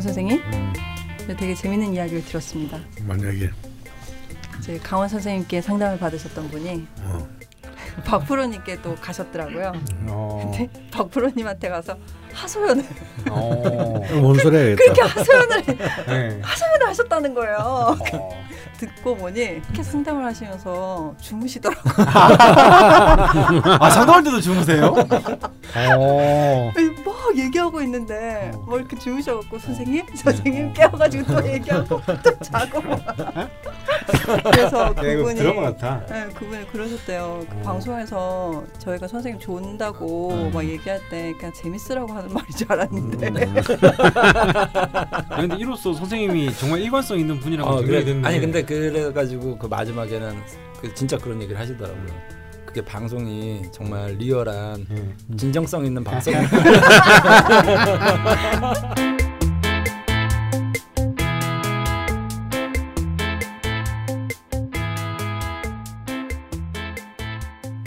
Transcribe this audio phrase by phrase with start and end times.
[0.00, 0.42] 강원 선생님.
[1.38, 2.78] 되게 재밌는 이야기를 들었습니다.
[3.02, 3.50] 만약에
[4.58, 7.28] 이제 강원 선생님께 상담을 받으셨던 분이 어.
[8.06, 9.72] 박프로님께 또 가셨더라고요.
[10.08, 10.50] 어.
[10.56, 11.96] 근데 박프로님한테 가서
[12.32, 12.84] 하소연을
[13.30, 14.02] 어.
[14.20, 14.82] 뭔 소리 하겠다.
[14.82, 15.62] 그렇게 하소연을
[16.06, 16.40] 네.
[16.42, 17.56] 하소연을 하셨다는 거예요.
[17.58, 17.98] 어.
[18.80, 22.06] 듣고 보니 이렇게 상담을 하시면서 주무시더라고요.
[23.78, 24.94] 아 상담할 때도 주무세요?
[25.98, 26.72] 어.
[27.30, 32.82] 막 얘기하고 있는데 뭐 이렇게 주무셔갖고 선생님 선생님 깨워가지고 또 얘기하고 또 자고
[34.50, 36.04] 그래서 야, 이거 그분이 드라마 같아.
[36.06, 37.46] 네, 그분이 그러셨대요.
[37.48, 37.62] 그 어.
[37.62, 40.50] 방송에서 저희가 선생님 좋은다고 음.
[40.52, 43.36] 막 얘기할 때 그냥 재밌으라고 하는 말인 줄 알았는데 음.
[45.30, 48.04] 아니, 근데 이로써 선생님이 정말 일관성 있는 분이라고 어, 그래.
[48.24, 50.42] 아니 근데 그래가지고 그 마지막에는
[50.80, 52.39] 그 진짜 그런 얘기를 하시더라고요.
[52.70, 55.12] 그게 방송이 정말 리얼한 네.
[55.36, 56.32] 진정성 있는 방송.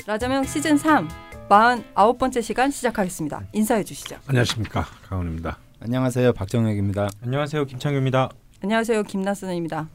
[0.06, 1.08] 라자명 시즌 3
[1.48, 3.44] 49번째 시간 시작하겠습니다.
[3.54, 4.18] 인사해 주시죠.
[4.28, 5.60] 안녕하십니까 강원입니다.
[5.80, 7.08] 안녕하세요 박정혁입니다.
[7.24, 8.32] 안녕하세요 김창규입니다.
[8.62, 9.04] 안녕하세요.
[9.04, 9.88] 김나선입니다.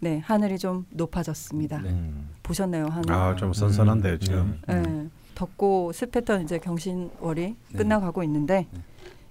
[0.00, 1.78] 네, 하늘이 좀 높아졌습니다.
[1.78, 1.88] 네.
[1.90, 2.28] 음.
[2.46, 3.12] 보셨나요, 하늘?
[3.12, 4.60] 아좀 선선한데요 지금.
[4.68, 4.80] 네.
[4.80, 7.78] 네, 덥고 습했던 이제 경신월이 네.
[7.78, 8.68] 끝나가고 있는데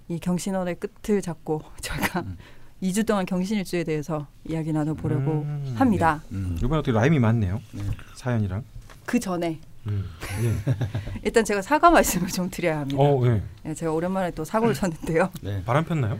[0.10, 2.38] 이 경신월의 끝을 잡고 저희가 음.
[2.84, 5.76] 2주 동안 경신일주에 대해서 이야기 나눠보려고 음.
[5.78, 6.22] 합니다.
[6.34, 6.58] 음.
[6.60, 7.62] 이번에 어떻게 라임이 많네요.
[7.72, 7.84] 네.
[8.16, 8.64] 사연이랑.
[9.06, 10.04] 그 전에 음.
[10.42, 10.74] 네.
[11.24, 13.02] 일단 제가 사과 말씀을 좀 드려야 합니다.
[13.02, 13.42] 어, 네.
[13.64, 15.30] 네, 제가 오랜만에 또 사고를 쳤는데요.
[15.42, 15.64] 네.
[15.64, 16.20] 바람 폈나요?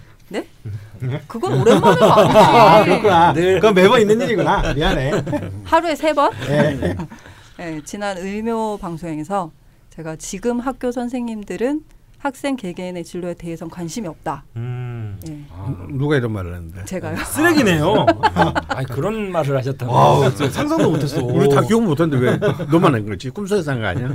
[1.28, 3.42] 그건 오랜만은 아니지.
[3.42, 4.74] 늘 그건 매번 있는 일이구나.
[4.74, 5.12] 미안해.
[5.64, 6.32] 하루에 세 번?
[6.48, 6.96] 네.
[7.58, 9.52] 네, 지난 의묘 방송에서
[9.92, 11.82] 제가 지금 학교 선생님들은
[12.18, 14.46] 학생 개개인의 진로에 대해선 관심이 없다.
[14.56, 15.20] 음.
[15.24, 16.84] 네, 아, 누가 이런 말을 했는데?
[16.86, 17.16] 제가요.
[17.18, 18.06] 쓰레기네요.
[18.68, 19.94] 아니 그런 말을 하셨다고.
[19.94, 21.22] 와, 상상도 못했어.
[21.24, 22.38] 우리 다 기억 못했는데 왜
[22.72, 23.30] 너만 한 거지?
[23.30, 24.10] 꿈속에서 한 거 아니야?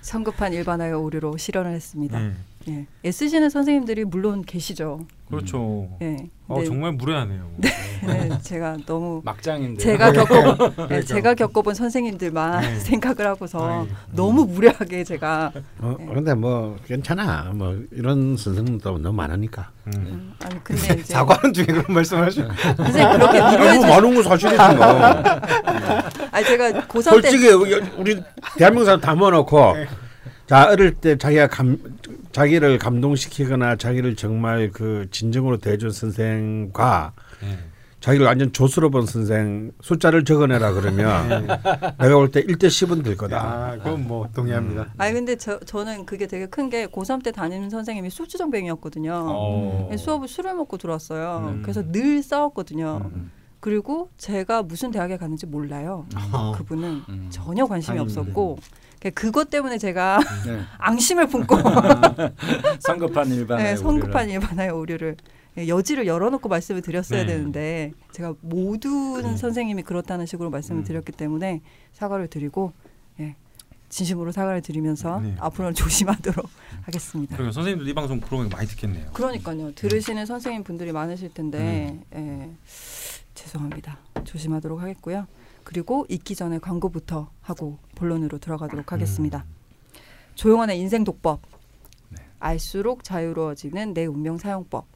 [0.00, 2.18] 성급한 일반화의 오류로 실현을 했습니다.
[2.18, 2.32] 네.
[2.68, 2.86] 예.
[3.04, 5.06] 애쓰시는 선생님들이 물론 계시죠.
[5.28, 5.88] 그렇죠.
[6.02, 6.16] 예.
[6.48, 7.48] 어, 정말 무례하네요.
[8.06, 9.82] 네, 제가 너무 막장인데.
[9.82, 10.88] 제가 겪어 그러니까.
[10.88, 12.74] 네, 제가 겪어본 선생님들만 네.
[12.80, 17.52] 생각을 하고서 아이, 너무 무례하게 제가 어, 근데 뭐 괜찮아.
[17.54, 19.70] 뭐 이런 선생님도 너무 많으니까.
[19.86, 19.92] 음.
[19.96, 22.48] 음, 아니 근데 이제 사과하는 중에 그런 말씀을 하시죠.
[22.76, 25.40] 선생님 그렇게 너무 주시 많은 거 사실이니까.
[26.32, 28.20] 아니 제가 고3 때 솔직히 우리
[28.58, 29.74] 대한민국 사람 다 모아놓고
[30.46, 31.78] 자 어릴 때 자기가 감
[32.32, 37.58] 자기를 감동시키거나 자기를 정말 그 진정으로 대해준 선생과 네.
[38.00, 43.36] 자기를 완전 조수로 본 선생 숫자를 적어내라 그러면 내가 볼때 1대 10은 될 거다.
[43.42, 44.94] 아, 그건 뭐 동의합니다.
[44.96, 49.12] 아니 근데 저 저는 그게 되게 큰 게 고3 때 담임는 선생님이 술주정뱅이였거든요.
[49.12, 49.88] 어.
[49.90, 51.52] 네, 수업을 술을 먹고 들어왔어요.
[51.56, 51.62] 음.
[51.62, 53.10] 그래서 늘 싸웠거든요.
[53.12, 53.30] 음.
[53.58, 56.06] 그리고 제가 무슨 대학에 갔는지 몰라요.
[56.32, 56.52] 어.
[56.56, 57.26] 그분은 음.
[57.28, 58.18] 전혀 관심이 다행이네.
[58.20, 58.58] 없었고
[59.00, 60.60] 그러니까 그것 때문에 제가 네.
[60.78, 61.56] 앙심을 품고
[62.80, 63.76] 성급한 일반의 네, 오류를.
[63.76, 65.16] 성급한 오류를
[65.58, 67.32] 예, 여지를 열어놓고 말씀을 드렸어야 네.
[67.32, 69.36] 되는데 제가 모든 음.
[69.36, 70.84] 선생님이 그렇다는 식으로 말씀을 음.
[70.84, 71.62] 드렸기 때문에
[71.92, 72.72] 사과를 드리고
[73.18, 73.34] 예,
[73.88, 75.34] 진심으로 사과를 드리면서 네.
[75.40, 76.48] 앞으로는 조심하도록
[76.82, 77.34] 하겠습니다.
[77.34, 79.10] 그러면 선생님들 이 방송 프로그램 많이 듣겠네요.
[79.12, 79.74] 그러니까요.
[79.74, 82.50] 들으시는 선생님 분들이 많으실 텐데 예,
[83.34, 83.98] 죄송합니다.
[84.24, 85.26] 조심하도록 하겠고요.
[85.64, 89.44] 그리고 잊기 전에 광고부터 하고 본론으로 들어가도록 하겠습니다.
[90.34, 91.42] 조용원의 인생 독법.
[92.08, 92.16] 네.
[92.38, 94.86] 알수록 자유로워지는 내 운명 사용법.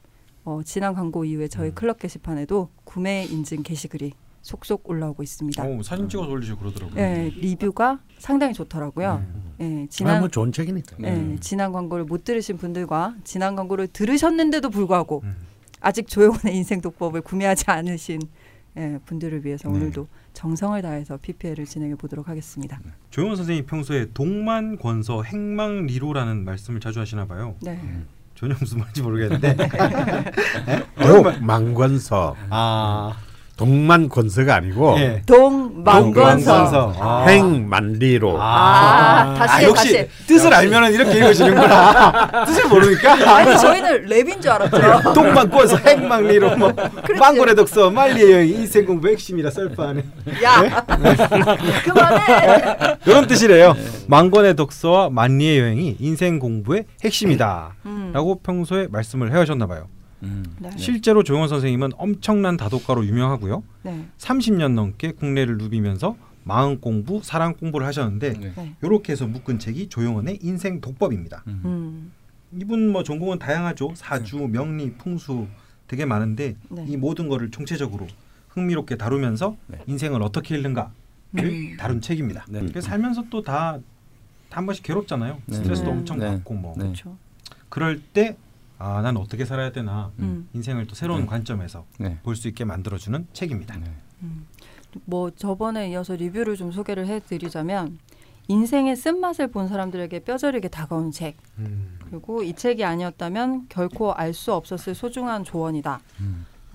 [0.43, 1.75] 어, 지난 광고 이후에 저희 음.
[1.75, 5.63] 클럽 게시판에도 구매 인증 게시글이 속속 올라오고 있습니다.
[5.63, 6.99] 어, 사진 찍어서 올리시고 그러더라고요.
[6.99, 9.23] 예, 리뷰가 상당히 좋더라고요.
[9.57, 9.81] 네.
[9.83, 10.97] 예, 지난 아 뭐 좋은 책이니까.
[10.99, 11.31] 네.
[11.33, 15.35] 예, 지난 광고를 못 들으신 분들과 지난 광고를 들으셨는데도 불구하고 음.
[15.79, 18.21] 아직 조용원의 인생 독법을 구매하지 않으신
[18.77, 19.75] 예, 분들을 위해서 네.
[19.75, 22.79] 오늘도 정성을 다해서 PPL을 진행해 보도록 하겠습니다.
[23.09, 27.55] 조용원 선생님이 평소에 동만 권서 행망 리로라는 말씀을 자주 하시나 봐요.
[27.61, 27.79] 네.
[28.35, 29.55] 전혀 무슨 말인지 모르겠는데.
[30.99, 33.17] 어, 망권서 아,
[33.57, 35.21] 동만 권서가 아니고 예.
[35.25, 36.93] 동망권서.
[36.99, 37.25] 아.
[37.27, 38.37] 행만리로.
[38.39, 40.09] 아, 다시 해, 역시 다시 해.
[40.27, 42.43] 뜻을 알면은 이렇게 읽어지는구나.
[42.45, 43.35] 뜻을 모르니까.
[43.35, 45.13] 아니 저희는 랩인 줄 알았죠.
[45.13, 46.73] 동만 권서 행망리로 뭐
[47.17, 50.03] 망고의 독서 말리의 여행 인생 공부 핵심이라 썰파하네.
[50.43, 50.85] 야,
[51.83, 52.97] 그만해.
[53.07, 53.75] 이런 뜻이래요.
[54.07, 58.35] 망건의 독서와 만리의 여행이 인생 공부의 핵심이다라고 음.
[58.43, 59.87] 평소에 말씀을 해오셨나 봐요.
[60.25, 60.43] 음.
[60.59, 60.69] 네.
[60.77, 63.63] 실제로 조용원 선생님은 엄청난 다독가로 유명하고요.
[63.83, 64.05] 네.
[64.17, 68.53] 30년 넘게 국내를 누비면서 마음 공부, 사랑 공부를 하셨는데 네.
[68.55, 68.75] 네.
[68.83, 71.43] 이렇게 해서 묶은 책이 조용원의 인생 독법입니다.
[71.47, 71.61] 음.
[71.65, 72.11] 음.
[72.59, 73.93] 이분 뭐 전공은 다양하죠.
[73.95, 75.47] 사주, 명리, 풍수
[75.87, 76.85] 되게 많은데 네.
[76.87, 78.07] 이 모든 거를 총체적으로
[78.49, 79.79] 흥미롭게 다루면서 네.
[79.87, 80.91] 인생을 어떻게 읽는가를
[81.37, 81.77] 음.
[81.77, 82.45] 다룬 책입니다.
[82.49, 82.61] 네.
[82.61, 83.79] 그래서 살면서 또 다
[84.55, 85.41] 한 번씩 괴롭잖아요.
[85.45, 85.55] 네.
[85.55, 85.97] 스트레스도 네.
[85.97, 86.27] 엄청 네.
[86.27, 86.93] 받고 뭐 네.
[87.67, 88.37] 그럴 때
[88.77, 90.47] 아, 난 어떻게 살아야 되나 음.
[90.53, 91.25] 인생을 또 새로운 네.
[91.27, 92.19] 관점에서 네.
[92.23, 93.77] 볼수 있게 만들어주는 책입니다.
[93.77, 93.91] 네.
[94.23, 94.45] 음.
[95.05, 97.99] 뭐 저번에 이어서 리뷰를 좀 소개를 해드리자면
[98.47, 101.97] 인생의 쓴맛을 본 사람들에게 뼈저리게 다가온 책 음.
[102.09, 105.99] 그리고 이 책이 아니었다면 결코 알 수 없었을 소중한 조언이다.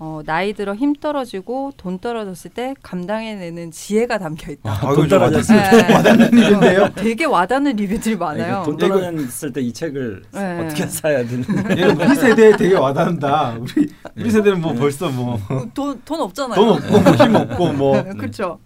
[0.01, 0.03] 음.
[0.03, 4.71] 어, 나이 들어 힘 떨어지고 돈 떨어졌을 때 감당해내는 지혜가 담겨 있다.
[4.71, 5.93] 아, 돈 이거 좀 떨어졌을 네.
[5.93, 6.89] 와닿는 일인데요.
[6.95, 8.63] 되게 와닿는 리뷰들이 많아요.
[8.65, 10.59] 돈 떨어졌을 때 이 책을 네.
[10.65, 11.43] 어떻게 사야 되는?
[12.01, 13.57] 우리 세대에 되게 와닿는다.
[13.59, 16.59] 우리 우리 세대는 뭐 벌써 뭐돈그 돈, 돈 없잖아요.
[16.59, 18.59] 없고 뭐힘 없고 뭐 그렇죠.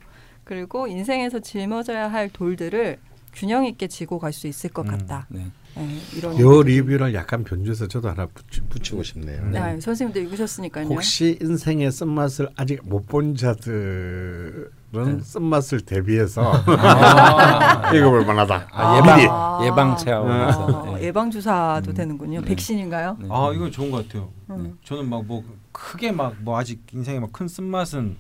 [0.46, 2.98] 그리고 인생에서 짊어져야 할 돌들을
[3.34, 4.92] 균형 있게 지고 갈 수 있을 것 음.
[4.92, 5.28] 같다.
[5.30, 5.48] 네.
[5.78, 9.46] 네, 이런 요 리뷰를 약간 변주해서 저도 하나 붙이, 붙이고 싶네요.
[9.52, 10.86] 네, 선생님도 읽으셨으니까요.
[10.88, 15.20] 혹시 인생의 쓴맛을 아직 못 본 자들은 네.
[15.22, 17.92] 쓴맛을 대비해서 아.
[17.94, 18.68] 읽어볼 만하다.
[18.72, 18.98] 아.
[18.98, 21.04] 예방 예방 체험에서 아, 네.
[21.04, 21.94] 예방 주사도 음.
[21.94, 22.42] 되는군요.
[22.42, 22.48] 네.
[22.48, 23.18] 백신인가요?
[23.20, 23.28] 네.
[23.30, 24.30] 아 이건 좋은 것 같아요.
[24.50, 24.78] 음.
[24.84, 28.16] 저는 막 뭐 크게 막 뭐 아직 인생에 막 큰 쓴맛은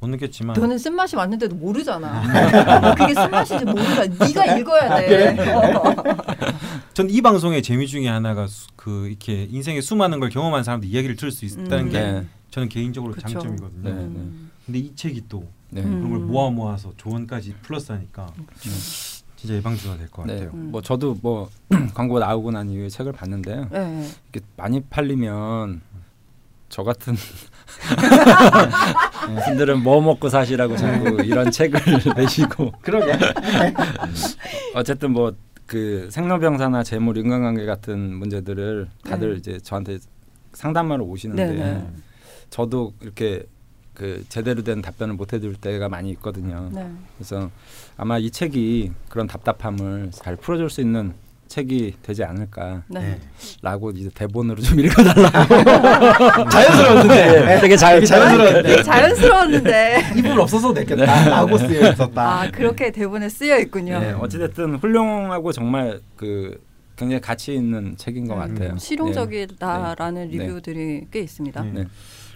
[0.00, 2.94] 못 느꼈지만 너는 쓴맛이 왔는데도 모르잖아.
[2.94, 4.04] 그게 쓴맛인지 모르잖아.
[4.26, 5.52] 네가 읽어야 돼.
[5.52, 5.94] 어.
[6.94, 11.30] 전이 방송의 재미 중에 하나가 수, 그 이렇게 인생의 수많은 걸 경험한 사람들 이야기를 들을
[11.32, 11.90] 수 있다는 음.
[11.90, 12.26] 게 네.
[12.50, 13.28] 저는 개인적으로 그쵸.
[13.28, 13.82] 장점이거든요.
[13.82, 13.90] 네.
[13.90, 14.50] 음.
[14.64, 15.82] 근데 이 책이 또 네.
[15.82, 16.02] 음.
[16.02, 18.70] 그런 걸 모아 모아서 조언까지 플러스하니까 네.
[19.36, 20.34] 진짜 예방주가 될것 네.
[20.34, 20.50] 같아요.
[20.54, 20.70] 음.
[20.70, 21.48] 뭐 저도 뭐
[21.94, 23.68] 광고 나오고 난 이후에 책을 봤는데요.
[23.70, 24.08] 네.
[24.28, 25.80] 이게 많이 팔리면
[26.68, 27.14] 저 같은
[29.46, 31.80] 분들은 뭐 먹고 사시라고 자꾸 이런 책을
[32.16, 33.18] 내시고 그러게.
[34.74, 35.32] 어쨌든 뭐
[35.68, 39.36] 그 생로병사나 재물 인간관계 같은 문제들을 다들 네.
[39.36, 39.98] 이제 저한테
[40.54, 41.86] 상담하러 오시는데 네, 네.
[42.48, 43.44] 저도 이렇게
[43.92, 46.70] 그 제대로 된 답변을 못 해드릴 때가 많이 있거든요.
[46.72, 46.90] 네.
[47.18, 47.50] 그래서
[47.98, 51.12] 아마 이 책이 그런 답답함을 잘 풀어줄 수 있는
[51.48, 53.18] 책이 되지 않을까라고 네.
[53.94, 60.12] 이제 대본으로 좀 읽어달라고 자연스러웠는데 되게 잘 자연스러운데 되게 자연스러웠는데.
[60.16, 62.40] 이분 없어서 됐겠다라고 쓰여 있었다.
[62.42, 63.98] 아 그렇게 대본에 쓰여 있군요.
[63.98, 66.60] 네, 어찌됐든 훌륭하고 정말 그
[66.96, 68.76] 굉장히 가치 있는 책인 것 음, 같아요.
[68.76, 70.38] 실용적이다라는 네.
[70.38, 71.62] 리뷰들이 꽤 있습니다.
[71.62, 71.86] 네.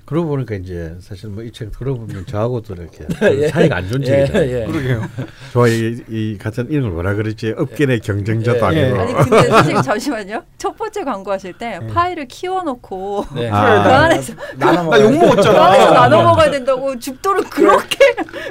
[0.03, 0.07] 네.
[0.07, 3.07] 그러고 보니까 이제 사실 뭐 이 책 들어보면 저하고도 이렇게
[3.43, 3.49] 예.
[3.49, 4.47] 사이가 안 좋은 책이다.
[4.47, 4.67] 예, 예.
[4.67, 5.03] 그러게요.
[5.53, 7.55] 저희 이 같은 이런 걸 뭐라 그러지?
[7.57, 8.85] 업계 내 경쟁자도 예.
[8.91, 9.01] 아니고.
[9.01, 10.43] 아니 근데 선생님 잠시만요.
[10.59, 11.87] 첫 번째 광고하실 때 네.
[11.89, 13.51] 파일을 키워놓고 네.
[13.51, 13.83] 아.
[13.83, 15.65] 그 안에서 나눠 나욕그 먹었잖아.
[15.67, 17.99] 안에서 나눠 먹어야 된다고 죽도록 그렇게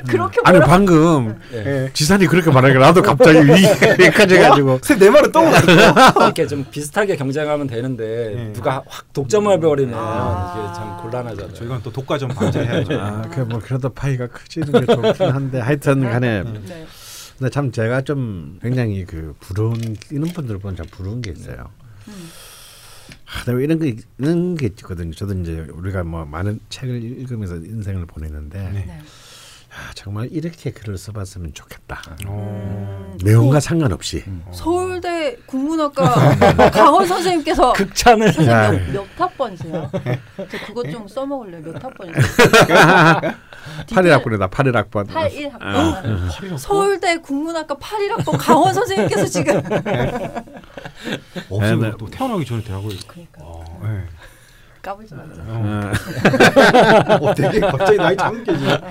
[0.08, 1.58] 그렇게 아니 방금 예.
[1.86, 1.90] 예.
[1.94, 5.42] 지산이 그렇게 말하니까 나도 갑자기 위기가져가지고 내 말은 또
[6.22, 8.54] 이렇게 좀 비슷하게 경쟁하면 되는데 네.
[8.54, 10.54] 누가 확 독점을 버리면 아.
[10.58, 11.56] 이게 참 곤란하 잖아요.
[11.56, 13.00] 저희가 또 독과점 방지해야죠.
[13.00, 16.86] 아, 그 뭐 그래도 파이가 커지는 게 좋긴 한데 하여튼 간에 네.
[17.38, 19.76] 근데 참 제가 좀 굉장히 그 부러운
[20.12, 21.70] 이런 분들 보면 참 부러운 게 있어요.
[22.08, 22.30] 음.
[23.26, 25.14] 아, 이런 게 이런 게 있거든요.
[25.14, 29.02] 저도 이제 우리가 뭐 많은 책을 읽으면서 인생을 보내는데 네.
[29.72, 29.78] 네.
[29.78, 32.02] 아, 정말 이렇게 글을 써봤으면 좋겠다.
[32.28, 33.16] 어.
[33.24, 34.24] 내용과 상관없이.
[34.52, 36.04] 서울대 국문학과
[36.72, 38.72] 강원 선생님께서 극찬을 선생님 야.
[38.72, 39.90] 몇, 몇 학번이세요?
[40.38, 41.62] 저 그것 좀 써먹을래요.
[41.64, 42.22] 몇 학번이세요?
[43.88, 44.48] 8일 학번이다.
[44.50, 45.08] 8일 학번.
[45.08, 45.60] 81학번.
[45.60, 49.62] 팔이 서울대 국문학과 81학번 강원 선생님께서 지금
[51.50, 51.76] 없어요.
[51.78, 51.94] 네, 네.
[51.98, 52.90] 또 태어나기 전에 대학을.
[53.08, 54.04] 그러니까 어, 네.
[54.82, 55.44] 까불지 마세요.
[55.48, 55.92] 어,
[57.22, 58.82] 어, 되게 갑자기 나이 작은 깨지네.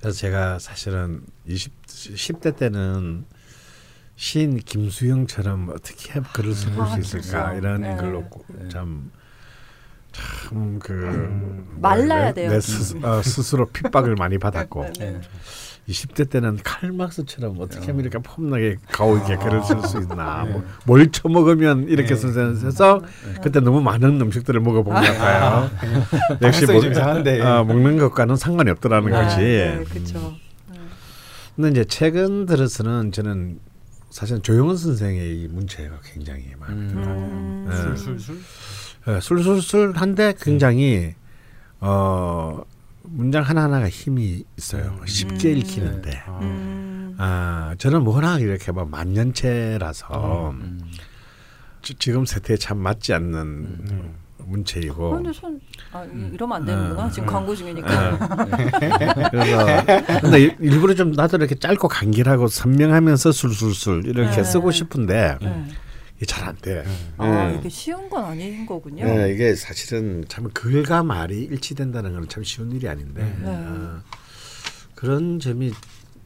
[0.00, 3.26] 그래서 제가 사실은 20 10대 때는
[4.16, 7.52] 시인 김수영처럼 어떻게 글을 써볼 아, 수 있을까 진짜.
[7.54, 7.96] 이런 네.
[7.96, 8.24] 걸로
[8.70, 9.10] 참
[10.12, 12.50] 참그 말라야 돼요.
[12.50, 15.20] 내 스스, 어, 스스로 핍박을 많이 받았고 네.
[15.88, 21.10] 20대 때는 칼막스처럼 어떻게 하면 이렇게 폼나게 가오 있게 글을 쓸 수 있나 뭐, 뭘
[21.10, 22.54] 처먹으면 이렇게 네.
[22.54, 23.02] 써서
[23.42, 25.70] 그때 너무 많은 음식들을 먹어본 것 같아요.
[26.42, 27.40] 역시 가능성이 좀 이상한데.
[27.42, 29.36] 어, 먹는 것과는 상관이 없더라는 네, 거지.
[29.36, 30.34] 네, 그렇죠.
[31.54, 33.60] 근데 이제 최근 들어서는 저는
[34.10, 36.76] 사실 조영은 선생의 이 문체가 굉장히 많아요.
[36.78, 37.66] 음.
[37.68, 37.76] 네.
[37.76, 38.38] 술술술.
[39.08, 41.14] 예, 술술술한데 굉장히
[41.80, 42.62] 어
[43.04, 44.98] 문장 하나 하나가 힘이 있어요.
[45.06, 45.58] 쉽게 음.
[45.58, 46.22] 읽히는데.
[46.26, 46.38] 아.
[46.42, 47.14] 음.
[47.18, 50.80] 아 저는 워낙 이렇게 뭐 만년체라서 음.
[51.82, 54.14] 지- 지금 세태에 참 맞지 않는 음.
[54.46, 55.06] 문체이고.
[55.06, 55.60] 어, 근데 손,
[55.92, 57.06] 아, 이- 이러면 안 되는구나.
[57.06, 57.10] 음.
[57.10, 58.18] 지금 광고 중이니까.
[59.30, 64.44] 그래서 근데 일- 일부러 좀 나도 이렇게 짧고 간결하고 선명하면서 술술술 이렇게 네.
[64.44, 65.64] 쓰고 싶은데 네.
[66.24, 66.84] 이게 잘안 돼.
[67.18, 67.58] 아 예.
[67.58, 69.04] 이게 쉬운 건 아닌 거군요.
[69.06, 73.46] 예, 이게 사실은 참 글과 말이 일치된다는 건 참 쉬운 일이 아닌데 네.
[73.48, 74.00] 어,
[74.94, 75.72] 그런 점이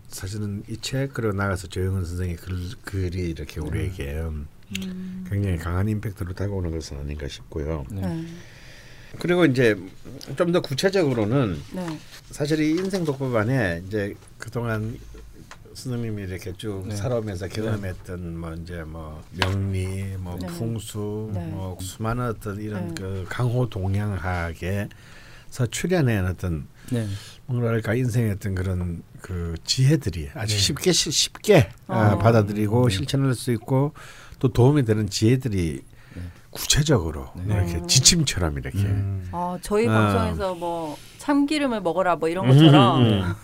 [0.08, 4.46] 사실은 이 책 그리고 나가서 조영은 선생의 글, 글이 이렇게 우리에게 음.
[5.28, 7.84] 굉장히 강한 임팩트로 다가오는 것은 아닌가 싶고요.
[7.90, 8.24] 네.
[9.18, 9.76] 그리고 이제
[10.36, 11.98] 좀 더 구체적으로는 네.
[12.30, 14.96] 사실 이 인생 독법 안에 이제 그동안
[15.82, 16.96] 스님이 이렇게 쭉 네.
[16.96, 20.48] 살아오면서 경험했던 뭐 이제 뭐 명리, 뭐 네.
[20.48, 21.46] 풍수, 네.
[21.46, 22.94] 뭐 수많은 어떤 이런 네.
[23.00, 24.88] 그 강호 동양학에서
[25.70, 27.06] 출현한 어떤 네.
[27.46, 30.60] 뭐랄까 인생의 어떤 그런 그 지혜들이 아주 네.
[30.60, 32.18] 쉽게 시- 쉽게 어, 어.
[32.18, 32.96] 받아들이고 네.
[32.96, 33.92] 실천할 수 있고
[34.40, 35.80] 또 도움이 되는 지혜들이
[36.14, 36.22] 네.
[36.50, 37.54] 구체적으로 네.
[37.54, 37.86] 이렇게 음.
[37.86, 39.28] 지침처럼 이렇게 음.
[39.30, 39.92] 아 저희 아.
[39.92, 43.34] 방송에서 뭐 참기름을 먹어라 뭐 이런 것처럼 음, 음.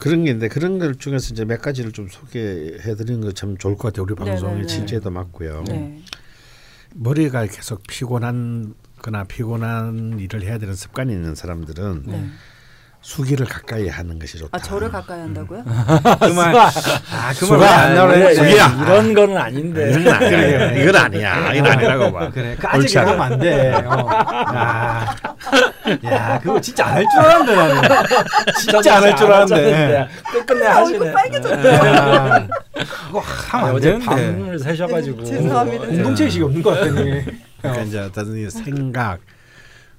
[0.00, 3.76] 그런 게 있는데 그런 걸 중에서 이제 몇 가지를 좀 소개해 드리는 거 참 좋을
[3.76, 4.04] 것 같아요.
[4.04, 4.66] 우리 방송의 네네네.
[4.66, 5.64] 진짜에도 맞고요.
[5.68, 6.02] 네.
[6.94, 12.28] 머리가 계속 피곤한 거나 피곤한 일을 해야 되는 습관이 있는 사람들은 네.
[13.02, 14.50] 수기를 가까이 하는 것이 좋다.
[14.56, 15.64] 아 저를 가까이 한다고요?
[15.64, 18.16] 그말 아, 그말 수가 안 나오네.
[18.18, 18.78] 네, 수기야.
[18.80, 19.90] 이런 거는 아닌데.
[19.90, 20.72] 이건 아니야.
[20.72, 21.52] 이건 아니야.
[21.52, 22.30] 이건 아니라고 봐.
[22.30, 22.54] 그래.
[22.56, 23.06] 까지 않아.
[23.16, 23.72] 그러면 안 돼.
[23.84, 24.08] 어.
[26.06, 26.12] 야.
[26.12, 27.82] 야, 그거 진짜 안 할 줄 알았는데 나는.
[28.60, 30.08] 진짜 안 할 줄 알았는데.
[30.32, 30.96] 끝끝내 어, 하시네.
[30.96, 31.74] 이거 빨개졌네.
[31.74, 32.46] 야,
[33.06, 34.06] 그거 하면 안 어제 되는데.
[34.06, 35.24] 밤을 새셔 가지고.
[35.24, 35.84] 죄송합니다.
[35.88, 37.24] 운동체식이 없는 것 같더니.
[37.60, 39.18] 그러니까 이제 어떤 이 생각,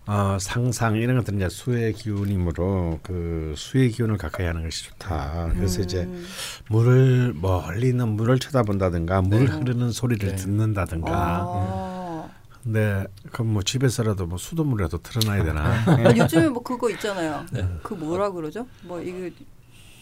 [0.06, 5.52] 어, 상상 이런 것들은 이제 수의 기운이므로 그 수의 기운을 가까이 하는 것이 좋다.
[5.54, 6.26] 그래서 이제 음.
[6.70, 9.52] 물을 멀리 있는 물을 쳐다본다든가 물 네.
[9.52, 10.36] 흐르는 소리를 네.
[10.36, 11.12] 듣는다든가.
[11.14, 12.30] 아.
[12.64, 15.84] 근데 그럼 뭐 집에서라도 뭐 수돗물이라도 틀어놔야 되나?
[15.86, 17.46] 아, 요즘에 뭐 그거 있잖아요.
[17.52, 17.68] 네.
[17.84, 18.66] 그 뭐라 그러죠?
[18.84, 19.30] 뭐 이거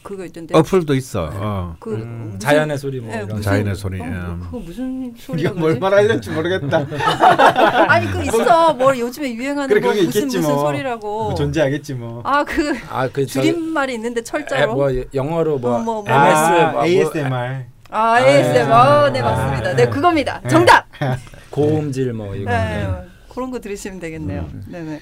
[0.04, 0.58] 그거 있던데.
[0.58, 1.30] 어플도 있어.
[1.34, 1.76] 어.
[1.80, 3.28] 그 음, 무슨- 자연의 소리 뭐 네, 이런.
[3.30, 4.42] 무슨- 자연의 소리, 어, 음.
[4.46, 6.86] 그거 무슨 네가 뭘 말하려는지 모르겠다.
[7.88, 8.74] 아니 그 있어.
[8.74, 10.60] 뭐 요즘에 유행하는 그래, 뭐 무슨 있겠지 무슨 뭐.
[10.66, 11.24] 소리라고.
[11.26, 12.22] 뭐 존재하겠지 뭐.
[12.26, 14.74] 아그 아 그 줄임말이 있는데 철자로.
[14.74, 16.04] 뭐 영어로 뭐, 어, 뭐, 뭐.
[16.04, 17.66] MS 아, 뭐, ASMR.
[17.92, 18.72] 아 ASMR.
[18.72, 19.70] 어, 네 아, 맞습니다.
[19.70, 19.90] 아, 네 아.
[19.90, 20.42] 그겁니다.
[20.50, 20.86] 정답.
[21.52, 22.50] 고음질 뭐 이거.
[22.50, 22.88] 네.
[23.34, 24.50] 그런 거 들으시면 되겠네요.
[24.68, 25.00] 네네.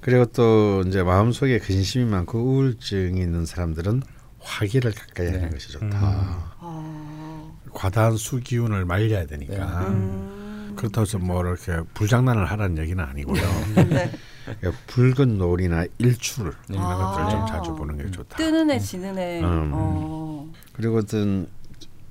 [0.00, 4.02] 그리고 또 이제 마음속에 근심이 많고 우울증이 있는 사람들은
[4.40, 5.48] 화기를 가까이 하는 네.
[5.50, 5.86] 것이 좋다.
[5.86, 5.90] 음.
[5.94, 7.52] 아.
[7.72, 9.54] 과다한 수기운을 말려야 되니까.
[9.54, 9.86] 네.
[9.86, 10.72] 음.
[10.76, 13.42] 그렇다고 해서 뭐 이렇게 불장난을 하라는 얘기는 아니고요.
[13.88, 14.10] 네.
[14.44, 16.96] 그러니까 붉은 노을이나 일출 이런 아.
[16.96, 18.36] 것들을 좀 자주 보는 게 좋다.
[18.36, 19.40] 뜨는 애 지는 애.
[19.40, 19.70] 음.
[19.74, 20.52] 어.
[20.72, 21.46] 그리고 어떤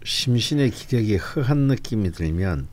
[0.03, 2.67] 심신의 기력이 허한 느낌이 들면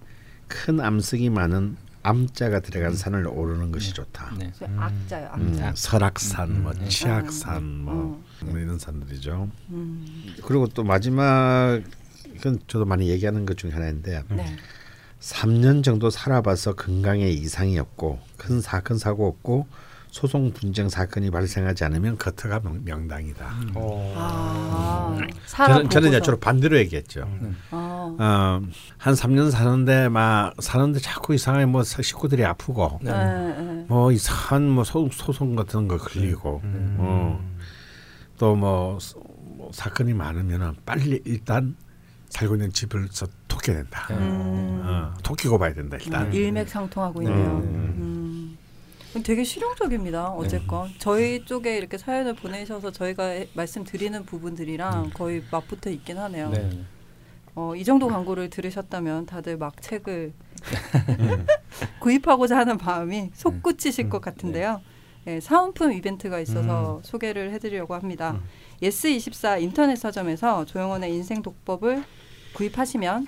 [0.48, 4.32] 큰 암석이 많은 암자가 들어간 산을 오르는 것이 좋다.
[4.38, 4.52] 네.
[4.56, 5.26] 저 악자요.
[5.26, 5.70] 악자.
[5.70, 6.88] 음, 설악산, 뭐 음.
[6.88, 7.82] 치악산, 음.
[7.84, 9.50] 뭐, 뭐 이런 산들이죠.
[9.70, 10.36] 음.
[10.44, 11.80] 그리고 또 마지막
[12.32, 14.56] 이건 저도 많이 얘기하는 것 중에 하나인데 네.
[15.20, 19.66] 3년 정도 살아봐서 건강에 이상이 없고 큰 사건 사고 없고
[20.16, 23.54] 소송 분쟁 사건이 발생하지 않으면 겉터가 명- 명당이다.
[23.74, 24.14] 어.
[24.16, 25.18] 아.
[25.46, 26.20] 저는 저는 이제.
[26.22, 27.24] 주로 반대로 얘기했죠.
[27.42, 27.54] 음.
[27.70, 28.16] 아.
[28.18, 28.62] 어,
[28.96, 33.12] 한 3년 사는데 막 사는데 자꾸 이상하게 뭐 식구들이 아프고 네.
[33.12, 33.62] 네.
[33.62, 33.84] 네.
[33.88, 36.96] 뭐 이상한 뭐 소, 소송 같은 거 걸리고 음.
[36.98, 37.38] 어,
[38.38, 38.98] 또뭐
[39.58, 41.76] 뭐 사건이 많으면은 빨리 일단
[42.30, 44.06] 살고 있는 집을서 토끼낸다.
[44.12, 44.80] 음.
[44.82, 46.26] 어, 토끼고 봐야 된다 일단.
[46.28, 47.36] 음, 일맥상통하고 있네요.
[47.58, 48.15] 음.
[49.16, 49.22] 음.
[49.22, 50.30] 되게 실용적입니다.
[50.30, 56.50] 어쨌건 저희 쪽에 이렇게 사연을 보내셔서 저희가 해- 말씀드리는 부분들이랑 거의 맞붙어 있긴 하네요.
[56.50, 56.70] 네.
[57.54, 60.32] 어, 이 정도 광고를 들으셨다면 다들 막 책을
[62.00, 64.80] 구입하고자 하는 마음이 솟구치실 것 같은데요.
[65.26, 68.40] 예, 사은품 이벤트가 있어서 소개를 해드리려고 합니다.
[68.82, 72.04] 예스24 인터넷 서점에서 조용헌의 인생 독법을
[72.54, 73.26] 구입하시면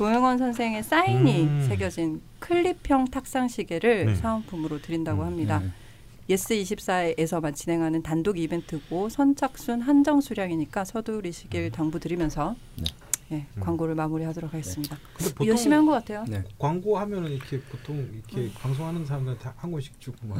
[0.00, 1.66] 조용헌 선생의 사인이 음.
[1.68, 4.14] 새겨진 클립형 탁상 시계를 네.
[4.14, 5.58] 사은품으로 드린다고 합니다.
[5.58, 6.34] 네.
[6.34, 12.84] 예스24에서만 진행하는 단독 이벤트고 선착순 한정 수량이니까 서두르시길 당부드리면서 네.
[13.32, 14.96] 예, 광고를 마무리하도록 하겠습니다.
[15.14, 16.24] 근데 보통 열심히 한 것 같아요.
[16.26, 16.42] 네.
[16.58, 20.38] 광고하면은 이렇게 보통 이렇게 방송하는 사람들한테 한 권씩 주고 막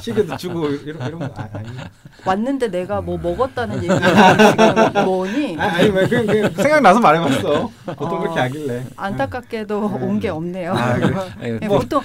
[0.00, 1.68] 시계도 주고 이런 이런 거 아, 아니
[2.24, 5.58] 왔는데 내가 뭐 먹었다는 얘기가 뭐니?
[5.58, 7.70] 아, 아니 뭐 그냥, 그냥 생각나서 말해봤어.
[7.84, 8.18] 보통 어.
[8.20, 8.86] 그렇게 하길래.
[8.96, 10.04] 안타깝게도 네.
[10.06, 10.72] 온게 없네요.
[10.72, 11.14] 아, 그래?
[11.62, 11.78] 예, 뭐.
[11.78, 12.02] 보통 어,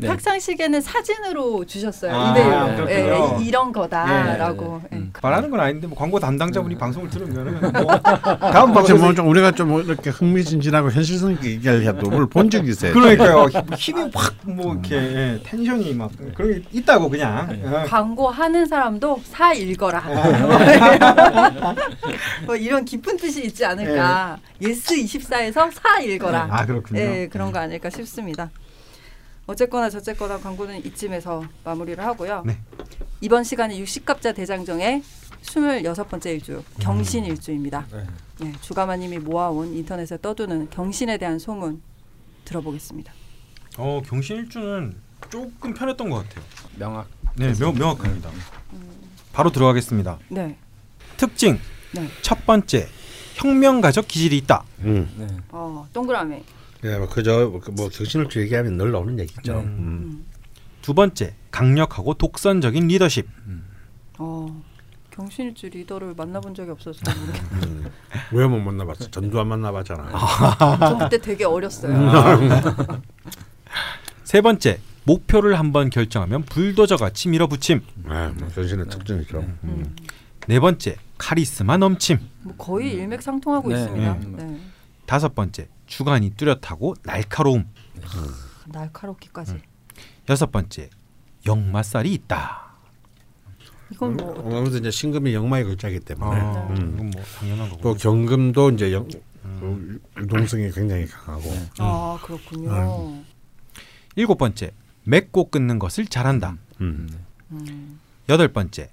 [0.00, 0.06] 네.
[0.08, 2.12] 탁상시계는 사진으로 주셨어요.
[2.14, 2.90] 아, 이메일로.
[2.90, 3.40] 예, 그렇군요.
[3.40, 4.82] 이- 이런 거다라고.
[4.92, 5.04] 예, 예, 예.
[5.04, 5.08] 예.
[5.22, 7.60] 말하는 건 아닌데 뭐 광고 담당자분이 방송을 들으면은 뭐
[8.52, 12.92] 다음 혹시 방송에서 뭐좀 우리가 좀 이렇게 흥미진진하고 현실성 있게 얘기를 해도 뭘본 적이 있어요.
[12.92, 17.86] 그러니까요 힘이 확 뭐 이렇게 예, 텐션이 막 그런 게 있다고 그냥 예.
[17.86, 20.02] 광고 하는 사람도 사 읽어라.
[22.46, 24.38] 뭐 이런 깊은 뜻이 있지 않을까.
[24.62, 26.48] 예스 24에서 사 읽어라.
[26.50, 27.00] 아 그렇군요.
[27.00, 28.50] 예, 그런 거 아닐까 싶습니다.
[29.48, 32.42] 어쨌거나 저쨌거나 광고는 이쯤에서 마무리를 하고요.
[32.44, 32.58] 네.
[33.22, 35.02] 이번 시간은 60갑자 대장정의
[35.42, 37.86] 26번째 일주 경신 일주입니다.
[37.90, 38.06] 네.
[38.44, 41.80] 예, 주가마님이 모아온 인터넷에 떠도는 경신에 대한 소문
[42.44, 43.10] 들어보겠습니다.
[43.78, 44.94] 어 경신 일주는
[45.30, 46.44] 조금 편했던 것 같아요.
[46.76, 47.08] 명확.
[47.36, 48.30] 네 명, 명확합니다.
[49.32, 50.18] 바로 들어가겠습니다.
[50.28, 50.58] 네.
[51.16, 51.58] 특징
[51.92, 52.06] 네.
[52.20, 52.86] 첫 번째
[53.36, 54.64] 혁명가적 기질이 있다.
[54.80, 55.08] 음.
[55.16, 55.26] 네.
[55.50, 56.42] 어, 동그라미.
[56.84, 59.52] 예, 뭐 그저 뭐 경신을 얘기하면 늘 나오는 얘기죠.
[59.54, 59.58] 네.
[59.60, 59.64] 음.
[59.66, 60.26] 음.
[60.82, 63.26] 두 번째 강력하고 독선적인 리더십.
[64.18, 64.62] 어,
[65.10, 67.86] 경신일주 리더를 만나본 적이 없어서 모르겠- 음.
[68.32, 69.10] 왜못 만나봤어?
[69.10, 70.10] 전두환 만나봤잖아.
[70.78, 71.92] 저 그때 되게 어렸어요.
[74.24, 77.80] 세 번째 목표를 한번 결정하면 불도저 같이 밀어붙임.
[78.06, 79.38] 아, 뭐 경신의 특징이죠.
[79.64, 79.96] 음.
[80.46, 82.18] 네 번째 카리스마 넘침.
[82.42, 84.14] 뭐 거의 일맥상통하고 네, 있습니다.
[84.14, 84.44] 네.
[84.44, 84.60] 네.
[85.06, 87.66] 다섯 번째 주관이 뚜렷하고 날카로움.
[88.66, 89.56] 날카롭기까지.
[90.28, 90.90] 여섯 번째
[91.46, 92.68] 역마살이 있다.
[93.90, 96.76] 이건 뭐 어, 아무래도 이제 신금이 영마의 글자이기 때문에 아, 음.
[96.94, 97.80] 이건 뭐 당연한 거고.
[97.80, 99.08] 또 경금도 이제 영,
[99.42, 103.22] 그 유동성이 굉장히 강하고 아 그렇군요.
[104.14, 104.72] 일곱 번째
[105.04, 106.58] 맺고 끊는 것을 잘한다.
[106.82, 107.08] 음.
[107.50, 107.98] 음.
[108.28, 108.90] 여덟 번째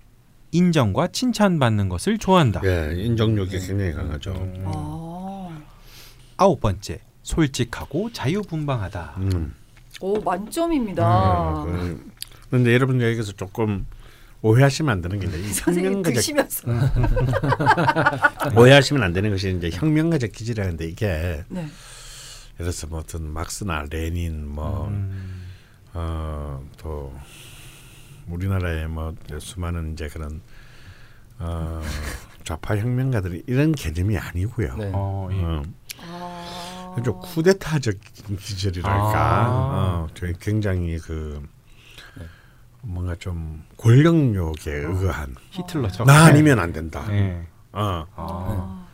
[0.52, 2.62] 인정과 칭찬받는 것을 좋아한다.
[2.64, 4.32] 예, 인정력이 굉장히 강하죠.
[4.64, 5.35] 아,
[6.38, 9.14] 아홉 번째 솔직하고 자유분방하다.
[9.18, 9.54] 음.
[10.02, 11.06] 오 만점입니다.
[11.06, 12.12] 아, 그-
[12.50, 13.86] 그런데 여러분 여기서 조금
[14.42, 16.68] 오해하시면 안 되는 게 이제 혁명가적 드시면서.
[18.56, 21.68] 오해하시면 안 되는 것이 이제 혁명가적 기질이라는데 이게 예를 네.
[22.58, 25.46] 들어서 뭐 어떤 막스나 레닌 뭐 음.
[25.94, 27.14] 어, 또
[28.28, 30.42] 우리나라의 뭐 수많은 이제 그런
[31.40, 31.82] 어,
[32.44, 34.76] 좌파 혁명가들이 이런 개념이 아니고요.
[34.78, 34.92] 네.
[34.94, 35.42] 어, 예.
[35.44, 35.64] 어,
[36.02, 36.96] 아.
[37.04, 37.96] 좀 쿠데타적
[38.40, 39.18] 기질이랄까.
[39.18, 40.06] 아.
[40.06, 41.42] 어, 저 굉장히 그
[42.82, 46.08] 뭔가 좀 권력욕에 의한 히틀러처럼.
[46.08, 47.06] 나 아니면 안 된다.
[47.12, 47.46] 예.
[47.72, 48.06] 어, 아.
[48.16, 48.88] 아.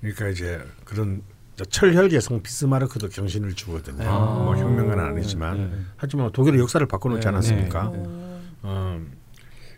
[0.00, 1.22] 그러니까 이제 그런
[1.70, 4.08] 철혈 여성 비스마르크도 경신을 주거든요.
[4.08, 4.18] 아.
[4.44, 5.78] 뭐 혁명가는 아니지만 네.
[5.96, 7.28] 하지만 독일의 역사를 바꿔놓지 네.
[7.28, 7.88] 않았습니까?
[7.88, 8.40] 오.
[8.62, 9.00] 어,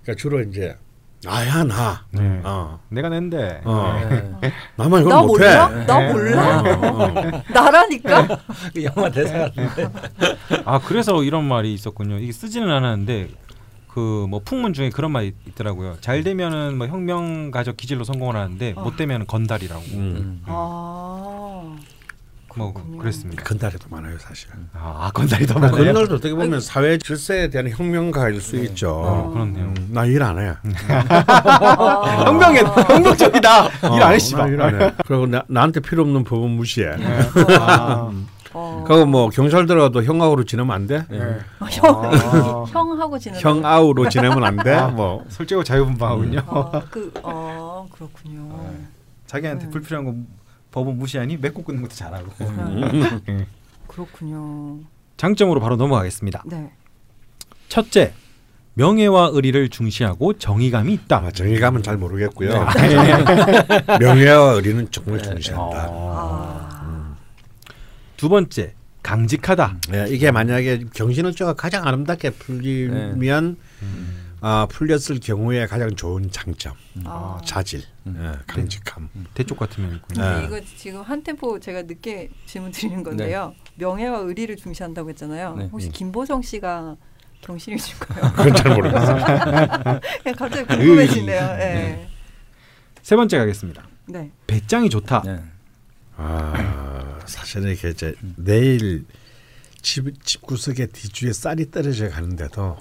[0.02, 0.76] 그러니까 주로 이제
[1.24, 2.04] 나야 나.
[2.10, 2.40] 네.
[2.44, 3.62] 어, 내가 낸데.
[3.64, 4.06] 어.
[4.40, 4.52] 네.
[4.76, 5.44] 나만 이걸 나 못해.
[5.44, 5.68] 몰라?
[5.86, 6.60] 나 몰라?
[6.60, 7.42] 어, 어.
[7.52, 8.28] 나라니까.
[8.74, 9.88] 그 영화 대사 같은데.
[10.64, 12.18] 아 그래서 이런 말이 있었군요.
[12.18, 13.28] 이게 쓰지는 않았는데
[13.88, 15.96] 그 뭐 풍문 중에 그런 말이 있더라고요.
[16.00, 18.82] 잘 되면은 뭐 혁명가적 기질로 성공을 하는데 어.
[18.82, 19.82] 못 되면 건달이라고.
[19.94, 19.96] 음.
[19.98, 20.42] 음.
[20.46, 21.76] 아.
[22.56, 22.98] 뭐 그렇군요.
[22.98, 23.42] 그랬습니다.
[23.44, 24.48] 건달이 더 많아요 사실.
[24.74, 25.84] 아, 아 건달이 더 아, 많아요.
[25.84, 28.90] 건달도 어떻게 보면 사회 질서에 대한 혁명가일 수 있죠.
[28.90, 29.72] 어, 그렇네요.
[29.90, 30.54] 나일 안 해.
[30.88, 32.24] 아.
[32.26, 33.66] 혁명에 혁명적이다.
[33.96, 34.56] 일 안 해 씨발.
[34.56, 34.94] 나일안 해.
[35.06, 36.88] 그리고 나, 나한테 필요 없는 법은 무시해.
[37.60, 38.10] 아,
[38.54, 38.84] 어.
[38.86, 41.04] 그리고 뭐 경찰 들어가도 형아우로 지내면 안 돼?
[41.10, 41.20] 네.
[41.58, 42.64] 아, 형 아.
[42.68, 43.42] 형하고 지내는.
[43.42, 44.80] 형아우로 지내면 안 돼?
[44.92, 46.40] 뭐 솔직하고 자유분방하군요.
[46.46, 48.48] 아, 그, 아, 그렇군요.
[49.26, 49.70] 자기한테 네.
[49.70, 50.14] 불필요한 거
[50.76, 52.30] 법은 무시하니 맺고 끊는 것도 잘하고.
[53.88, 54.80] 그렇군요.
[55.16, 56.44] 장점으로 바로 넘어가겠습니다.
[56.44, 56.70] 네.
[57.68, 58.12] 첫째,
[58.74, 61.16] 명예와 의리를 중시하고 정의감이 있다.
[61.16, 62.50] 아, 정의감은 잘 모르겠고요.
[62.74, 63.84] 네.
[64.00, 65.88] 명예와 의리는 정말 중시한다.
[65.88, 67.16] 아.
[68.18, 69.78] 두 번째, 강직하다.
[69.94, 73.56] 예, 이게 만약에 경신을조가 가장 아름답게 풀리면
[74.40, 77.40] 아, 풀렸을 경우에 가장 좋은 장점, 아.
[77.44, 79.08] 자질, 예, 강직함.
[79.34, 80.22] 대쪽 같으면 있군요.
[80.22, 80.46] 근데 네.
[80.46, 83.54] 이거 지금 한 템포 제가 늦게 질문 드리는 건데요.
[83.76, 85.56] 명예와 의리를 중시한다고 했잖아요.
[85.56, 85.68] 네.
[85.72, 85.92] 혹시 음.
[85.92, 86.96] 김보성 씨가
[87.78, 88.32] 줄까요?
[88.36, 89.16] 그건 잘 모르겠어요.
[90.22, 91.40] 그냥 갑자기 궁금해지네요.
[91.56, 92.08] 네.
[93.02, 93.88] 세 번째 가겠습니다.
[94.06, 94.30] 네.
[94.46, 95.22] 배짱이 좋다.
[95.24, 95.40] 네.
[96.16, 99.04] 아, 사실은 이게 이제 내일
[99.82, 102.78] 집, 집 구석에 뒤주에 쌀이 떨어져 가는데도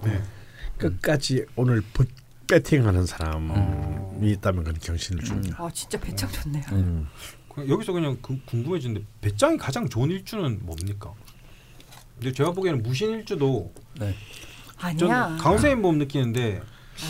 [0.78, 2.06] 끝까지 오늘 부,
[2.48, 5.58] 배팅하는 사람이 있다면 그건 경신을 줍니다.
[5.64, 6.64] 아 진짜 배짱 좋네요.
[6.74, 7.08] 음.
[7.54, 11.12] 그- 여기서 그냥 그- 궁금해지는데 배짱이 가장 좋은 일주는 뭡니까?
[12.20, 14.14] 근데 제가 보기에는 무신 일주도 전
[15.12, 15.38] 아니야.
[15.40, 16.62] 강세인 보험 느끼는데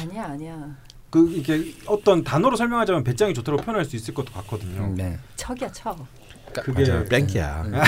[0.01, 0.75] 아니야 아니야.
[1.09, 4.93] 그 이게 어떤 단어로 설명하자면 배짱이 좋다고 표현할 수 있을 것도 같거든요.
[4.95, 5.17] 네.
[5.35, 6.05] 척이야 척.
[6.53, 7.05] 그게 맞아요.
[7.05, 7.63] 뺑기야.
[7.63, 7.83] 척이야.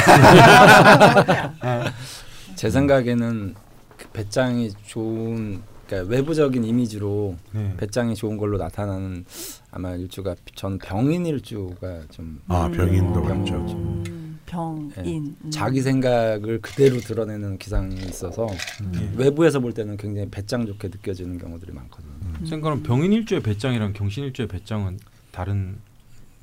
[2.55, 3.55] 제 생각에는
[3.97, 7.73] 그 배짱이 좋은 그러니까 외부적인 이미지로 네.
[7.77, 9.25] 배짱이 좋은 걸로 나타나는
[9.71, 13.27] 아마 일주가 전 병인 일주가 좀아 병인도 음.
[13.27, 13.55] 맞죠.
[13.55, 15.35] 음, 병인.
[15.43, 15.49] 음.
[15.49, 18.47] 자기 생각을 그대로 드러내는 기상이 있어서
[18.91, 19.13] 네.
[19.15, 22.13] 외부에서 볼 때는 굉장히 배짱 좋게 느껴지는 경우들이 많거든요.
[22.39, 24.99] 선생님 그럼 병인 일주의 배짱이랑 경신 일주의 배짱은
[25.31, 25.77] 다른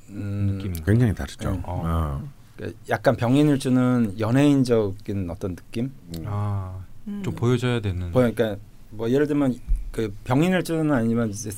[0.09, 0.85] 음, 느낌인가요?
[0.85, 1.51] 굉장히 다르죠.
[1.51, 1.59] 네.
[1.63, 2.27] 어.
[2.55, 5.91] 그러니까 약간 병인 일주는 연예인적인 어떤 느낌?
[6.25, 7.21] 아, 음.
[7.23, 8.11] 좀 보여줘야 되는.
[8.11, 8.57] 뭐 그러니까
[8.89, 9.55] 뭐 예를 들면
[9.91, 11.51] 그 병인 일주는 아니지만 이제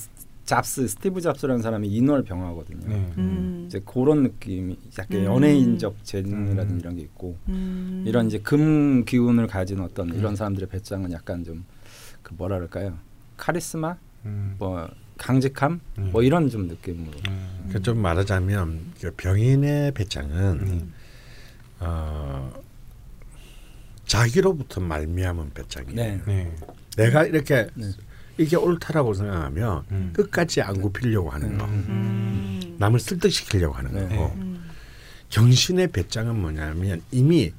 [0.46, 2.88] 잡스 스티브 잡스라는 사람이 인월 병하거든요.
[2.88, 3.12] 네.
[3.18, 3.64] 음.
[3.68, 5.26] 이제 그런 느낌이 약간 음.
[5.26, 6.80] 연예인적 재능이라든지 음.
[6.80, 8.04] 이런 게 있고 음.
[8.08, 11.64] 이런 이제 금 기운을 가진 어떤 이런 사람들의 배짱은 약간 좀
[12.28, 12.98] 그 뭐라 그럴까요?
[13.38, 14.56] 카리스마, 음.
[14.60, 16.10] 뭐 강직함, 음.
[16.12, 17.18] 뭐 이런 좀 느낌으로.
[17.30, 17.70] 음.
[17.72, 20.94] 그좀 말하자면 그 병인의 배짱은 음.
[21.80, 22.52] 어,
[24.08, 25.96] 자기로부터 말미암은 배짱이에요.
[25.96, 26.22] 네.
[26.26, 26.56] 네.
[26.96, 27.92] 내가 이렇게 네.
[28.38, 30.14] 이게 옳다라고 생각하면 음.
[30.14, 32.76] 끝까지 안 굽히려고 하는 거, 음.
[32.80, 34.16] 남을 설득시키려고 하는 네.
[34.16, 34.70] 거고 음.
[35.30, 37.52] 경신의 배짱은 뭐냐면 이미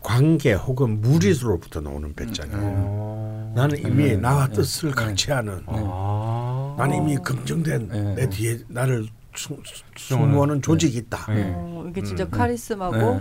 [0.00, 2.60] 관계 혹은 무리로부터 나오는 배짱이에요.
[2.62, 3.52] 어.
[3.56, 4.16] 나는 이미 네.
[4.16, 4.54] 나와 네.
[4.54, 4.94] 뜻을 네.
[4.94, 6.76] 각취하는 아.
[6.78, 8.14] 나는 이미 검증된 네.
[8.14, 9.56] 내 뒤에 나를 수,
[9.96, 11.32] 수모하는 조직이 있다.
[11.32, 11.52] 네.
[11.54, 12.30] 어, 이게 진짜 음.
[12.30, 13.20] 카리스마고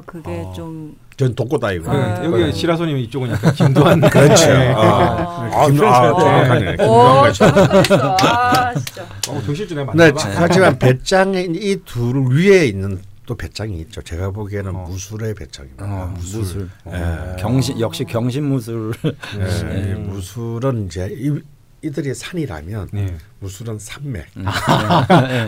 [0.00, 0.02] 네.
[0.06, 0.52] 그러니까 그게 어.
[0.54, 1.90] 좀 전 독고다이고.
[1.90, 2.24] 아.
[2.24, 2.52] 여기 네.
[2.52, 4.00] 시라소님 이쪽은 약간 김도한.
[4.10, 4.46] 그렇죠.
[4.46, 4.72] 네.
[4.74, 5.66] 아, 아.
[5.70, 6.72] 김, 아, 정확하네.
[6.84, 8.16] 오, 김도한 정확했어.
[8.20, 9.02] 아, 진짜.
[9.28, 9.40] 어,
[9.74, 10.30] 네, 맞나 봐.
[10.34, 14.02] 하지만 배짱의 이둘 위에 있는 또 배짱이 있죠.
[14.02, 14.78] 제가 보기에는 어.
[14.88, 15.84] 무술의 배짱입니다.
[15.84, 16.68] 어, 무술.
[16.88, 17.36] 예.
[17.38, 18.92] 경신 역시 경신 무술.
[19.04, 21.38] 예, 이 무술은 이제 이,
[21.84, 23.14] 이들이 산이라면 네.
[23.38, 24.26] 무술은 산맥.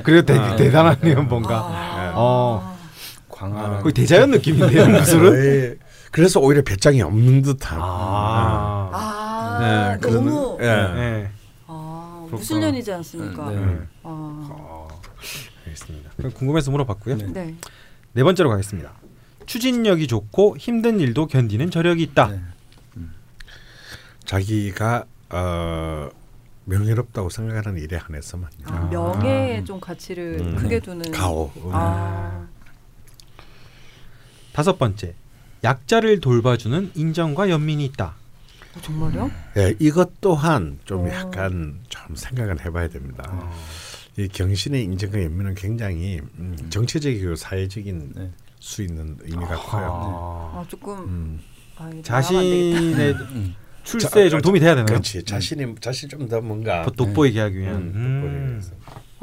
[0.04, 0.56] 그래도 되, 아.
[0.56, 1.56] 대단하네요, 뭔가.
[1.56, 2.12] 아.
[2.14, 2.73] 어.
[3.52, 3.82] 광활한.
[3.82, 5.30] 거의 대자연 느낌인데요, 무술은.
[5.32, 5.78] 거의
[6.10, 7.78] 그래서 오히려 배짱이 없는 듯한.
[7.80, 8.90] 아.
[8.92, 9.58] 아,
[9.94, 10.66] 네, 그런- 너무 예.
[10.66, 11.30] 네.
[11.66, 12.26] 아.
[12.30, 13.50] 무술년이지 않습니까?
[13.50, 13.56] 네.
[13.56, 13.78] 네.
[14.04, 14.88] 아, 어,
[15.66, 16.10] 알겠습니다.
[16.16, 17.16] 그럼 궁금해서 물어봤고요.
[17.18, 17.26] 네.
[17.32, 17.54] 네.
[18.12, 18.92] 네 번째로 가겠습니다.
[19.46, 22.28] 추진력이 좋고 힘든 일도 견디는 저력이 있다.
[22.28, 22.40] 네.
[24.24, 26.08] 자기가 어,
[26.64, 30.56] 명예롭다고 생각하는 일에 한해서만 아, 명예에 좀 가치를 음.
[30.56, 31.10] 크게 두는.
[31.12, 31.50] 가오.
[31.72, 32.46] 아,
[34.54, 35.14] 다섯 번째,
[35.64, 38.14] 약자를 돌봐주는 인정과 연민이 있다.
[38.76, 39.30] 어, 정말요?
[39.56, 41.08] 예, 이것 또한 좀 어.
[41.10, 43.24] 약간 좀 생각을 해봐야 됩니다.
[43.28, 43.52] 어.
[44.16, 48.30] 이 경신의 인정과 연민은 굉장히 음, 정치적이고 사회적인 네.
[48.60, 49.90] 수 있는 의미가 커요.
[49.92, 50.60] 아.
[50.60, 51.40] 아, 조금 음,
[51.76, 51.90] 아.
[52.04, 53.54] 자신의 음.
[53.82, 54.86] 출세에 자, 좀 도움이 돼야 되나요?
[54.86, 55.24] 그렇지.
[55.24, 57.74] 자신이 자신 좀 더 뭔가 더 돋보이게 하기 위한.
[57.74, 58.20] 음, 음.
[58.22, 58.72] 돋보이기 위해서.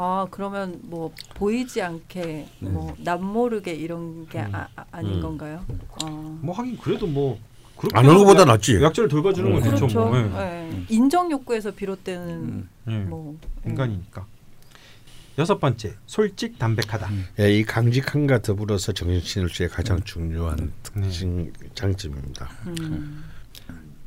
[0.04, 5.22] 아, 그러면 뭐 보이지 않게 뭐 남 모르게 이런 게 아, 아, 아닌 음.
[5.22, 5.64] 건가요?
[6.04, 6.40] 어.
[6.42, 7.40] 뭐 하긴 그래도 뭐
[7.78, 8.82] 그렇게 안 하는 것보다 약- 낫지.
[8.82, 9.70] 약자를 돌봐주는 건 음.
[9.78, 9.88] 좋죠.
[9.88, 10.06] 그렇죠.
[10.10, 10.18] 뭐.
[10.18, 10.24] 예.
[10.24, 10.86] 네.
[10.90, 12.70] 인정 욕구에서 비롯되는 음.
[12.88, 12.98] 예.
[12.98, 14.26] 뭐 인간이니까.
[15.38, 17.08] 여섯 번째, 솔직 담백하다.
[17.08, 17.26] 음.
[17.40, 22.50] 예, 이 강직함과 더불어서 정신일주의 가장 중요한 특징 장점입니다.
[22.68, 23.24] 음.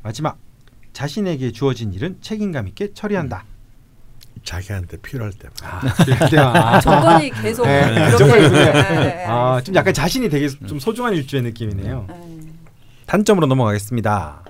[0.03, 0.39] 마지막,
[0.93, 3.45] 자신에게 주어진 일은 책임감 있게 처리한다.
[4.43, 5.55] 자기한테 필요할 때만.
[5.63, 8.73] 아, 이럴 때 아, 조건이 계속 네, 이렇게 조건이 네.
[8.73, 12.07] 네, 아, 좀 약간 자신이 되게 좀 소중한 일주의 느낌이네요.
[12.09, 12.41] 네.
[13.07, 14.43] 단점으로 넘어가겠습니다.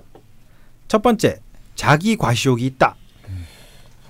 [0.89, 1.39] 첫 번째,
[1.75, 2.97] 자기 과시욕이 있다.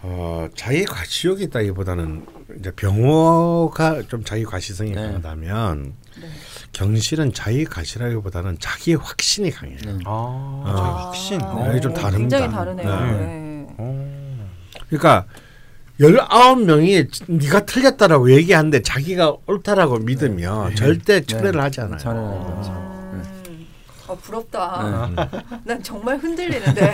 [0.07, 2.27] 어, 자기 과시욕이 있다기보다는
[2.59, 4.97] 이제 병호가 좀 자기 과시성이 네.
[4.97, 6.29] 강하다면 네.
[6.73, 9.79] 경실은 자기 과시라기보다는 자기 확신이 강해요.
[9.83, 9.99] 네.
[10.05, 10.75] 아, 아.
[10.77, 11.39] 자기 확신.
[11.73, 11.95] 네, 좀 어.
[11.95, 12.39] 다릅니다.
[12.39, 13.01] 굉장히 다르네요.
[13.01, 13.13] 네.
[13.13, 13.67] 네.
[13.79, 14.49] 어.
[14.89, 15.25] 그러니까
[16.01, 21.93] 열아홉 명이 네가 틀렸다라고 얘기하는데 자기가 옳다라고 믿으면 절대 철회를 하지 않아요.
[21.93, 22.57] 음.
[22.59, 22.95] 하지 않죠.
[24.07, 25.09] 아 부럽다.
[25.17, 25.41] 네.
[25.65, 26.93] 난 정말 흔들리는데.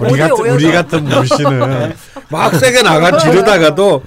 [0.00, 0.50] 우리 같은.
[0.50, 1.92] 우리 같은 물씨는
[2.30, 4.02] 막 세게 나가 지르다가도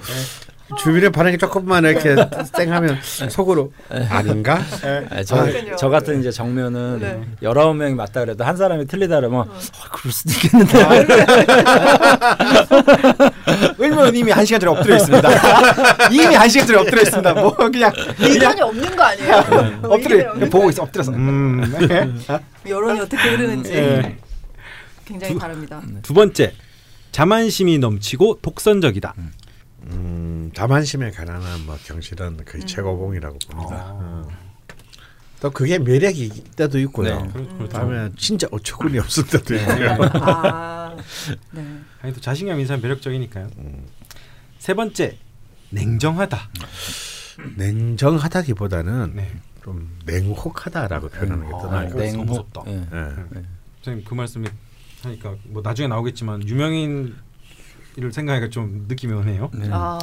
[0.78, 2.16] 주변에 반응이 조금만 이렇게
[2.52, 2.98] 쌩하면
[3.28, 4.60] 속으로 아닌가?
[5.10, 5.76] 아, 저, 그러니까요.
[5.76, 7.20] 저 같은 이제 정면은 네.
[7.40, 9.46] 열아홉 명이 맞다 그래도 한 사람이 틀리다 그러면 어,
[9.92, 11.06] 그럴 수도 있겠는데
[13.78, 15.28] 왜냐면 이미 한 시간 전에 엎드려 있습니다.
[16.10, 17.34] 이미 한 시간 전에 엎드려 있습니다.
[17.34, 19.80] 뭐 그냥 의견이 없는 거 아니에요?
[19.84, 21.12] 엎드려 없는 보고 거 있어 엎드려서.
[21.12, 21.60] 음.
[21.88, 22.10] 네.
[22.68, 24.16] 여론이 어떻게 흐르는지 네.
[25.04, 25.80] 굉장히 두- 다릅니다.
[26.02, 26.52] 두 번째,
[27.12, 29.14] 자만심이 넘치고 독선적이다.
[29.18, 29.30] 음,
[30.54, 33.76] 자만심에 가난한 뭐 경실은 거의 최고봉이라고 봅니다.
[33.76, 33.90] 아.
[33.92, 34.28] 어.
[35.40, 37.20] 또 그게 매력일 때도 있고요.
[37.22, 37.28] 네.
[37.32, 37.68] 그렇- 그렇죠.
[37.68, 39.98] 다음에 진짜 어처구니 없을 때도 있고요.
[40.22, 40.96] 아,
[41.52, 41.78] 네.
[42.00, 43.48] 아니 또 자신감 사람 매력적이니까요.
[43.58, 43.84] 음.
[44.58, 45.18] 세 번째,
[45.70, 46.38] 냉정하다.
[47.56, 49.30] 냉정하다기보다는 네.
[49.62, 52.26] 좀 냉혹하다라고 표현하는 게더 아, 나을 것 냉혹.
[52.26, 52.32] 같습니다.
[52.32, 52.62] 무섭다.
[52.68, 52.72] 예.
[52.76, 53.14] 예.
[53.40, 53.42] 네.
[53.82, 54.48] 선생님 그 말씀이
[55.02, 57.14] 하니까 뭐 나중에 나오겠지만 유명인
[57.98, 59.50] 을 생각하니까 좀 느낌이 오네요.
[59.54, 59.68] 네.
[59.70, 59.98] 아,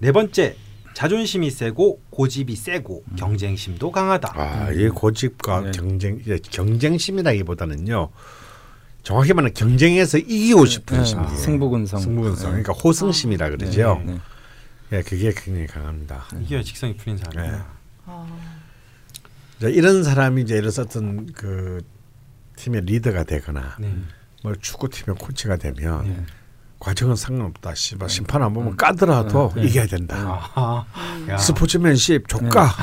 [0.00, 0.56] 네 번째
[0.92, 4.32] 자존심이 세고 고집이 세고 경쟁심도 강하다.
[4.34, 5.70] 아, 이 고집과 네.
[5.70, 8.10] 경쟁 경쟁심이라기보다는요.
[9.02, 11.04] 정확히 말하면 경쟁에서 이기고 싶은 네.
[11.04, 11.28] 심리.
[11.36, 12.00] 승부근성.
[12.00, 12.50] 승부근성.
[12.56, 12.62] 네.
[12.62, 14.02] 그러니까 호승심이라 그러죠.
[14.04, 14.18] 네.
[14.92, 16.26] 예, 그게 굉장히 강합니다.
[16.40, 17.50] 이게 직성이 풀린 사람이야.
[17.52, 17.62] 네.
[18.06, 18.26] 아,
[19.62, 21.82] 이런 사람이 이제 예를 어떤 그
[22.56, 23.94] 팀의 리더가 되거나 네.
[24.42, 26.26] 뭐 축구팀의 코치가 되면 네.
[26.80, 27.74] 과정은 상관없다.
[27.74, 29.64] 씨발 심판 안 보면 까더라도 네.
[29.64, 30.16] 이겨야 된다.
[30.54, 30.84] 아하.
[31.28, 31.36] 야.
[31.36, 32.74] 스포츠맨십 조까.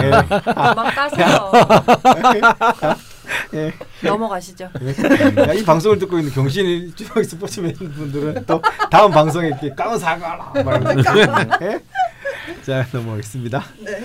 [0.00, 0.10] 네.
[0.28, 1.52] 그만 까세요.
[4.02, 4.64] 넘어가시죠.
[4.64, 10.52] 야, 이 방송을 듣고 있는 경신 주역 스포츠맨 분들은 또 다음 방송에 이렇게 까면 사과라.
[11.62, 11.80] 예?
[12.62, 13.64] 자 넘어가겠습니다.
[13.84, 14.04] 네.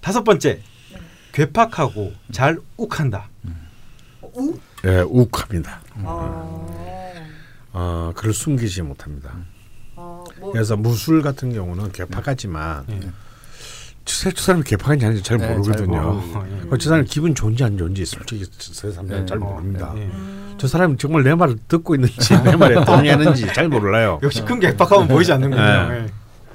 [0.00, 0.60] 다섯 번째
[1.32, 3.28] 괴팍하고 잘 욱한다.
[4.22, 4.58] 우?
[4.84, 5.80] 예, 욱합니다.
[6.02, 6.58] 아,
[7.74, 9.32] 어, 그걸 숨기지 못합니다.
[9.96, 13.00] 아, 뭐 그래서 무술 같은 경우는 개팍하지만 예.
[14.04, 15.98] 저저 사람이 개팍한지 아닌지 잘 네, 잘 모르거든요.
[16.70, 19.26] 어, 저 사람 기분 좋은지 안 좋은지 솔직히 저 사람들은 네.
[19.26, 19.92] 잘 어, 모릅니다.
[19.96, 20.02] 예.
[20.02, 24.20] 음, 저 사람이 정말 내 말을 듣고 있는지 내 말에 동의하는지 잘 몰라요.
[24.22, 25.62] 역시 큰 괴팍하면 보이지 않는군요.
[25.62, 25.94] 네.
[25.96, 26.06] 예.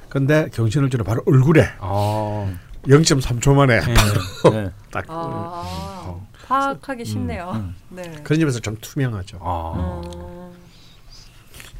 [0.08, 2.50] 근데 경신을 주로 바로 얼굴에 어.
[2.84, 4.50] 0.3초 만에 예.
[4.50, 4.70] 네.
[4.90, 7.52] 딱 아, 파악하기 쉽네요.
[7.54, 7.74] 음.
[7.90, 8.02] 네.
[8.24, 9.38] 그런 점에서 좀 투명하죠.
[9.42, 10.02] 아.
[10.04, 10.39] 음,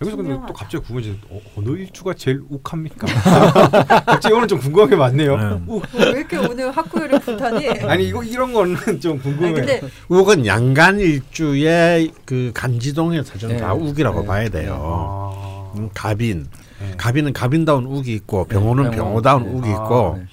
[0.00, 0.32] 여기서 근데.
[0.46, 3.06] 또 갑자기 궁금해지 어, 어느 일주가 제일 욱합니까?
[4.06, 5.36] 갑자기 오늘 좀 궁금한 게 많네요.
[5.36, 5.60] 네.
[5.66, 5.84] 욱.
[5.94, 7.68] 왜 이렇게 오늘 학구열에 불타니?
[7.82, 9.60] 아니 이거 이런 거는 좀 궁금해.
[9.60, 13.80] 아니, 욱은 양간 일주의 그 간여지동의 사전 다 네.
[13.80, 14.26] 욱이라고 네.
[14.26, 14.78] 봐야 돼요.
[14.82, 15.72] 아.
[15.76, 16.48] 음, 갑인,
[16.80, 16.94] 네.
[16.96, 18.96] 갑인은 갑인다운 욱이 있고 병오는 병오.
[18.96, 19.50] 병오다운 네.
[19.52, 20.24] 욱이 아, 있고 네.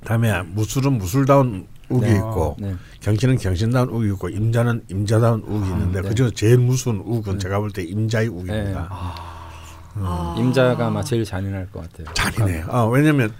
[0.00, 2.16] 그다음에 무술은 무술다운 욱이 네.
[2.16, 2.74] 있고 네.
[3.00, 6.08] 경신은 경신다운 욱이 있고 임자는 임자다운 욱이 있는데 네.
[6.08, 8.88] 그중 제일 무서운 욱은 제가 볼 때 임자의 욱입니다.
[8.90, 10.34] 아.
[10.38, 12.12] 임자가 아마 제일 잔인할 것 같아요.
[12.14, 12.66] 잔인해요.
[12.70, 13.32] 아, 왜냐면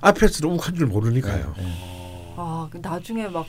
[0.00, 1.54] 앞에서는 욱한 줄 모르니까요.
[1.56, 2.34] 네.
[2.36, 3.44] 아, 그 나중에 막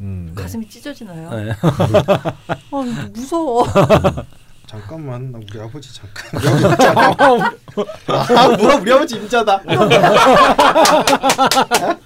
[0.00, 0.32] 음.
[0.34, 1.30] 가슴이 찢어지나요?
[1.30, 1.52] 네.
[1.52, 2.82] 아,
[3.14, 3.66] 무서워.
[4.66, 6.40] 잠깐만 나 우리 아버지 잠깐.
[8.80, 9.62] 우리 아버지 임자다.
[9.68, 11.96] 아 뭐야 우리 아버지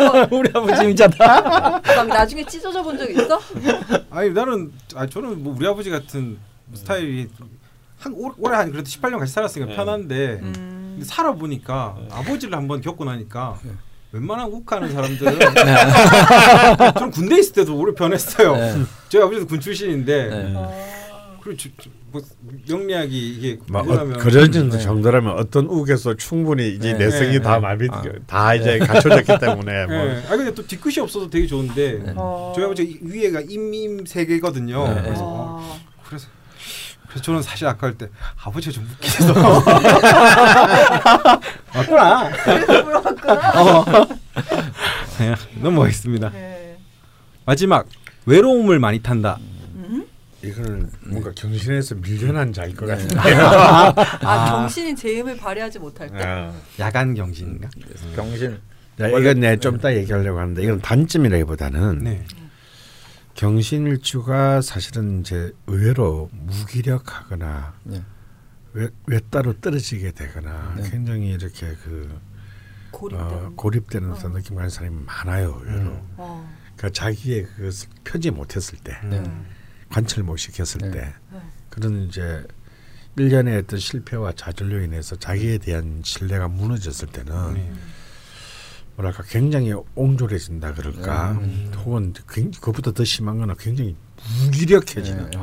[0.00, 0.26] 임자다.
[0.30, 1.80] 우리 아버지 임자다.
[1.80, 3.38] 막 나중에 찢어져 본 적 있어?
[4.10, 6.38] 아니 나는 아 저는 뭐 우리 아버지 같은
[6.74, 7.28] 스타일이
[7.98, 10.52] 한 올- 올해 한 그래도 18년 같이 살았으니까 편한데 음.
[10.94, 13.58] 근데 살아 보니까 아버지를 한번 겪고 나니까
[14.12, 15.38] 웬만한 욱하는 사람들은
[16.94, 18.56] 저는 군대 있을 때도 오래 변했어요.
[18.56, 18.82] 네.
[19.08, 20.52] 저희 아버지도 군 출신인데 네.
[20.56, 20.68] 아,
[21.56, 21.68] 저,
[22.12, 22.20] 뭐
[22.68, 24.82] 명리학이 이게 막 어, 일어나면 그런 정도 네.
[24.82, 27.06] 정도라면 어떤 욱에서 충분히 이제 네.
[27.06, 27.40] 내성이 네.
[27.40, 28.02] 다 마비 아.
[28.26, 30.22] 다 이제 갖춰졌기 때문에 뭐 예.
[30.28, 32.12] 아 근데 또 뒤끝이 없어서 되게 좋은데 네.
[32.16, 32.52] 어.
[32.54, 34.86] 저희 아버지 위에가 임임 세계거든요.
[34.94, 35.02] 네.
[35.02, 36.28] 그래서 어, 아, 그래서
[37.08, 38.08] 그래서 저는 사실 아까 할 때
[38.44, 39.32] 아버지가 좀 웃기서
[41.74, 42.30] 맞구나.
[42.44, 43.62] 그래서 물어봤구나.
[43.62, 43.84] 어.
[45.18, 46.30] 네, 넘어가겠습니다.
[46.30, 46.76] 네.
[47.44, 47.86] 마지막
[48.26, 49.38] 외로움을 많이 탄다.
[49.40, 49.59] 음?
[50.42, 53.18] 이거는 뭔가 경신에서 밀려난 자일 것 같은데.
[53.18, 56.22] 아, 정신이 제 힘을 발휘하지 못할 때.
[56.22, 56.52] 아.
[56.78, 57.68] 야간 경신인가?
[58.16, 58.58] 병신.
[58.98, 62.24] 자, 이건 내좀 이따 얘기하려고 하는데 이건 단점이라기보다는 네.
[63.34, 68.02] 경신일주가 사실은 이제 의외로 무기력하거나 네.
[68.72, 70.90] 외, 외따로 떨어지게 되거나 네.
[70.90, 72.20] 굉장히 이렇게 그
[72.90, 73.32] 고립되는.
[73.32, 75.62] 어, 고립되는 어떤 느낌 가는 사람이 많아요.
[75.64, 75.90] 의외로.
[75.90, 76.08] 음.
[76.16, 76.56] 어.
[76.76, 79.22] 그러니까 자기의 그것을 펴지 못했을 때, 네.
[79.90, 80.90] 관철 못 시켰을 네.
[80.92, 81.40] 때, 네.
[81.68, 82.44] 그런 이제
[83.16, 87.72] 일련의 어떤 실패와 좌절로 인해서 자기에 대한 신뢰가 무너졌을 때는 네.
[88.96, 91.72] 뭐랄까 굉장히 옹졸해진다 그럴까, 음.
[91.84, 93.96] 혹은 굉- 그보다 더 심한 거는 굉장히
[94.44, 95.38] 무기력해지는 네.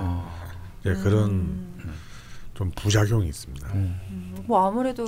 [0.85, 1.97] 예, 그런 음.
[2.53, 3.67] 좀 부작용이 있습니다.
[3.73, 3.99] 음.
[4.09, 5.05] 음, 뭐 아무래도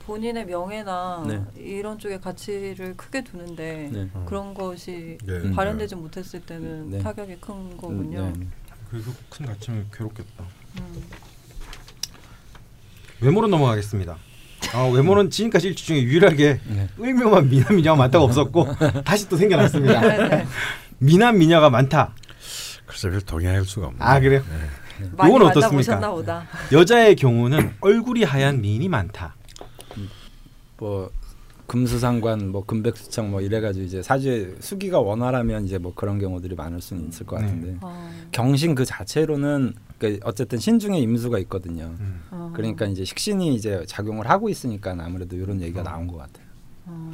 [0.00, 1.44] 본인의 명예나 네.
[1.62, 4.10] 이런 쪽에 가치를 크게 두는데 네.
[4.26, 5.32] 그런 것이 네.
[5.34, 5.54] 음.
[5.54, 6.98] 발현되지 못했을 때는 네.
[6.98, 8.32] 타격이 큰 거군요.
[8.90, 9.02] 네.
[9.02, 10.44] 그래도 큰 다치면 괴롭겠다.
[10.78, 11.02] 음.
[13.20, 14.16] 외모로 넘어가겠습니다.
[14.72, 16.88] 아, 외모는 지금까지 일주 중에 유일하게 네.
[17.00, 18.68] 을묘만 미남 미녀가 많다고 없었고
[19.04, 20.00] 다시 또 생겨났습니다.
[20.00, 20.46] 네, 네.
[20.98, 22.14] 미남 미녀가 많다.
[22.86, 24.02] 그래서 별 동의할 수가 없네요.
[24.02, 24.42] 아 그래요?
[25.12, 26.44] 많이 요건 어떻습니까?
[26.72, 29.34] 여자의 경우는 얼굴이 하얀 미인이 많다.
[30.76, 31.10] 뭐
[31.70, 37.08] 금수상관 뭐 금백수청 뭐 이래가지고 이제 사주에 수기가 원활하면 이제 뭐 그런 경우들이 많을 수는
[37.10, 37.46] 있을 것 네.
[37.46, 38.10] 같은데 어.
[38.32, 41.94] 경신 그 자체로는 그 어쨌든 신중에 임수가 있거든요.
[42.00, 42.22] 음.
[42.32, 42.52] 어.
[42.56, 46.46] 그러니까 이제 식신이 이제 작용을 하고 있으니까 아무래도 이런 얘기가 나온 것 같아요.
[46.86, 47.12] 어.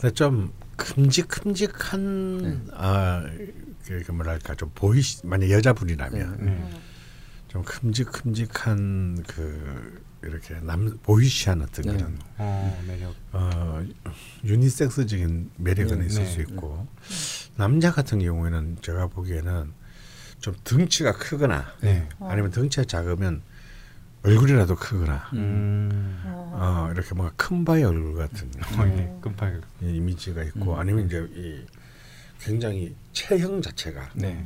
[0.00, 2.58] 근데 좀 큼직큼직한 네.
[2.72, 3.22] 아,
[3.84, 6.70] 그, 그 뭐랄까 좀 보이 만약 여자분이라면 네.
[7.48, 11.92] 좀 큼직큼직한 그 이렇게 남 보이시한 어떤 네.
[11.92, 13.14] 그런 어, 매력.
[13.32, 13.84] 어
[14.44, 16.30] 유니섹스적인 매력은 네, 있을 네.
[16.30, 16.86] 수 있고
[17.56, 19.72] 남자 같은 경우에는 제가 보기에는
[20.40, 22.08] 좀 덩치가 크거나 네.
[22.20, 23.42] 아니면 덩치가 작으면
[24.22, 26.22] 얼굴이라도 크거나 음.
[26.24, 26.86] 어.
[26.88, 29.12] 어 이렇게 뭔가 큰 바의 얼굴 같은 어, 예.
[29.20, 29.60] 금팔.
[29.82, 31.64] 이 이미지가 있고 아니면 이제 이
[32.40, 34.44] 굉장히 체형 자체가 네.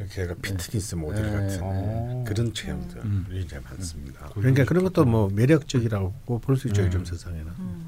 [0.00, 1.30] 이렇게 피트니스 모델 네.
[1.30, 2.24] 같은 어.
[2.26, 3.26] 그런 체형들이 음.
[3.32, 4.26] 이제 많습니다.
[4.26, 4.30] 음.
[4.40, 6.86] 그러니까 그런 것도 뭐 매력적이라고 볼 수 있죠 음.
[6.86, 7.46] 요즘 세상에는.
[7.58, 7.86] 음.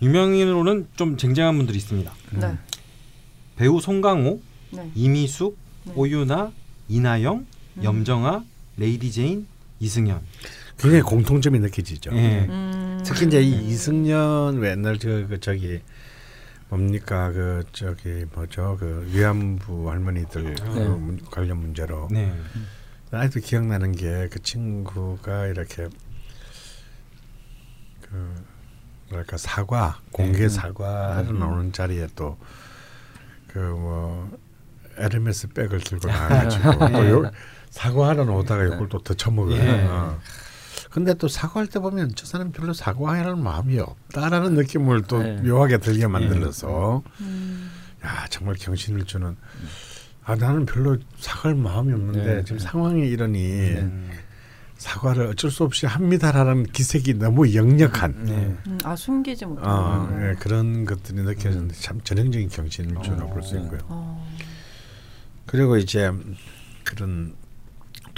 [0.00, 2.12] 유명인으로는 좀 쟁쟁한 분들이 있습니다.
[2.34, 2.56] 네.
[3.56, 4.90] 배우 송강호, 네.
[4.94, 5.92] 이미숙, 네.
[5.96, 6.52] 오유나,
[6.88, 7.46] 이나영,
[7.78, 7.84] 음.
[7.84, 8.44] 염정아,
[8.76, 9.46] 레이디 제인,
[9.80, 10.20] 이승연.
[10.78, 12.12] 굉장히 공통점이 느껴지죠.
[12.14, 12.46] 예.
[12.48, 13.02] 음.
[13.04, 15.80] 특히 이제 이 이승연 왜 옛날 저 그 저기
[16.68, 20.84] 뭡니까 그 저기 뭐죠 그 위안부 할머니들 그 네.
[20.88, 22.34] 문- 관련 문제로 네.
[23.10, 25.88] 아직도 기억나는 게 그 친구가 이렇게
[28.02, 28.34] 그
[29.08, 30.48] 뭐랄까 사과 공개 네.
[30.48, 31.38] 사과를 음.
[31.38, 32.36] 나오는 자리에 또
[33.48, 34.30] 그 뭐
[34.98, 37.30] 에르메스 백을 들고 나가지고 또 요,
[37.70, 39.56] 사과하러 오다가 이걸 또 더쳐먹어요.
[39.56, 39.84] 예.
[39.86, 40.18] 어.
[40.90, 45.36] 근데 또 사과할 때 보면 저 사람 별로 사과하는 마음이 없다라는 느낌을 또 네.
[45.42, 47.70] 묘하게 들게 만들어서 음.
[48.04, 49.36] 야 정말 경신을 주는
[50.24, 52.44] 아 나는 별로 사과할 마음이 없는데 네.
[52.44, 53.38] 지금 상황이 이러니
[53.76, 54.10] 음.
[54.78, 58.56] 사과를 어쩔 수 없이 합니다라는 기색이 너무 역력한 네.
[58.66, 59.68] 음, 아 숨기지 못하는.
[59.68, 60.22] 어, 거.
[60.22, 63.62] 예, 그런 것들이 느껴지는데 참 전형적인 경신일주로 어, 볼수 네.
[63.64, 63.80] 있고요.
[63.88, 64.36] 어.
[65.46, 66.12] 그리고 이제
[66.84, 67.34] 그런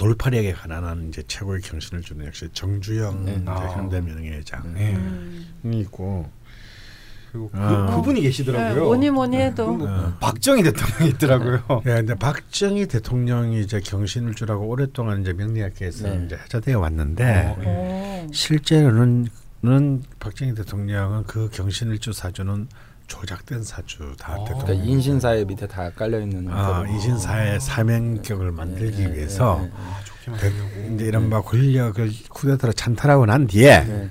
[0.01, 3.33] 돌파력에 관한 이제 최고의 경신을 주는 역시 정주영 네.
[3.33, 3.67] 이제 아.
[3.67, 4.95] 현대명예회장이 네.
[4.95, 5.73] 음.
[5.75, 6.27] 있고
[7.31, 7.95] 그리고 그, 아.
[7.95, 8.85] 그분이 네, 계시더라고요.
[8.85, 10.17] 뭐니 뭐니 해도 뭐 어.
[10.19, 11.83] 박정희 대통령이 있더라고요.
[11.85, 16.23] 예, 근데 박정희 대통령이 이제 경신을 주라고 오랫동안 이제 명리학계에서 네.
[16.25, 18.27] 이제 해자되어 왔는데 어, 어.
[18.33, 19.27] 실제로는
[19.63, 22.67] 는 박정희 대통령은 그 경신일주 사주는
[23.15, 24.35] 조작된 사주다.
[24.35, 24.45] 어.
[24.45, 24.65] 대통령.
[24.65, 29.99] 그러니까 인신사회 밑에 다 깔려 있는 아, 인신사의 사명격을 만들기 네, 위해서 네, 네, 아,
[30.05, 30.95] 좋게 그, 만들려고.
[30.95, 34.09] 이제 이른바 권력을 쿠데타로 찬탈하고 난 뒤에 네.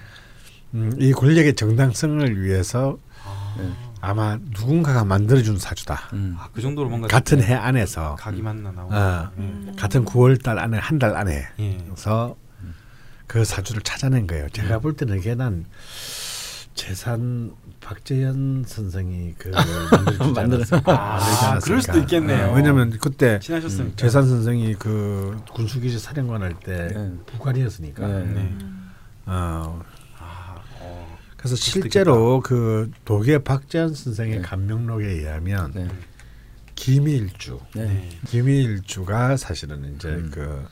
[0.75, 3.71] 음, 이 권력의 정당성을 위해서 아, 네.
[4.03, 6.11] 아마 누군가가 만들어준 사주다.
[6.13, 6.37] 음.
[6.39, 8.95] 아, 그 정도로 뭔가 같은 해 안에서 각이 맞나 나오고.
[8.95, 9.31] 어.
[9.39, 9.75] 음.
[9.79, 11.79] 같은 9월달 안에 한 달 안에 예.
[11.87, 12.37] 그래서
[13.27, 14.49] 그 사주를 찾아낸 거예요.
[14.51, 15.65] 제가 볼 때는 이게 난
[16.75, 19.51] 재산 박재현 선생이 그
[20.35, 20.93] 만들어- 않았을까.
[20.93, 21.59] 아, 만들지 않았을까.
[21.65, 22.49] 그럴 수도 있겠네요.
[22.49, 23.97] 어, 왜냐면 그때 친하셨으니까.
[23.97, 27.13] 재산 선생이 그 군수기지 사령관 할때 네.
[27.27, 28.07] 부관이었으니까.
[28.07, 28.25] 네.
[28.25, 28.57] 네.
[29.27, 29.83] 어,
[30.19, 31.19] 아, 어.
[31.37, 34.43] 그래서 수도 실제로 그 도계 박재현 선생의 네.
[34.43, 35.89] 감명록에 의하면 네.
[36.75, 37.85] 김일주, 네.
[37.85, 38.19] 네.
[38.27, 40.31] 김일주가 사실은 이제 음.
[40.33, 40.65] 그,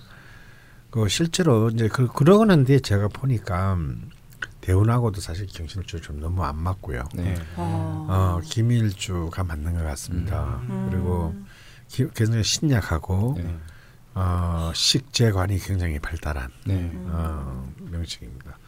[0.90, 4.09] 그 실제로 이제 그 그러고 난 뒤에 제가 보니까 음,
[4.73, 7.03] 대운하고도 사실 경신일주 좀 너무 안 맞고요.
[7.15, 7.23] 네.
[7.23, 7.43] 네.
[7.57, 8.07] 어.
[8.11, 10.61] 어, 김일주가 맞는 것 같습니다.
[10.69, 10.89] 음.
[10.91, 11.35] 그리고
[11.89, 13.59] 기, 굉장히 신약하고 네.
[14.13, 16.75] 어, 식재관이 굉장히 발달한 네.
[16.75, 17.07] 음.
[17.11, 18.59] 어, 명칭입니다.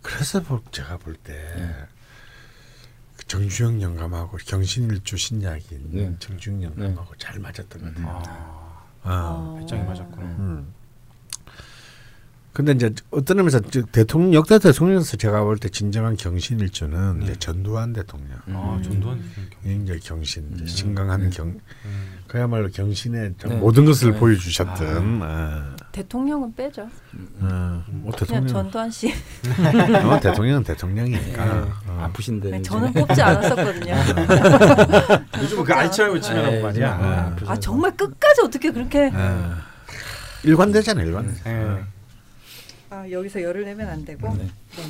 [0.00, 1.74] 그래서 볼- 제가 볼때 네.
[3.26, 6.16] 정주영 영감하고 경신일주 신약인 네.
[6.20, 8.74] 정주영 영감하고 잘 맞았던 것 같아요.
[9.02, 9.56] 아, 어.
[9.60, 10.22] 배짱이 맞았구나.
[10.38, 10.72] 음.
[12.54, 17.24] 근데 이제 어떤 의미에서 저 대통령 역대 대통령에서 제가 볼 때 진정한 경신일주는 네.
[17.24, 18.38] 이제 전두환 대통령.
[18.52, 18.82] 아, 음.
[18.82, 19.20] 전두환.
[19.64, 20.66] 굉장히 경신, 이제 음.
[20.66, 21.30] 신강한 네.
[21.30, 22.18] 경, 음.
[22.28, 23.56] 그야말로 경신의 좀 네.
[23.56, 24.18] 모든 것을 네.
[24.20, 25.20] 보여주셨던.
[25.22, 26.88] 어, 대통령은 빼죠.
[27.40, 29.12] 어, 뭐 대통령, 전두환 씨.
[30.04, 31.44] 어, 대통령은 대통령이니까.
[31.44, 31.70] 네.
[31.88, 31.98] 어.
[32.04, 32.70] 아프신데 네, 이제.
[32.70, 33.94] 저는 뽑지 않았었거든요.
[35.42, 36.96] 요즘은 그 아이처럼을 치면 네, 말이야.
[36.98, 37.04] 네.
[37.04, 37.52] 아프신데.
[37.52, 39.10] 아 정말 끝까지 어떻게 그렇게?
[39.12, 39.54] 어.
[40.44, 41.34] 일관되잖아, 일관.
[41.44, 41.50] 네.
[41.50, 41.93] 아
[43.10, 44.28] 여기서 열을 내면 안 되고.
[44.34, 44.44] 네.
[44.44, 44.82] 네.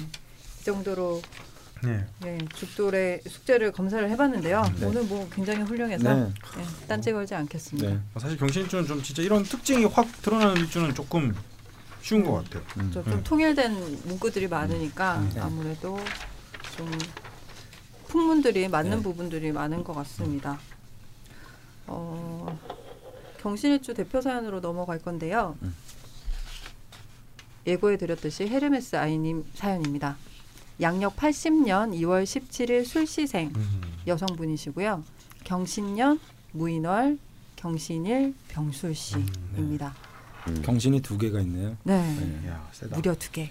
[0.61, 1.21] 이 정도로
[1.83, 2.05] 네.
[2.21, 4.62] 네, 죽돌의 숙제를 검사를 해봤는데요.
[4.81, 4.87] 네.
[4.87, 6.33] 오늘 뭐 굉장히 훌륭해서 네.
[6.57, 7.88] 네, 딴지 걸지 않겠습니다.
[7.88, 8.01] 네.
[8.19, 11.35] 사실 경신일주는 좀 진짜 이런 특징이 확 드러나는 일주는 조금
[12.01, 12.62] 쉬운 것 같아요.
[12.79, 12.90] 음.
[12.90, 13.25] 좀, 좀 음.
[13.25, 15.31] 통일된 문구들이 많으니까 음.
[15.35, 15.40] 네.
[15.40, 15.99] 아무래도
[16.77, 16.90] 좀
[18.09, 19.03] 풍문들이 맞는 네.
[19.03, 20.59] 부분들이 많은 것 같습니다.
[21.87, 22.59] 어,
[23.40, 25.57] 경신일주 대표 사연으로 넘어갈 건데요.
[25.63, 25.75] 음.
[27.67, 30.17] 예고해 드렸듯이 헤르메스 아이님 사연입니다.
[30.81, 33.81] 양력 80년 2월 17일 술시생 음.
[34.06, 35.02] 여성분이시고요.
[35.44, 36.19] 경신년
[36.52, 37.19] 무인월
[37.56, 39.94] 경신일 병술 씨입니다.
[40.62, 41.77] 경신이 두 개가 있네요.
[41.85, 42.17] 네.
[42.42, 42.48] 네.
[42.48, 42.96] 야, 세다.
[42.96, 43.50] 무려 두 개.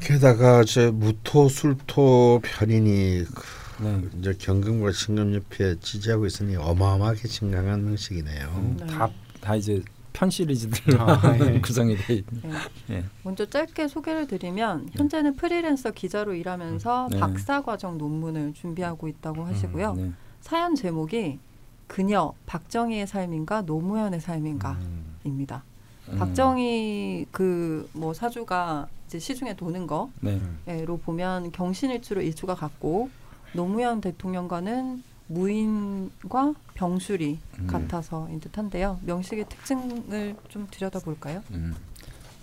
[0.00, 4.02] 게다가 저 무토, 술토 편인이 그 네.
[4.18, 8.76] 이제 경금과 신금옆에 지지하고 있으니 어마어마하게 진강한 명식이네요.
[8.80, 8.86] 네.
[8.86, 9.08] 다,
[9.40, 9.82] 다 이제
[10.12, 11.60] 편 시리즈들로 아, 예.
[11.62, 12.42] 구성이 돼 있는.
[12.42, 12.96] 네.
[12.96, 13.04] 예.
[13.22, 17.20] 먼저 짧게 소개를 드리면 현재는 프리랜서 기자로 일하면서 네.
[17.20, 19.94] 박사 과정 논문을 준비하고 있다고 하시고요.
[19.94, 20.12] 네.
[20.40, 21.38] 사연 제목이
[21.86, 25.64] 그녀 박정희의 삶인가 노무현의 삶인가입니다.
[26.08, 26.18] 음.
[26.18, 29.86] 박정희 그 뭐 사주가 이제 시중에 도는
[30.20, 30.40] 네.
[30.64, 33.10] 거로 보면 경신일주로 일주가 같고
[33.52, 37.66] 노무현 대통령과는 무인과 병술이 음.
[37.66, 38.98] 같아서인 듯한데요.
[39.02, 41.42] 명식의 특징을 좀 들여다볼까요?
[41.52, 41.74] 음.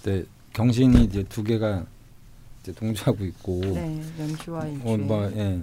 [0.04, 0.24] 네.
[0.54, 1.86] 경신이 이제 두 개가
[2.62, 5.62] 이제 동조하고 있고 네, 명주와 일주에 어, 뭐, 예.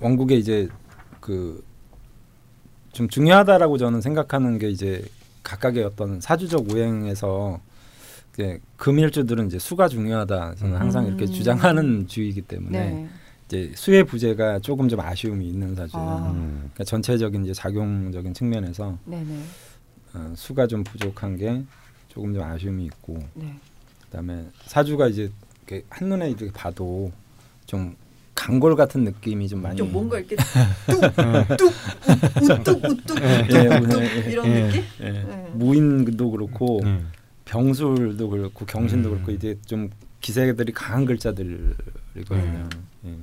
[0.00, 0.68] 원국에 이제
[1.20, 1.62] 그
[2.94, 5.04] 좀 중요하다라고 저는 생각하는 게 이제
[5.42, 7.60] 각각의 어떤 사주적 오행에서
[8.76, 11.26] 금일주들은 이제 수가 중요하다 저는 항상 이렇게 음.
[11.26, 13.08] 주장하는 주의이기 때문에 네.
[13.46, 16.06] 이제 수의 부재가 조금 좀 아쉬움이 있는 사주예요.
[16.06, 16.30] 아.
[16.30, 16.70] 음.
[16.72, 19.40] 그러니까 전체적인 이제 작용적인 측면에서 네네.
[20.14, 21.62] 어, 수가 좀 부족한 게
[22.08, 23.54] 조금 좀 아쉬움이 있고 네.
[24.06, 25.30] 그다음에 사주가 이제
[25.66, 27.12] 이렇게 한눈에 이렇게 봐도
[27.66, 27.96] 좀
[28.34, 30.36] 강골 같은 느낌이 좀 많이 좀 뭔가 이렇게
[31.56, 31.72] 뚝뚝
[32.42, 33.18] 우뚝 우뚝
[34.30, 34.62] 이런 예.
[34.66, 34.82] 느낌?
[35.00, 35.10] 예.
[35.10, 35.50] 네.
[35.54, 37.10] 무인도 그렇고 음.
[37.44, 39.14] 병술도 그렇고 경신도 음.
[39.14, 39.90] 그렇고 이제 좀
[40.20, 42.68] 기세들이 강한 글자들이거든요.
[43.06, 43.18] 예.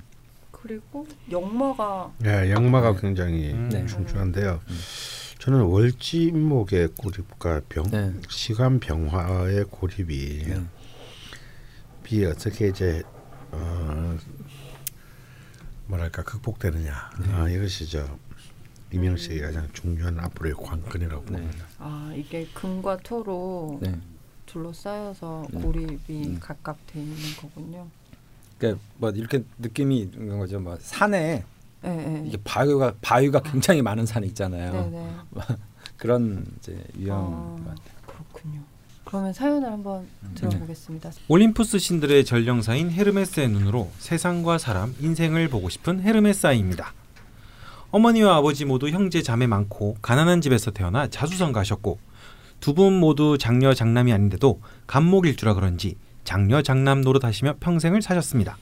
[0.61, 3.69] 그리고 영마가 예, 양마가 굉장히 음.
[3.69, 3.85] 네.
[3.85, 4.61] 중요한데요.
[4.67, 4.79] 음.
[5.39, 8.13] 저는 월지목의 고립과 병 네.
[8.29, 10.61] 시간 병화의 고립이 네.
[12.03, 13.01] 비 어떻게 이제
[13.51, 14.17] 어,
[15.87, 17.33] 뭐랄까 극복되느냐 네.
[17.33, 18.05] 아, 이것이 저
[18.93, 21.31] 이명식의 가장 중요한 앞으로의 관건이라고 네.
[21.31, 21.65] 봅니다.
[21.79, 23.99] 아 이게 금과 토로 네.
[24.45, 25.61] 둘러싸여서 네.
[25.61, 26.37] 고립이 음.
[26.39, 27.87] 각각 돼 있는 거군요.
[28.61, 30.59] 그러니까 뭐 이렇게 느낌이 있는 거죠.
[30.59, 31.43] 뭐 산에
[31.81, 32.23] 네, 네.
[32.27, 34.71] 이게 바위가 바위가 굉장히 많은 산이 있잖아요.
[34.71, 35.09] 네네.
[35.97, 37.63] 그런 이제 유형 아.
[37.63, 37.95] 것 같아요.
[38.05, 38.61] 그렇군요.
[39.03, 40.31] 그러면 사연을 한번 음.
[40.35, 41.09] 들어보겠습니다.
[41.27, 46.93] 올림푸스 신들의 전령사인 헤르메스의 눈으로 세상과 사람, 인생을 보고 싶은 헤르메스 아입니다.
[47.89, 51.97] 어머니와 아버지 모두 형제 자매 많고 가난한 집에서 태어나 자수성 가셨고
[52.61, 55.97] 두 분 모두 장녀 장남이 아닌데도 간목일 주라 그런지
[56.31, 58.57] 장녀 장남 노릇하시며 평생을 사셨습니다.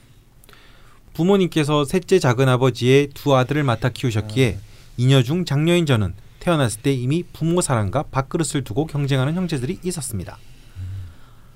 [1.14, 4.58] 부모님께서 셋째 작은 아버지의 두 아들을 맡아 키우셨기에
[4.96, 10.36] 이녀 중 장녀인 저는 태어났을 때 이미 부모 사랑과 밥그릇을 두고 경쟁하는 형제들이 있었습니다.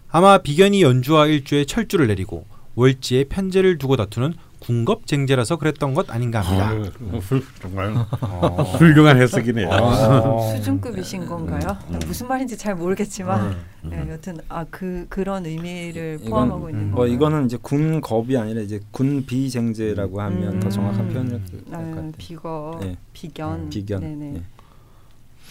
[0.08, 2.46] 아마 비견이 연주와 일주에 철주를 내리고
[2.76, 4.34] 월지에 편제를 두고 다투는
[4.66, 6.70] 궁겁쟁제라서 그랬던 것 아닌가 합니다.
[6.70, 7.94] 아, 훌, 정말
[8.78, 9.68] 훌륭한 해석이네요.
[9.68, 10.54] 어.
[10.56, 11.76] 수준급이신 건가요?
[11.90, 11.98] 음.
[12.06, 13.52] 무슨 말인지 잘 모르겠지만
[13.84, 13.90] 음.
[13.90, 16.96] 네, 여튼 아 그 그런 의미를 이건, 포함하고 있는 음, 거.
[16.96, 21.28] 뭐 이거는 이제 군 겁이 아니라 이제 군 비쟁제라고 하면 더 정확한 음.
[21.48, 22.12] 될것 아, 같아요.
[22.18, 22.96] 비거, 네.
[23.12, 24.00] 비견, 비견.
[24.00, 24.32] 네네.
[24.32, 24.42] 네.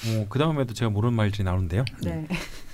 [0.06, 1.86] 어, 그 다음에도 제가 모르는 말들이 나오는데요.
[2.04, 2.28] 네.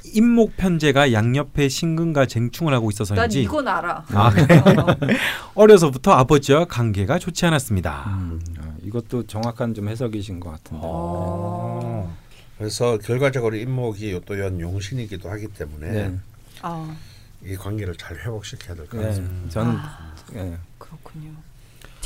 [0.06, 4.06] 임목 편제가 양옆에 신근과 쟁충을 하고 난 있어서인지 이건 알아.
[4.14, 4.32] 아, 어,
[5.56, 8.06] 어려서부터 아버지와 관계가 좋지 않았습니다.
[8.18, 10.82] 음, 아, 이것도 정확한 좀 해석이신 것 같은데.
[10.84, 12.16] 어.
[12.58, 16.20] 그래서 결과적으로 임목이 또 연 용신이기도 하기 때문에 네.
[16.62, 16.96] 아
[17.46, 19.08] 이 관계를 잘 회복시켜야 될것 네.
[19.08, 19.50] 같습니다.
[19.50, 20.58] 저는 아, 예.
[20.78, 21.32] 그렇군요.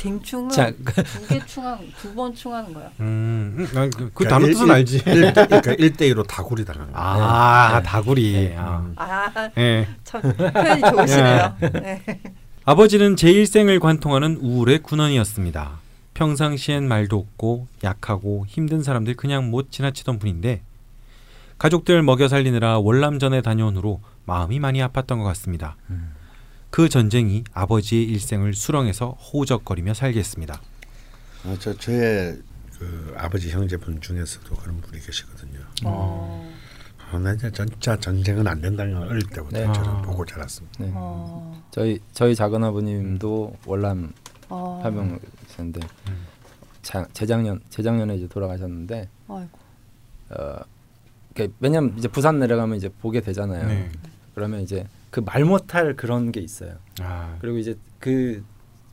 [0.08, 2.90] 쟁충은 자, 두개 충한 두 번 충하는 거야.
[3.00, 4.96] 음, 음, 아, 그, 그 그러니까 단어 일- 뜻은 일- 알지.
[4.98, 5.02] 일-
[5.32, 6.98] 그러니까 1대2로 다구리 당한 거.
[6.98, 7.82] 아, 네.
[7.82, 8.54] 다구리.
[8.56, 8.86] 아.
[8.96, 9.88] 아, 예.
[10.04, 11.56] 참 표현이 좋으시네요.
[11.72, 12.02] 네.
[12.66, 15.80] 아버지는 제1생을 관통하는 우울의 군원이었습니다.
[16.14, 20.62] 평상시엔 말도 없고 약하고 힘든 사람들 그냥 못 지나치던 분인데
[21.58, 25.76] 가족들 먹여 살리느라 월남전에 다녀온 후로 마음이 많이 아팠던 것 같습니다.
[25.90, 26.12] 음.
[26.74, 30.60] 그 전쟁이 아버지의 일생을 수렁에서 호적거리며 살게 했습니다.
[31.44, 32.36] 아, 저 저의
[32.76, 35.60] 그 아버지 형제분 중에서도 그런 분이 계시거든요.
[35.84, 36.52] 어,
[36.98, 39.72] 아, 나 진짜 진짜 전쟁은 안 된다는 걸 어릴 때부터 네.
[39.72, 40.02] 저는 아.
[40.02, 40.84] 보고 자랐습니다.
[40.84, 40.90] 네.
[40.96, 44.12] 어, 저희 저희 작은 아버님도 월남
[44.48, 44.80] 어.
[44.82, 46.26] 파병이셨는데 음.
[46.82, 49.58] 자, 재작년 재작년에 이제 돌아가셨는데 아이고.
[50.30, 50.58] 어
[51.34, 53.64] 그러니까 왜냐면 이제 부산 내려가면 이제 보게 되잖아요.
[53.64, 53.92] 네.
[54.34, 56.76] 그러면 이제 그 말 못할 그런 게 있어요.
[57.00, 58.44] 아, 그리고 이제 그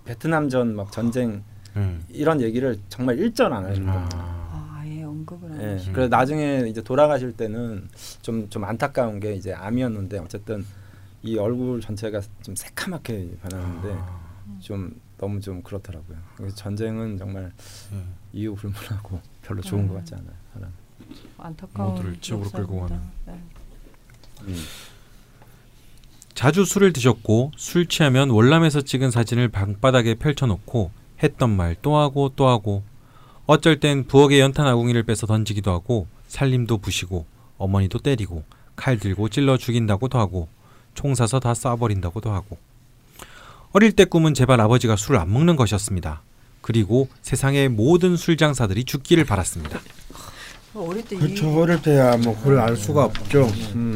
[0.06, 1.44] 베트남전 막 전쟁
[1.76, 2.04] 음.
[2.10, 4.10] 이런 얘기를 정말 일절 안 하시는 거예요.
[4.14, 5.66] 아, 아, 아예 언급을 안 예.
[5.74, 5.94] 하시고.
[5.94, 7.90] 그래서 나중에 이제 돌아가실 때는
[8.22, 10.66] 좀 좀 안타까운 게 이제 암이었는데 어쨌든
[11.24, 14.22] 이 얼굴 전체가 좀 새카맣게 변하는데 아.
[14.60, 16.18] 좀 너무 좀 그렇더라고요.
[16.36, 17.52] 그래서 전쟁은 정말
[17.92, 18.14] 음.
[18.34, 19.88] 이유 불문하고 별로 좋은 음.
[19.88, 20.34] 것 같지 않아요.
[20.54, 20.72] 사람.
[21.38, 23.12] 안타까운 모두를 지옥으로 끌고 역사입니다.
[23.28, 23.40] 네.
[26.42, 30.90] 자주 술을 드셨고 술 취하면 월남에서 찍은 사진을 방바닥에 펼쳐놓고
[31.22, 32.82] 했던 말 또 하고 또 하고
[33.46, 37.28] 어쩔 땐 부엌에 연탄 아궁이를 빼서 던지기도 하고 살림도 부시고
[37.60, 38.44] 어머니도 때리고
[38.76, 40.48] 칼 들고 찔러 죽인다고도 하고
[40.96, 42.58] 총 사서 다 쏴버린다고도 하고
[43.72, 46.24] 어릴 때 꿈은 제발 아버지가 술을 안 먹는 것이었습니다.
[46.62, 49.80] 그리고 세상의 모든 술 장사들이 죽기를 바랐습니다.
[50.74, 51.52] 어릴 때 그렇죠.
[51.52, 53.44] 이, 어릴 때야 뭐 그걸 알 수가 없죠.
[53.76, 53.96] 음.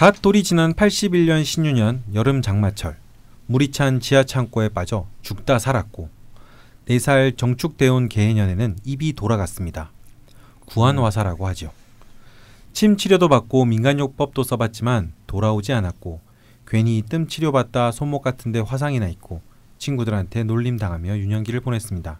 [0.00, 2.96] 갓 돌이 지난 81년 신유년 여름 장마철
[3.48, 6.08] 물이 찬 지하 창고에 빠져 죽다 살았고
[6.88, 9.92] 4살 정축되온 개해년에는 입이 돌아갔습니다.
[10.64, 11.70] 구안화사라고 하죠.
[12.72, 16.22] 침 치료도 받고 민간요법도 써봤지만 돌아오지 않았고
[16.66, 19.42] 괜히 뜸 치료받다 손목 같은데 화상이나 있고
[19.76, 22.18] 친구들한테 놀림당하며 유년기를 보냈습니다.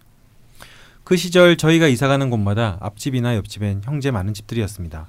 [1.03, 5.09] 그 시절 저희가 이사가는 곳마다 앞집이나 옆집엔 형제 많은 집들이었습니다.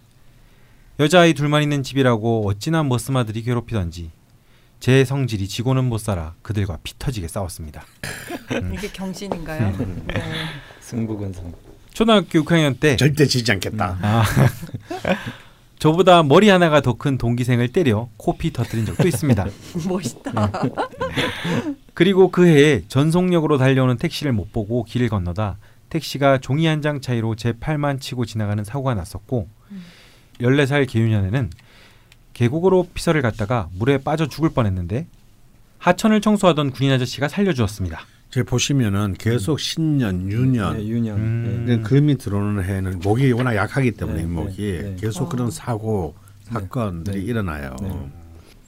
[1.02, 4.12] 여자아이 둘만 있는 집이라고 어찌나 머스마들이 괴롭히던지
[4.80, 7.84] 제 성질이 지고는 못 살아 그들과 피 터지게 싸웠습니다.
[8.72, 9.76] 이게 경신인가요?
[10.06, 10.22] 네.
[10.80, 11.54] 승부근성.
[11.92, 13.98] 초등학교 6학년 때 절대 지지 않겠다.
[14.00, 14.24] 아,
[15.80, 19.44] 저보다 머리 하나가 더 큰 동기생을 때려 코피 터뜨린 적도 있습니다.
[19.90, 20.52] 멋있다.
[21.96, 25.58] 그리고 그 해에 전속력으로 달려오는 택시를 못 보고 길을 건너다
[25.90, 29.50] 택시가 종이 한 장 차이로 제 팔만 치고 지나가는 사고가 났었고
[30.42, 31.50] 14살 개유년에는
[32.34, 35.08] 계곡으로 피서를 갔다가 물에 빠져 죽을 뻔했는데
[35.78, 38.02] 하천을 청소하던 군인 아저씨가 살려주었습니다.
[38.30, 41.18] 제 보시면은 계속 신년, 유년 네, 유년.
[41.18, 41.66] 음.
[41.68, 41.78] 네.
[41.78, 44.96] 그 금이 들어오는 해는 목이 워낙 약하기 때문에 네, 목이 네, 네.
[44.98, 45.30] 계속 어.
[45.30, 47.26] 그런 사고 사건들이 네.
[47.26, 47.76] 일어나요.
[47.82, 47.90] 네.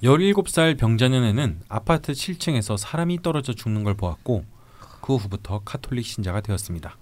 [0.04, 4.44] 17살 병자년에는 아파트 7층에서 사람이 떨어져 죽는 걸 보았고
[5.02, 6.98] 그 후부터 카톨릭 신자가 되었습니다.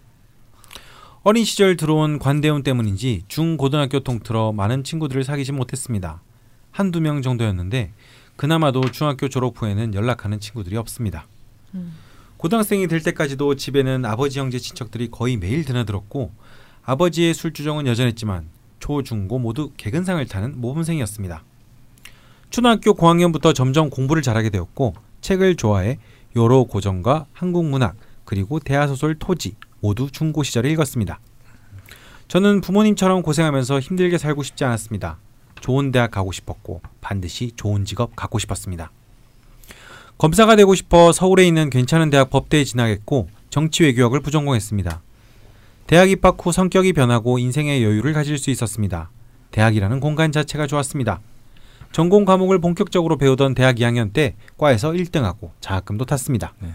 [1.24, 6.20] 어린 시절 들어온 관대운 때문인지 중고등학교 통틀어 많은 친구들을 사귀지 못했습니다.
[6.72, 7.92] 한두 명 정도였는데
[8.38, 11.28] 그나마도 중학교 졸업 후에는 연락하는 친구들이 없습니다.
[11.76, 11.94] 음.
[12.38, 16.32] 고등학생이 될 때까지도 집에는 아버지 형제 친척들이 거의 매일 드나들었고
[16.84, 18.48] 아버지의 술주정은 여전했지만
[18.80, 21.44] 초, 중, 고 모두 개근상을 타는 모범생이었습니다.
[22.50, 26.00] 초등학교 고학년부터 점점 공부를 잘하게 되었고 책을 좋아해
[26.36, 27.96] 여러 고전과 한국 문학
[28.26, 31.20] 그리고 대하소설 토지 모두 중고 시절에 읽었습니다.
[32.28, 35.18] 저는 부모님처럼 고생하면서 힘들게 살고 싶지 않았습니다.
[35.60, 38.92] 좋은 대학 가고 싶었고 반드시 좋은 직업 갖고 싶었습니다.
[40.18, 45.02] 검사가 되고 싶어 서울에 있는 괜찮은 대학 법대에 진학했고 정치 외교학을 부전공했습니다.
[45.88, 49.10] 대학 입학 후 성격이 변하고 인생의 여유를 가질 수 있었습니다.
[49.52, 51.20] 대학이라는 공간 자체가 좋았습니다.
[51.92, 56.54] 전공 과목을 본격적으로 배우던 대학 2학년 때 과에서 1등하고 장학금도 탔습니다.
[56.60, 56.70] 네.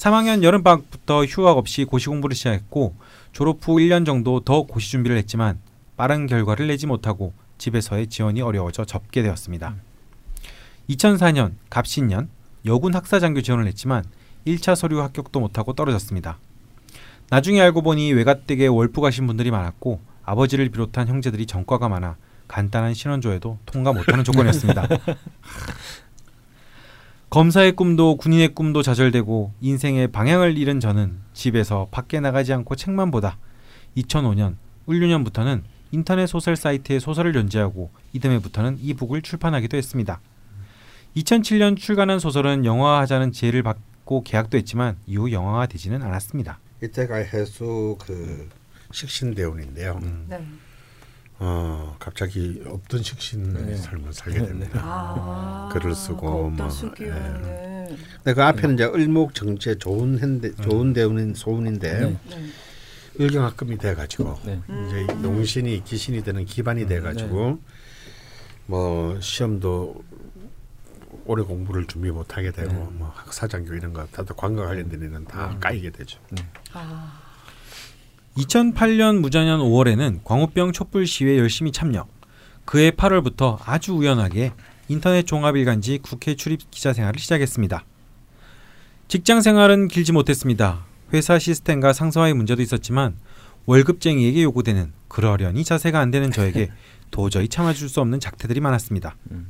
[0.00, 2.94] 3학년 여름방학부터 휴학 없이 고시 공부를 시작했고
[3.32, 5.58] 졸업 후 1년 정도 더 고시 준비를 했지만
[5.98, 9.74] 빠른 결과를 내지 못하고 집에서의 지원이 어려워져 접게 되었습니다.
[10.88, 12.30] 2004년 갑신년
[12.64, 14.02] 여군 학사장교 지원을 했지만
[14.46, 16.38] 1차 서류 합격도 못하고 떨어졌습니다.
[17.28, 22.16] 나중에 알고 보니 외가댁에 월부 가신 분들이 많았고 아버지를 비롯한 형제들이 전과가 많아
[22.48, 24.88] 간단한 신원조회도 통과 못하는 조건이었습니다.
[27.30, 33.38] 검사의 꿈도 군인의 꿈도 좌절되고 인생의 방향을 잃은 저는 집에서 밖에 나가지 않고 책만 보다
[33.96, 34.56] 2005년,
[34.88, 35.62] 1년부터는
[35.92, 40.20] 인터넷 소설 사이트에 소설을 연재하고 이듬해부터는 이북을 출판하기도 했습니다.
[41.16, 46.58] 2007년 출간한 소설은 영화화하자는 지혜를 받고 계약도 했지만 이후 영화화 되지는 않았습니다.
[46.82, 48.48] 이때가 해수 그
[48.90, 50.00] 식신대원인데요.
[50.28, 50.44] 네.
[51.42, 53.76] 어 갑자기 없던 식신의 네.
[53.76, 54.80] 삶을 살게 네, 됩니다.
[54.84, 60.54] 아, 글을 쓰고 그 뭐, 없던 시기에는 근데 그 앞에는 이제 을목 정제 좋은 현대
[60.56, 62.20] 좋은 대운인 소운인데 네.
[62.28, 62.46] 네.
[63.18, 64.60] 을경합금이 돼가지고 네.
[64.66, 65.24] 이제 음.
[65.24, 67.58] 용신이 기신이 되는 기반이 돼가지고
[68.66, 70.04] 뭐 시험도
[71.24, 72.88] 오래 공부를 준비 못하게 되고 네.
[72.92, 76.20] 뭐 학사장교 이런 거 다들 관과 관련된 일은 다 까이게 되죠.
[76.74, 77.19] 아,
[78.40, 82.06] 2008년 무자년 5월에는 광우병 촛불 시위에 열심히 참여.
[82.64, 84.52] 그해 8월부터 아주 우연하게
[84.88, 87.84] 인터넷 종합일간지 국회 출입 기자 생활을 시작했습니다.
[89.08, 90.86] 직장 생활은 길지 못했습니다.
[91.12, 93.16] 회사 시스템과 상사와의 문제도 있었지만
[93.66, 96.70] 월급쟁이에게 요구되는 그러려니 자세가 안 되는 저에게
[97.10, 99.16] 도저히 참아줄 수 없는 작태들이 많았습니다.
[99.32, 99.48] 음.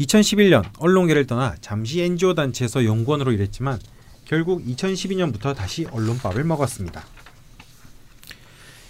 [0.00, 3.78] 2011년 언론계를 떠나 잠시 NGO 단체에서 연구원으로 일했지만
[4.24, 7.15] 결국 2012년부터 다시 언론밥을 먹었습니다.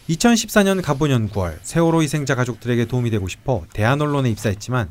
[0.09, 4.89] 2014년 가보년 9월 세월호 희생자 가족들에게 도움이 되고 싶어 대한 언론에 입사했지만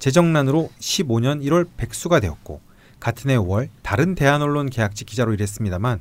[0.00, 2.60] 재정난으로 15년 1월 백수가 되었고
[2.98, 6.00] 같은 해 5월 다른 대한 언론 계약직 기자로 일했습니다만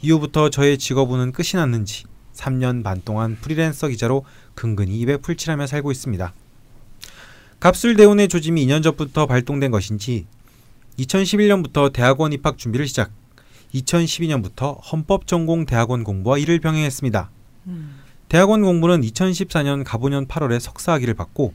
[0.00, 4.24] 이후부터 저의 직업운은 끝이 났는지 3년 반 동안 프리랜서 기자로
[4.54, 6.32] 근근히 입에 풀칠하며 살고 있습니다.
[7.58, 10.26] 갑술 대운의 조짐이 2년 전부터 발동된 것인지
[11.00, 13.10] 2011년부터 대학원 입학 준비를 시작
[13.74, 17.32] 2012년부터 헌법 전공 대학원 공부와 이를 병행했습니다.
[17.68, 18.00] 음.
[18.28, 21.54] 대학원 공부는 2014년 가보년 8월에 석사학위를 받고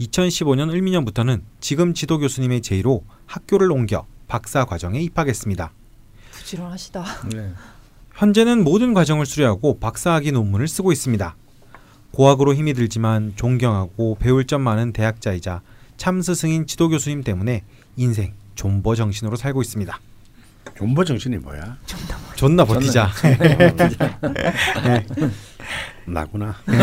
[0.00, 5.70] 2015년 을미년부터는 지금 지도 교수님의 제의로 학교를 옮겨 박사 과정에 입학했습니다.
[6.32, 7.04] 부지런하시다.
[7.32, 7.52] 네.
[8.14, 11.36] 현재는 모든 과정을 수료하고 박사학위 논문을 쓰고 있습니다.
[12.12, 15.62] 고학으로 힘이 들지만 존경하고 배울 점 많은 대학자이자
[15.96, 17.64] 참 스승인 지도 교수님 때문에
[17.96, 19.98] 인생 존버 정신으로 살고 있습니다.
[20.76, 21.76] 존버 정신이 뭐야?
[22.36, 23.10] 존나 버티자.
[24.82, 25.02] 나
[26.30, 26.54] 구나.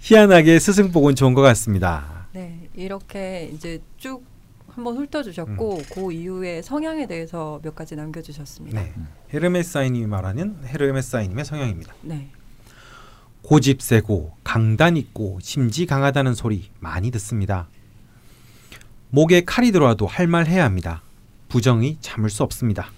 [0.00, 2.26] 희한하게 스승복은 좋은 것 같습니다.
[2.32, 4.24] 네, 이렇게 이제 쭉
[4.68, 8.80] 한번 훑어주셨고 그 이후에 성향에 대해서 몇 가지 남겨주셨습니다.
[8.80, 8.94] 네,
[9.34, 11.94] 헤르메사이님이 말하는 헤르메사이님의 성향입니다.
[12.02, 12.30] 네.
[13.42, 17.68] 고집 세고 강단 있고 심지 강하다는 소리 많이 듣습니다.
[19.10, 21.02] 목에 칼이 들어와도 할 말 해야 합니다.
[21.48, 22.90] 부정이 참을 수 없습니다.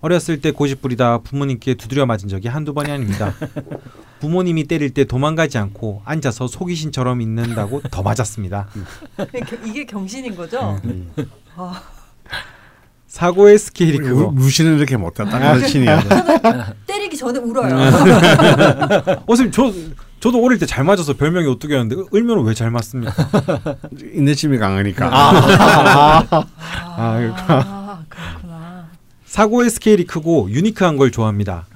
[0.00, 3.32] 어렸을 때 고집 부리다 부모님께 두드려 맞은 적이 한두 번이 아닙니다.
[4.20, 8.68] 부모님이 때릴 때 도망가지 않고 앉아서 속이신처럼 있는다고 더 맞았습니다.
[9.64, 10.80] 이게 경신인 거죠?
[10.84, 11.10] 음.
[11.56, 11.82] 아,
[13.08, 15.38] 사고의 스케일이 크고 무신은 이렇게 못했다.
[15.38, 16.02] 가르치니야.
[16.86, 17.74] 때리기 전에 울어요.
[19.26, 19.72] 어, 선생님 저
[20.20, 23.12] 저도 어릴 때 잘 맞아서 별명이 어떻게였는데 을면은 왜 잘 맞습니까?
[24.14, 25.10] 인내심이 강하니까.
[25.12, 26.24] 아,
[26.96, 28.06] 아, 그렇구나.
[29.36, 31.66] 사고의 스케일이 크고 유니크한 걸 좋아합니다.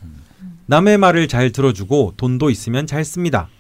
[0.65, 3.51] 남의 말을 잘 들어주고 돈도 있으면 잘 씁니다.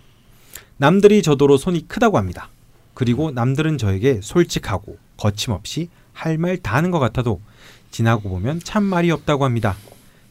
[0.78, 2.48] 남들이 저더러 손이 크다고 합니다.
[2.94, 7.42] 그리고 남들은 저에게 솔직하고 거침없이 할 말 다 하는 것 같아도
[7.90, 9.76] 지나고 보면 참 말이 없다고 합니다.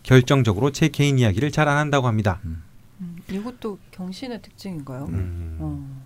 [0.02, 2.40] 결정적으로 제 개인 이야기를 잘 안 한다고 합니다.
[2.46, 2.64] 음,
[3.30, 5.06] 이것도 경신의 특징인가요?
[5.10, 6.04] 음, 어.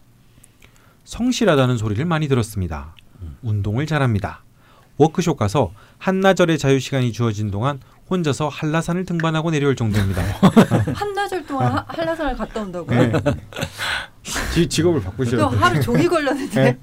[1.06, 2.94] 성실하다는 소리를 많이 들었습니다.
[3.42, 4.44] 운동을 잘합니다.
[4.98, 5.74] 워크숍 가서
[6.04, 7.80] 한나절의 자유 시간이 주어진 동안
[8.10, 10.22] 혼자서 한라산을 등반하고 내려올 정도입니다.
[10.94, 13.00] 한나절 동안 하- 한라산을 갔다 온다고요?
[13.00, 13.14] 네.
[14.54, 15.60] 지, 직업을 또 바꾸셔야 돼요.
[15.62, 16.78] 하루 종일 걸렸는데.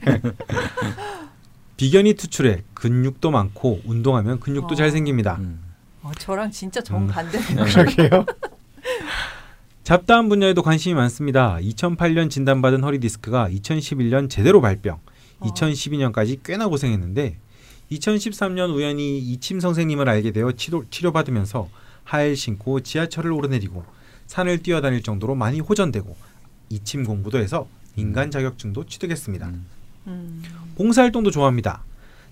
[1.76, 4.74] 비견이 투출해 근육도 많고 운동하면 근육도 어.
[4.74, 5.36] 잘 생깁니다.
[5.38, 5.60] 음.
[6.00, 7.64] 어, 저랑 진짜 정반대네요.
[7.66, 8.24] 그러게요.
[9.84, 11.58] 잡다한 분야에도 관심이 많습니다.
[11.60, 14.98] 2008년 진단받은 허리 디스크가 2011년 제대로 발병,
[15.40, 15.46] 어.
[15.46, 17.38] 2012년까지 꽤나 고생했는데
[17.92, 21.68] 2013년 우연히 이침 선생님을 알게 되어 치료, 치료받으면서
[22.04, 23.84] 하엘 신고 지하철을 오르내리고
[24.26, 26.16] 산을 뛰어다닐 정도로 많이 호전되고
[26.68, 27.66] 이침 공부도 해서
[27.96, 29.46] 인간 자격증도 취득했습니다.
[29.48, 29.66] 음.
[30.06, 30.42] 음.
[30.76, 31.84] 봉사활동도 좋아합니다.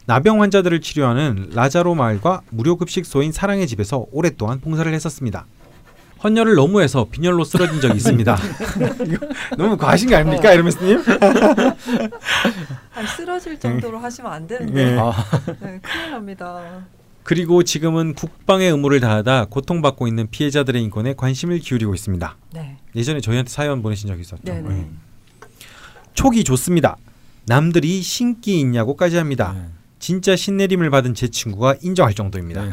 [0.07, 5.47] 나병 환자들을 치료하는 라자로 마을과 무료 급식소인 사랑의 집에서 오랫동안 봉사를 했었습니다.
[6.23, 8.37] 헌혈을 너무 해서 빈혈로 쓰러진 적이 있습니다.
[9.57, 11.03] 너무 과하신 거 아닙니까, 에르메스님?
[13.17, 14.85] 쓰러질 정도로 하시면 안 되는데.
[14.85, 14.99] 네.
[14.99, 15.13] 아,
[15.61, 16.87] 네, 큰일 납니다.
[17.23, 22.37] 그리고 지금은 국방의 의무를 다하다 고통받고 있는 피해자들의 인권에 관심을 기울이고 있습니다.
[22.55, 22.79] 네.
[22.97, 24.43] 예전에 저희한테 사연 보내신 적이 있었죠.
[24.45, 24.89] 네.
[26.15, 26.97] 촉이 좋습니다.
[27.47, 29.53] 남들이 신기 있냐고까지 합니다.
[29.55, 29.67] 네.
[29.99, 32.65] 진짜 신내림을 받은 제 친구가 인정할 정도입니다.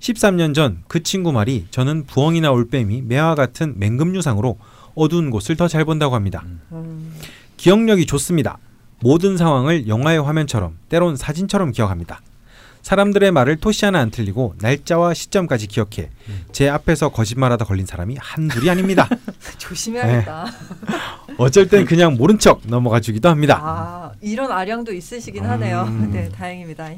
[0.00, 0.12] 네.
[0.12, 0.14] 오.
[0.14, 4.58] 13년 전 그 친구 말이 저는 부엉이나 올빼미, 매와 같은 맹금류상으로
[4.94, 6.42] 어두운 곳을 더 잘 본다고 합니다.
[6.72, 7.14] 음.
[7.56, 8.58] 기억력이 좋습니다.
[9.00, 12.20] 모든 상황을 영화의 화면처럼 때론 사진처럼 기억합니다.
[12.82, 16.08] 사람들의 말을 토시 하나 안 틀리고 날짜와 시점까지 기억해
[16.52, 19.08] 제 앞에서 거짓말하다 걸린 사람이 한둘이 아닙니다.
[19.58, 20.46] 조심해야겠다.
[21.36, 23.58] 어쩔 땐 그냥 모른 척 넘어가 주기도 합니다.
[23.60, 25.82] 아, 이런 아량도 있으시긴 하네요.
[25.88, 26.10] 음.
[26.14, 26.90] 네, 다행입니다.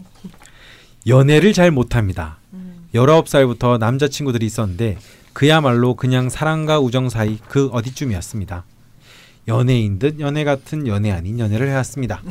[1.06, 2.37] 연애를 잘 못합니다.
[2.94, 2.98] 음.
[2.98, 4.98] 19살부터 남자친구들이 있었는데
[5.32, 8.64] 그야말로 그냥 사랑과 우정 사이 그 어디쯤이었습니다.
[9.46, 12.22] 연애인 듯 연애 같은 연애 아닌 연애를 해왔습니다.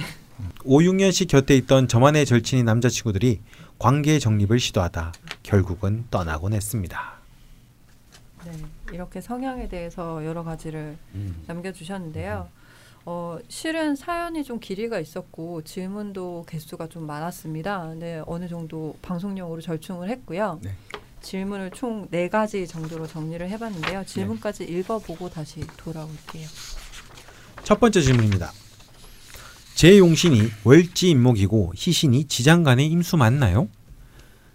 [0.66, 3.40] 5, 6년씩 곁에 있던 저만의 절친인 남자친구들이
[3.80, 7.14] 관계 정립을 시도하다 결국은 떠나곤 했습니다.
[8.46, 8.52] 네,
[8.92, 11.44] 이렇게 성향에 대해서 여러 가지를 음.
[11.48, 12.50] 남겨주셨는데요.
[13.10, 17.94] 어, 실은 사연이 좀 길이가 있었고 질문도 개수가 좀 많았습니다.
[17.96, 20.60] 네, 어느 정도 방송용으로 절충을 했고요.
[20.62, 20.76] 네.
[21.22, 24.04] 질문을 총 네 가지 정도로 정리를 해봤는데요.
[24.06, 26.48] 질문까지 읽어보고 다시 돌아올게요.
[27.64, 28.52] 첫 번째 질문입니다.
[29.74, 33.70] 제 용신이 월지 임목이고 희신이 지장간의 임수 맞나요?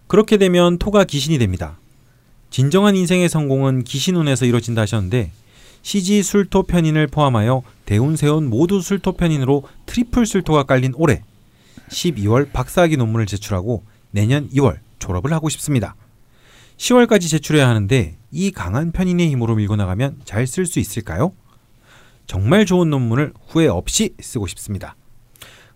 [0.09, 1.79] 그렇게 되면 토가 기신이 됩니다.
[2.51, 5.31] 진정한 인생의 성공은 기신운에서 이루어진다 하셨는데
[5.83, 11.23] 시지 술토 편인을 포함하여 대운 세운 모두 술토 편인으로 트리플 술토가 깔린 올해
[11.91, 15.97] 12월 박사학위 논문을 제출하고 내년 2월 졸업을 하고 싶습니다.
[16.77, 21.33] 10월까지 제출해야 하는데 이 강한 편인의 힘으로 밀고 나가면 잘 쓸 수 있을까요?
[22.27, 24.97] 정말 좋은 논문을 후회 없이 쓰고 싶습니다.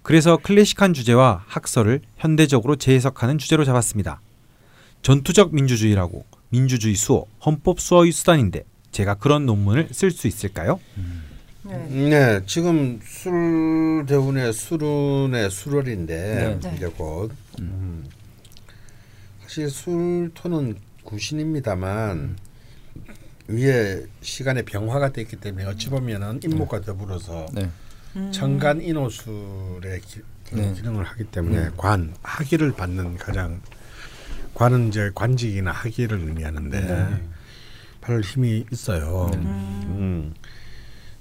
[0.03, 4.21] 그래서 클래식한 주제와 학설을 현대적으로 재해석하는 주제로 잡았습니다.
[5.03, 10.81] 전투적 민주주의라고 민주주의 수호, 헌법 수호의 수단인데 제가 그런 논문을 쓸 수 있을까요?
[11.63, 11.87] 네.
[11.89, 16.75] 네, 지금 술 대운의 술운의 술월인데 네.
[16.77, 18.05] 이제 곧 음.
[19.43, 22.37] 사실 술토는 구신입니다만
[23.49, 27.69] 위에 시간의 병화가 됐기 때문에 어찌 보면은 인목과 더불어서 네.
[28.17, 28.33] 음.
[28.33, 30.73] 천간 인호술의 기, 그 네.
[30.73, 33.61] 기능을 하기 때문에 관 학위를 받는 가장
[34.55, 37.36] 관은 이제 관직이나 학위를 의미하는데
[38.07, 38.13] 네.
[38.13, 39.31] 별 힘이 있어요.
[39.35, 39.41] 음.
[39.99, 40.35] 음.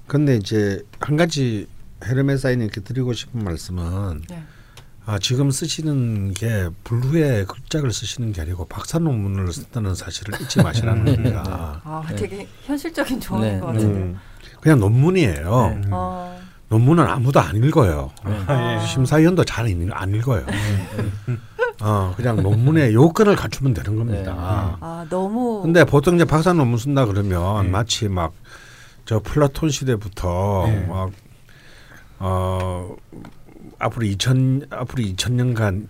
[0.07, 1.67] 근데 이제 한 가지
[2.03, 4.43] 헤르메사인님께 드리고 싶은 말씀은 네.
[5.07, 11.05] 아, 지금 쓰시는 게 불후의 글작을 쓰시는 게 아니고 박사 논문을 쓴다는 사실을 잊지 마시라는
[11.05, 11.81] 겁니다.
[11.83, 12.15] 아, 네.
[12.15, 13.59] 되게 현실적인 조언인 네.
[13.59, 13.99] 것 같은데.
[13.99, 14.19] 음,
[14.61, 15.79] 그냥 논문이에요.
[15.81, 15.88] 네.
[15.91, 18.11] 어, 논문은 아무도 안 읽어요.
[18.23, 18.79] 아.
[18.79, 20.43] 심사위원도 잘 읽- 안 읽어요.
[21.82, 24.78] 어, 그냥 논문의 요건을 갖추면 되는 겁니다.
[24.80, 25.61] 아 너무.
[25.61, 27.69] 근데 보통 이제 박사 논문 쓴다 그러면 네.
[27.69, 28.34] 마치 막
[29.05, 30.86] 저 플라톤 시대부터 네.
[30.88, 31.11] 막
[32.17, 32.95] 어,
[33.78, 35.88] 앞으로 2000 앞으로 2000년간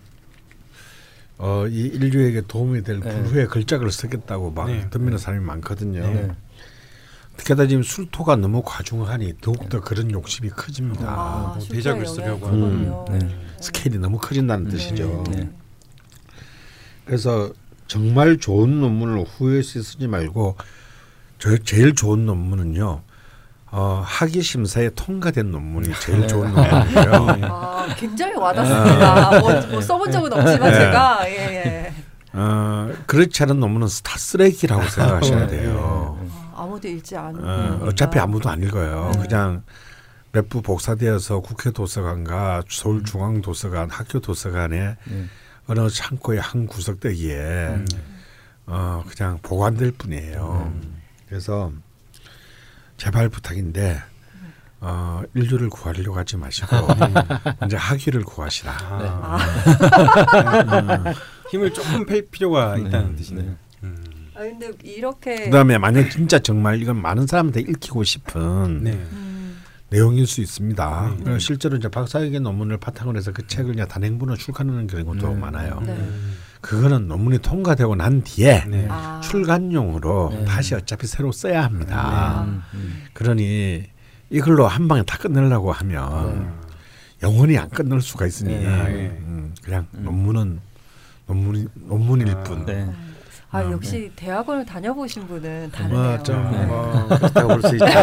[1.38, 3.10] 어, 이 인류에게 도움이 될 네.
[3.10, 4.90] 불후의 걸작을 쓰겠다고 막 네.
[4.90, 6.02] 덤비는 사람이 많거든요.
[6.02, 6.28] 네.
[7.38, 11.06] 게다가 지금 술토가 너무 과중하니 더욱더 그런 욕심이 커집니다.
[11.08, 13.06] 아, 뭐 실제 대작을 쓰려고 크군요.
[13.10, 13.20] 하는.
[13.20, 13.36] 네.
[13.60, 15.24] 스케일이 너무 커진다는 뜻이죠.
[15.32, 15.50] 네.
[17.06, 17.51] 그래서
[17.88, 20.56] 정말 좋은 논문을 후에서 쓰지 말고
[21.38, 23.01] 저 제일 좋은 논문은요.
[23.72, 26.28] 어, 학위 심사에 통과된 논문이 제일 네.
[26.28, 27.28] 좋은 논문이에요.
[27.51, 29.39] 아 굉장히 와닿습니다.
[29.39, 30.80] 뭐, 뭐 써본 적은 없지만 네.
[30.80, 31.93] 제가 예, 예.
[32.34, 35.58] 어, 그렇지 않은 논문은 다 쓰레기라고 생각하셔야 네.
[35.58, 36.18] 돼요.
[36.53, 37.43] 아, 아무도 읽지 않는.
[37.43, 39.12] 어, 어차피 아무도 안 읽어요.
[39.16, 39.22] 네.
[39.22, 39.64] 그냥
[40.32, 45.26] 몇 부 복사되어서 국회 도서관과 서울 중앙 도서관, 학교 도서관에 네.
[45.68, 47.86] 어느 창고의 한 구석대기에
[48.68, 50.74] 어, 그냥 보관될 뿐이에요.
[51.28, 51.72] 그래서
[52.97, 54.01] 제발 부탁인데
[54.82, 56.68] 어, 인류를 구하려고 하지 마시고
[57.59, 58.72] 먼저 학위를 구하시라.
[58.80, 59.39] 아.
[61.49, 63.55] 힘을 조금 뺄 필요가 있다는 뜻이네요.
[63.84, 64.05] 음.
[64.36, 65.45] 아 근데 이렇게.
[65.45, 69.07] 그다음에 만약 진짜 정말 이건 많은 사람한테 읽히고 싶은 네.
[69.96, 71.14] 음, 내용일 수 있습니다.
[71.18, 71.24] 네.
[71.24, 75.36] 그래서 실제로 이제 박사학위 논문을 바탕으로 해서 그 책을 그냥 단행본으로 출간하는 경우도 네.
[75.36, 75.82] 많아요.
[75.86, 76.10] 네.
[76.62, 78.88] 그거는 논문이 통과되고 난 뒤에 네.
[78.89, 79.22] 아.
[79.24, 80.46] 출간용으로 네.
[80.46, 82.43] 다시 어차피 새로 써야 합니다.
[82.46, 83.04] 음, 음.
[83.14, 83.84] 그러니
[84.30, 86.54] 이걸로 한 방에 다 끝내려고 하면
[87.24, 89.18] 영원히 안 끝낼 수가 있으니 네.
[89.22, 90.60] 음, 그냥 논문은
[91.28, 92.66] 논문이 논문일 뿐.
[93.54, 93.58] 네.
[93.58, 96.02] 아 아, 역시 대학원을 다녀보신 분은 다르네요.
[96.16, 96.66] 뭐, 좀, 네.
[96.66, 97.86] 뭐 그렇다고 볼 수 있죠.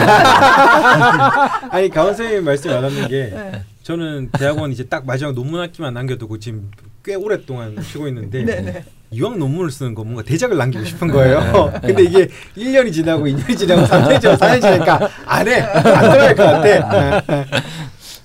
[1.71, 3.63] 아니 가원 선생님 말씀 와닿는 게 네.
[3.83, 6.71] 저는 대학원 이제 딱 마지막 논문 학기만 남겨두고 지금
[7.05, 8.85] 꽤 오랫동안 쉬고 있는데 네네.
[9.11, 11.71] 이왕 논문을 쓰는 거 뭔가 대작을 남기고 싶은 거예요.
[11.83, 15.61] 근데 이게 1년이 지나고 2년이 지나고 3년이 지나고 4년이 지나니까 안 해.
[15.61, 15.83] 안
[16.13, 17.45] 들어갈 것 같아.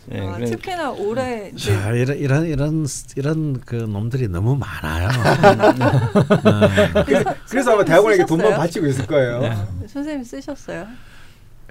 [0.10, 2.86] 네, 아, 그래- 특히나 올해 이제 자, 이런 이런 이런
[3.18, 5.10] 이런 그 놈들이 너무 많아요.
[7.06, 8.56] 그래서, 그래서 아마 대학원에게 돈만?
[8.56, 9.42] 바치고 있을 거예요.
[9.88, 10.86] 선생님 쓰셨어요?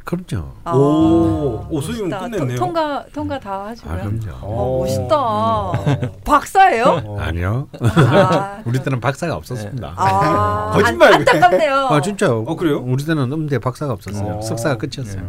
[0.04, 0.52] 그럼요.
[0.62, 2.10] 아, 오, 오, 선생님.
[2.10, 2.46] 끝냈네요.
[2.46, 3.92] 통- 통과 통과 다 하시고요.
[3.92, 4.32] 아, 그럼요.
[4.40, 4.78] 어, 오.
[4.84, 6.12] 멋있다.
[6.24, 7.02] 박사예요?
[7.04, 7.18] 어.
[7.18, 7.66] 아니요.
[7.80, 9.94] 아, 우리 때는 박사가 없었습니다.
[9.96, 11.08] 아, 거짓말.
[11.12, 11.74] 안, 안타깝네요.
[11.88, 12.44] 아 진짜요?
[12.46, 12.84] 어, 그래요?
[12.86, 14.34] 우리 때는 음대 박사가 없었어요.
[14.36, 14.40] 어.
[14.42, 15.22] 석사가 끝이었어요.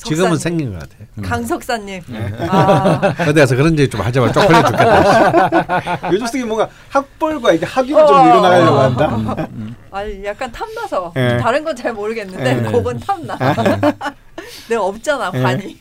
[0.00, 0.36] 아, 지금은.
[0.38, 1.28] 생긴 것 같아요.
[1.28, 2.02] 강석사님.
[2.48, 6.10] 아, 어디 가서 그런 얘기 좀 하자마자 쪽팔려 죽겠다.
[6.12, 8.22] 요즘 쓰기 뭔가 학벌과 이게 학위를 좀 어.
[8.24, 9.48] 밀어나가려고 한다.
[9.90, 11.38] 아니 약간 탐나서 예.
[11.40, 12.70] 다른 건 잘 모르겠는데 예.
[12.70, 13.36] 그건 탐나.
[14.68, 15.42] 내가 없잖아 예.
[15.42, 15.76] 반이.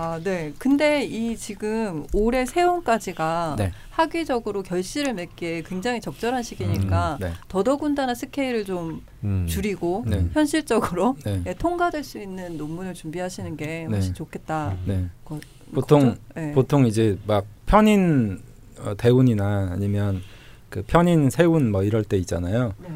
[0.00, 0.52] 아, 네.
[0.58, 3.72] 근데 이 지금 올해 세운까지가 네.
[3.90, 7.32] 학위적으로 결실을 맺기에 굉장히 적절한 시기니까 네.
[7.48, 9.46] 더더군다나 스케일을 좀 음.
[9.48, 10.24] 줄이고 네.
[10.34, 11.42] 현실적으로 네.
[11.46, 13.86] 예, 통과될 수 있는 논문을 준비하시는 게 네.
[13.86, 14.76] 훨씬 좋겠다.
[14.84, 15.06] 네.
[15.24, 15.40] 거-
[15.74, 16.16] 보통.
[16.54, 18.40] 보통 이제 막 편인
[18.78, 20.22] 어, 대운이나 아니면
[20.70, 22.72] 그 편인 세운 뭐 이럴 때 있잖아요.
[22.80, 22.88] 네.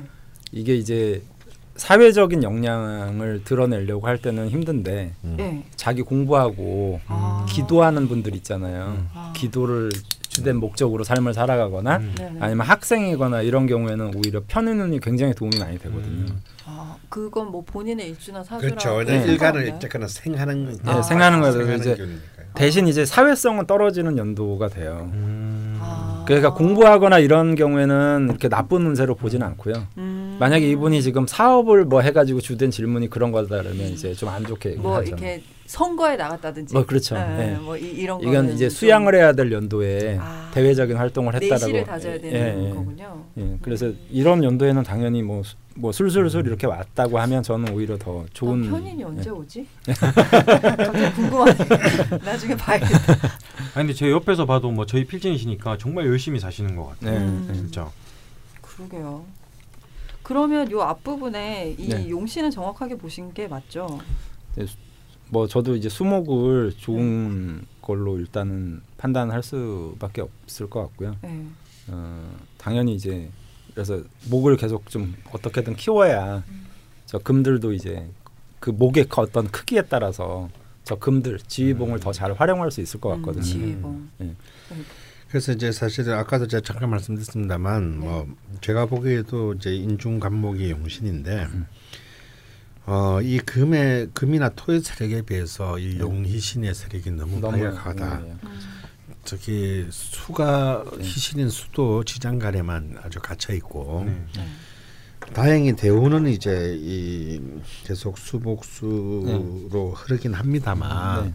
[0.53, 1.21] 이게 이제
[1.77, 5.37] 사회적인 역량을 드러내려고 할 때는 힘든데 음.
[5.41, 5.64] 예.
[5.77, 7.47] 자기 공부하고 아.
[7.49, 9.07] 기도하는 분들 있잖아요.
[9.14, 9.33] 아.
[9.35, 9.91] 기도를
[10.29, 12.14] 주된 목적으로 삶을 살아가거나 음.
[12.16, 12.39] 네네.
[12.41, 16.27] 아니면 학생이거나 이런 경우에는 오히려 편인운이 굉장히 도움이 많이 되거든요.
[16.31, 16.41] 음.
[16.64, 19.05] 아, 그건 뭐 본인의 일주나 사주랑 그렇죠.
[19.05, 19.25] 네.
[19.27, 19.73] 일간을?
[19.77, 21.03] 어쨌거나 생하는 네, 아.
[21.03, 21.53] 생하는 거예요.
[21.53, 22.47] 생하는 이제 기운이니까요.
[22.55, 25.11] 대신 이제 사회성은 떨어지는 연도가 돼요.
[25.12, 25.79] 음.
[25.81, 26.12] 아.
[26.27, 29.75] 그러니까 공부하거나 이런 경우에는 이렇게 나쁜 운세로 보지는 않고요.
[29.99, 30.37] 음.
[30.39, 34.77] 만약에 이분이 지금 사업을 뭐 해가지고 주된 질문이 그런 거다 그러면 이제 좀 안 좋게
[34.79, 35.09] 뭐 하죠.
[35.09, 35.43] 이렇게
[35.77, 36.75] 선거에 나갔다든지.
[36.75, 37.14] 뭐 그렇죠.
[37.14, 37.57] 네, 예.
[37.57, 40.51] 뭐 이, 이런 이건 이제 좀 수양을 해야 될 연도에 아.
[40.53, 41.55] 대외적인 활동을 했다라고.
[41.64, 42.75] 내실을 다져야 되는 예, 예.
[42.75, 43.25] 거군요.
[43.39, 48.27] 예, 그래서 이런 연도에는 당연히 뭐, 수- 뭐 술술술 이렇게 왔다고 하면 저는 오히려 더
[48.35, 48.68] 좋은.
[48.68, 49.33] 아, 편인이 언제 예.
[49.33, 49.66] 오지?
[49.99, 51.55] 갑자기 궁금하네.
[52.23, 53.12] 나중에 봐야겠다.
[53.75, 57.18] 아니 근데 제 옆에서 봐도 뭐 저희 필진이시니까 정말 열심히 사시는 것 같아요.
[57.18, 57.45] 네, 음.
[57.49, 57.55] 네.
[57.55, 57.91] 진짜.
[58.61, 59.25] 그러게요.
[60.23, 62.11] 그러면 요 앞부분에 이 네.
[62.11, 63.99] 용씨는 정확하게 보신 게 맞죠?
[65.33, 71.16] 뭐 저도 이제 수목을 좋은 걸로 일단은 판단할 수밖에 없을 것 같고요.
[71.22, 71.47] 네.
[71.89, 73.30] 어, 당연히 이제
[73.72, 76.45] 그래서 목을 계속 좀 어떻게든 키워야
[77.07, 78.07] 저 금들도 이제
[78.61, 80.51] 그 목의 그 어떤 크기에 따라서
[80.85, 83.41] 저 금들 지휘봉을 더잘 활용할 수 있을 것 같거든요.
[83.41, 84.11] 음, 지휘봉.
[84.20, 84.35] 예.
[85.30, 88.07] 그래서 이제 사실은 아까도 제가 잠깐 말씀드렸습니다만 네.
[88.07, 88.28] 뭐
[88.61, 91.49] 제가 보기에도 이제 인중 간목이 용신인데
[92.87, 98.22] 어 이 금의 금이나 토의 세력에 비해서 이 용희신의 세력이 너무 발약하다.
[98.24, 98.37] 예, 예.
[99.24, 101.05] 저기 수가 네.
[101.05, 104.24] 희신인 수도 지장간에만 아주 갇혀 있고 네.
[104.37, 104.47] 네.
[105.33, 107.41] 다행히 대우는 이제 이
[107.85, 111.35] 계속 수복수로 흐르긴 합니다만 네.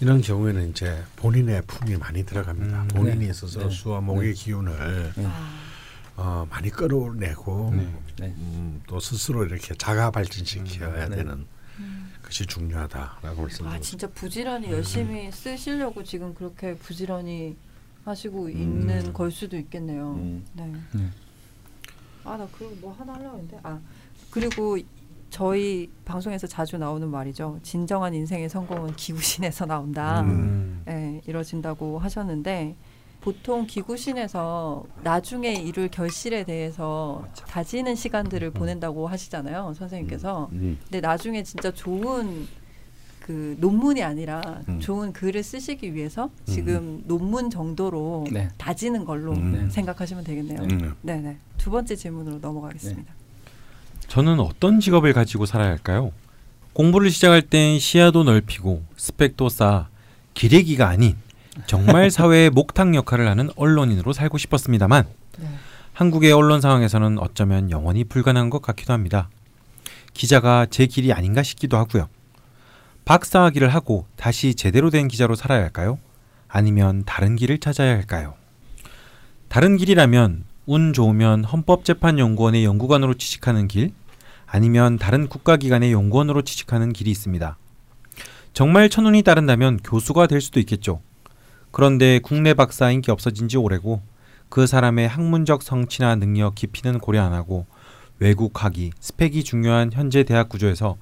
[0.00, 2.82] 이런 경우에는 이제 본인의 품이 많이 들어갑니다.
[2.82, 3.26] 음, 본인이 네.
[3.30, 3.70] 있어서 네.
[3.70, 5.24] 수와 목의 기운을 네.
[5.26, 5.50] 아,
[6.22, 7.94] 어, 많이 끌어내고 네.
[8.20, 8.26] 네.
[8.38, 11.16] 음, 또 스스로 이렇게 자가 발전시켜야 네.
[11.16, 11.46] 되는
[12.22, 13.80] 것이 중요하다라고 아 말씀드립니다.
[13.80, 17.56] 진짜 부지런히 열심히 쓰시려고 지금 그렇게 부지런히
[18.04, 20.12] 하시고 있는 걸 수도 있겠네요.
[20.12, 20.44] 음.
[20.52, 20.72] 네.
[20.92, 21.08] 네.
[22.24, 23.80] 아나 그거 뭐 하나 하려고 했는데 아
[24.30, 24.78] 그리고
[25.28, 27.58] 저희 방송에서 자주 나오는 말이죠.
[27.64, 30.20] 진정한 인생의 성공은 기구신에서 나온다.
[30.20, 30.84] 음.
[30.88, 32.76] 예, 이뤄진다고 하셨는데
[33.22, 40.50] 보통 기구신에서 나중에 이룰 결실에 대해서 다지는 시간들을 보낸다고 하시잖아요, 선생님께서.
[40.52, 40.78] 음.
[40.82, 42.48] 근데 나중에 진짜 좋은
[43.20, 44.80] 그 논문이 아니라 음.
[44.80, 48.48] 좋은 글을 쓰시기 위해서 지금 논문 정도로 네.
[48.58, 49.68] 다지는 걸로 음.
[49.70, 50.60] 생각하시면 되겠네요.
[50.62, 50.94] 음.
[51.02, 51.38] 네, 네.
[51.56, 53.14] 두 번째 질문으로 넘어가겠습니다.
[54.08, 56.10] 저는 어떤 직업을 가지고 살아야 할까요?
[56.72, 59.88] 공부를 시작할 땐 시야도 넓히고 스펙도 쌓아
[60.34, 61.16] 기레기가 아닌
[61.66, 65.06] 정말 사회의 목탁 역할을 하는 언론인으로 살고 싶었습니다만
[65.38, 65.48] 네.
[65.92, 69.28] 한국의 언론 상황에서는 어쩌면 영원히 불가능한 것 같기도 합니다.
[70.14, 72.08] 기자가 제 길이 아닌가 싶기도 하고요.
[73.04, 75.98] 박사학위를 하고 다시 제대로 된 기자로 살아야 할까요?
[76.48, 78.34] 아니면 다른 길을 찾아야 할까요?
[79.48, 83.92] 다른 길이라면 운 좋으면 헌법재판연구원의 연구관으로 취직하는 길,
[84.46, 87.56] 아니면 다른 국가기관의 연구원으로 취직하는 길이 있습니다.
[88.52, 91.00] 정말 천운이 따른다면 교수가 될 수도 있겠죠.
[91.72, 94.00] 그런데 국내 박사 인기 없어진 지 오래고
[94.48, 97.66] 그 사람의 학문적 성취나 능력 깊이는 고려 안 하고
[98.18, 100.96] 외국 학위, 스펙이 중요한 현재 대학 구조에서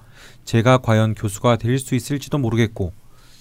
[0.44, 2.92] 제가 과연 교수가 될 수 있을지도 모르겠고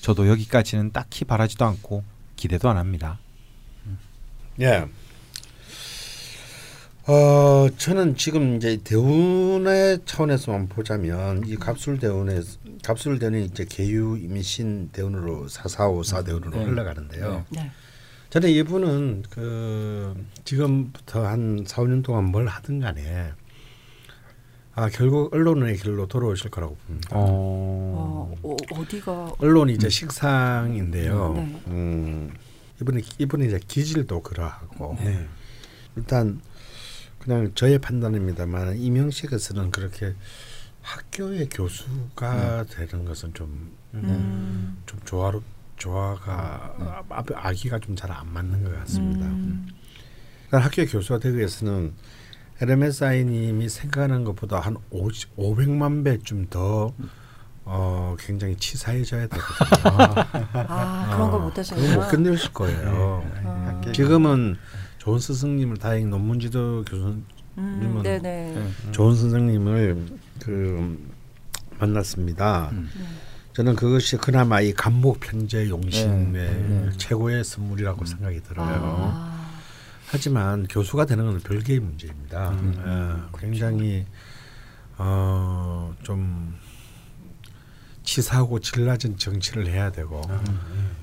[0.01, 2.03] 저도 여기까지는 딱히 바라지도 않고
[2.35, 3.19] 기대도 안 합니다.
[4.59, 4.85] 예.
[7.07, 12.41] 어 저는 지금 이제 대운의 차원에서만 보자면 이 갑술 대운의
[12.83, 16.63] 갑술 대운이 이제 계유 임신 대운으로 사사오사 대운으로 네.
[16.65, 17.45] 흘러가는데요.
[17.49, 17.71] 네.
[18.29, 23.31] 저는 이분은 그 지금부터 한 4, 5년 동안 뭘 하든 간에
[24.75, 27.09] 아 결국 언론의 길로 돌아오실 거라고 봅니다.
[27.11, 31.33] 어, 어, 어디가 언론이 이제 식상인데요.
[31.35, 31.61] 네.
[31.67, 32.33] 음,
[32.81, 35.27] 이분이 이분이 이제 기질도 그러하고 네.
[35.95, 36.39] 일단
[37.17, 40.13] 그냥 저의 판단입니다만 이명식에서는 그렇게
[40.89, 45.43] 학교의 교수가 되는 것은 좀좀 음, 조화로
[45.77, 49.25] 조화가 아, 아기가 좀 잘 안 맞는 것 같습니다.
[49.27, 49.67] 음,
[50.47, 51.93] 그러니까 학교 교수가 되기 위해서는
[52.61, 56.91] LMSI님이 생각하는 것보다 한 50, 500만 배쯤 더
[57.65, 60.25] 어, 굉장히 치사해져야 되거든요.
[60.67, 61.93] 아 그런 거 어, 못하시는구나.
[61.93, 63.23] 그거 못 견딜 거예요.
[63.45, 63.81] 아.
[63.93, 64.57] 지금은
[64.97, 67.21] 좋은 스승님을 다행히 논문지도 교수
[67.59, 68.21] 음, 님은.
[68.21, 68.71] 네.
[68.91, 70.07] 좋은 선생님을
[70.39, 71.09] 그
[71.79, 72.69] 만났습니다.
[72.71, 72.89] 음.
[73.53, 76.49] 저는 그것이 그나마 이 간목 편제 용신의 네.
[76.49, 76.89] 네.
[76.97, 79.11] 최고의 선물이라고 생각이 들어요.
[79.13, 79.59] 아,
[80.07, 82.51] 하지만 교수가 되는 건 별개의 문제입니다.
[82.51, 82.75] 음.
[82.77, 84.05] 어, 굉장히
[84.97, 86.55] 어, 좀
[88.03, 90.21] 치사하고 질낮은 정치를 해야 되고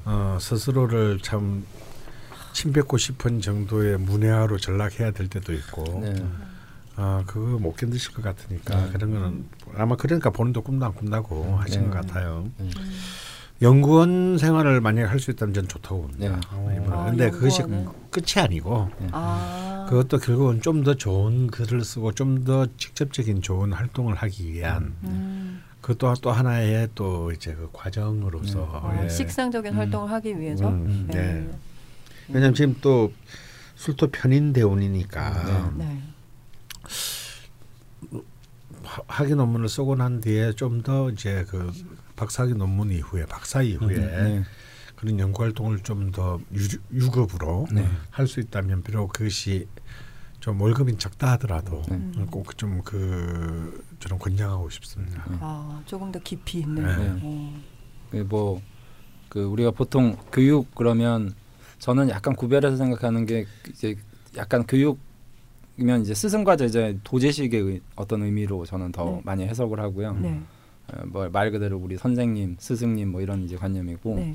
[0.04, 1.64] 어, 스스로를 참
[2.52, 6.14] 침뱉고 싶은 정도의 문외화로 전락해야 될 때도 있고 네.
[6.96, 8.92] 아 그거 못 견디실 것 같으니까 네.
[8.92, 9.44] 그런 거는
[9.76, 11.88] 아마 그러니까 본인도 꿈도 안 꾼다고 하신 네.
[11.88, 12.48] 것 같아요.
[12.60, 12.70] 음.
[13.62, 16.36] 연구원 생활을 만약에 할수 있다면 저는 좋다고 봅니다.
[16.36, 16.40] 네.
[16.52, 16.92] 어, 이분은.
[16.92, 17.90] 아, 근데 그것이 연구원은?
[18.10, 24.14] 끝이 아니고 아, 그것도 결국은 좀 더 좋은 글을 쓰고 좀 더 직접적인 좋은 활동을
[24.14, 25.62] 하기 위한 음.
[25.80, 29.08] 그것도 또 하나의 또 이제 그 과정으로서 어, 예.
[29.08, 29.78] 식상적인 음.
[29.78, 30.68] 활동을 하기 위해서.
[30.68, 31.16] 음, 네.
[31.32, 31.50] 네.
[32.28, 33.12] 왜냐하면 지금 또
[33.76, 35.30] 술도 편인 대운이니까
[35.76, 35.84] 네.
[35.84, 36.15] 하-
[39.08, 41.72] 학위 논문을 쓰고 난 뒤에 좀 더 이제 그
[42.16, 44.44] 박사학위 논문 이후에 박사 이후에 네.
[44.94, 46.40] 그런 연구 활동을 좀 더
[46.92, 47.88] 유급으로 네.
[48.10, 49.66] 할수 있다면 비록 그것이
[50.40, 51.98] 좀 월급이 적다 하더라도 네.
[52.30, 55.24] 꼭좀 그 저는 권장하고 싶습니다.
[55.40, 56.84] 아, 조금 더 깊이 있는.
[56.84, 57.20] 네.
[57.22, 57.62] 어.
[58.24, 61.34] 뭐그 우리가 보통 교육 그러면
[61.80, 63.96] 저는 약간 구별해서 생각하는 게 이제
[64.36, 64.98] 약간 교육
[65.78, 69.20] 이면 이제 스승과 제자의 도제식의 의- 어떤 의미로 저는 더 네.
[69.24, 70.14] 많이 해석을 하고요.
[70.14, 70.40] 네.
[70.92, 74.34] 어, 뭐말 그대로 우리 선생님, 스승님 뭐 이런 이제 관념이고 네.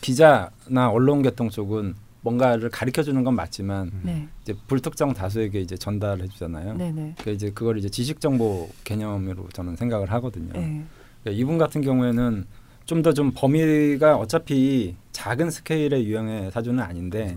[0.00, 4.28] 기자나 언론계통 쪽은 뭔가를 가르쳐 주는 건 맞지만 네.
[4.42, 6.74] 이제 불특정 다수에게 이제 전달해 주잖아요.
[6.74, 6.86] 네.
[6.92, 7.14] 네.
[7.18, 10.52] 그러니까 이제 그걸 이제 지식 정보 개념으로 저는 생각을 하거든요.
[10.52, 10.84] 네.
[11.22, 12.46] 그러니까 이분 같은 경우에는
[12.84, 17.36] 좀더좀 범위가 어차피 작은 스케일의 유형의 사주는 아닌데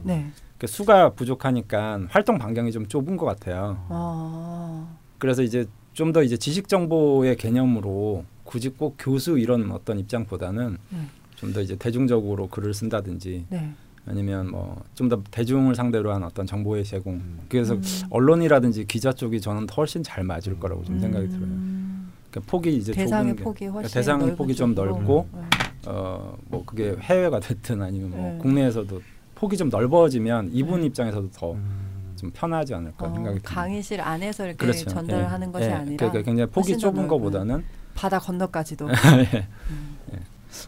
[0.68, 3.84] 수가 부족하니까 활동 반경이 좀 좁은 것 같아요.
[3.89, 4.88] 아.
[5.18, 10.97] 그래서 이제 좀 더 이제 지식 정보의 개념으로 굳이 꼭 교수 이런 어떤 입장보다는 네.
[11.36, 13.72] 좀더 이제 대중적으로 글을 쓴다든지 네.
[14.07, 17.22] 아니면 뭐 좀 더 대중을 상대로 한 어떤 정보의 제공.
[17.49, 17.82] 그래서 음.
[18.09, 21.43] 언론이라든지 기자 쪽이 저는 훨씬 잘 맞을 거라고 좀 생각이 들어요.
[21.45, 22.12] 음.
[22.32, 24.74] 그러니까 폭이 이제 대상의 좁은 게- 폭이 훨씬 대상의 넓은 폭이 좀.
[24.74, 25.41] 넓고 네.
[25.88, 28.38] 어뭐 그게 해외가 됐든 아니면 뭐 네.
[28.39, 29.01] 국내에서도
[29.41, 30.85] 폭이 좀 넓어지면 이분 네.
[30.85, 32.31] 입장에서도 더좀 음.
[32.31, 33.55] 편하지 않을까 어, 생각이 듭니다.
[33.55, 34.85] 강의실 안에서 이렇게 그렇죠.
[34.85, 35.51] 전달하는 예.
[35.51, 35.71] 것이 예.
[35.71, 37.07] 아니라 그러니까 굉장히 폭이 좁은.
[37.07, 37.65] 것보다는
[37.95, 38.87] 바다 건너까지도
[39.33, 39.47] 예.
[39.71, 39.97] 음.
[40.13, 40.19] 예.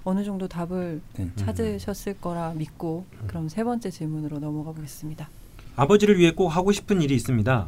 [0.03, 1.29] 어느 정도 답을 네.
[1.35, 3.27] 찾으셨을 거라 믿고 음.
[3.27, 5.29] 그럼 세 번째 질문으로 넘어가 보겠습니다.
[5.75, 7.67] 아버지를 위해 꼭 하고 싶은 일이 있습니다.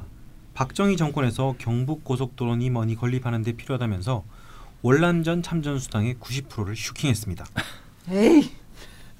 [0.55, 4.23] 박정희 정권에서 경북 고속도로니 뭐니 건립하는 데 필요하다면서
[4.81, 7.45] 월남전 참전 수당의 90%를 슈킹했습니다.
[8.09, 8.49] 에이,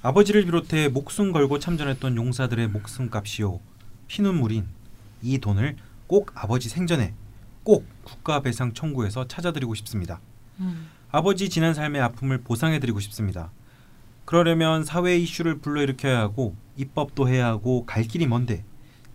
[0.06, 3.58] 아버지를 비롯해 목숨 걸고 참전했던 용사들의 목숨값이요
[4.06, 4.68] 피눈물인
[5.20, 5.74] 이 돈을
[6.06, 7.12] 꼭 아버지 생전에
[7.64, 10.20] 꼭 국가배상 청구해서 찾아드리고 싶습니다.
[10.60, 10.86] 음.
[11.10, 13.50] 아버지 지난 삶의 아픔을 보상해드리고 싶습니다.
[14.26, 18.64] 그러려면 사회 이슈를 불러일으켜야 하고 입법도 해야 하고 갈 길이 먼데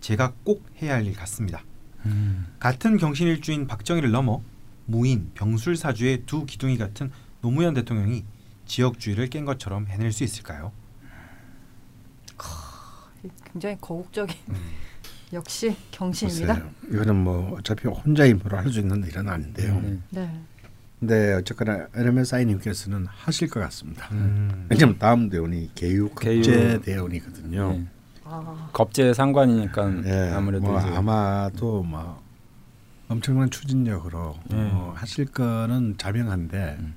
[0.00, 1.64] 제가 꼭 해야 할 일 같습니다.
[2.04, 2.48] 음.
[2.58, 4.42] 같은 경신일주인 박정희를 넘어
[4.84, 8.26] 무인 병술사주의 두 기둥이 같은 노무현 대통령이
[8.66, 10.70] 지역주의를 깬 것처럼 해낼 수 있을까요?
[13.52, 14.54] 굉장히 거국적인 음.
[15.32, 16.54] 역시 경신입니다.
[16.54, 16.70] 글쎄요.
[16.92, 19.80] 이거는 뭐 어차피 혼자 힘으로 할 수 있는 일은 아닌데요.
[19.80, 19.98] 네.
[20.10, 20.40] 네.
[21.00, 24.08] 근데 어쨌거나 에르메사이님께서는 하실 것 같습니다.
[24.12, 24.66] 음.
[24.70, 26.08] 왜냐면 다음 대운이 개유.
[26.10, 27.72] 급제 대운이거든요.
[27.72, 27.86] 네.
[28.24, 32.22] 아, 겁제 상관이니까 예, 아무래도 뭐 아마도 뭐
[33.08, 34.56] 엄청난 추진력으로 네.
[34.70, 36.94] 뭐 하실 거는 자명한데 음.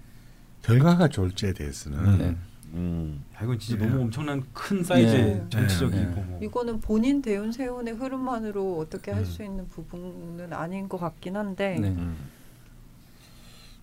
[0.62, 2.36] 결과가 좋을지에 대해서는 네.
[2.76, 3.90] 음, 아, 이건 진짜 네.
[3.90, 5.46] 너무 엄청난 큰 사이즈의 네.
[5.50, 6.24] 정치적이고 네.
[6.28, 6.40] 뭐.
[6.44, 9.26] 이거는 본인 대운 세운의 흐름만으로 어떻게 할 음.
[9.26, 11.88] 수 있는 부분은 아닌 것 같긴 한데 네.
[11.90, 12.16] 음.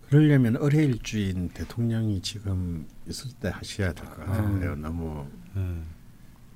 [0.08, 4.76] 그러려면 의뢰일주인 대통령이 지금 있을 때 하셔야 될 것 같아요.
[4.76, 5.26] 너무
[5.56, 5.86] 음.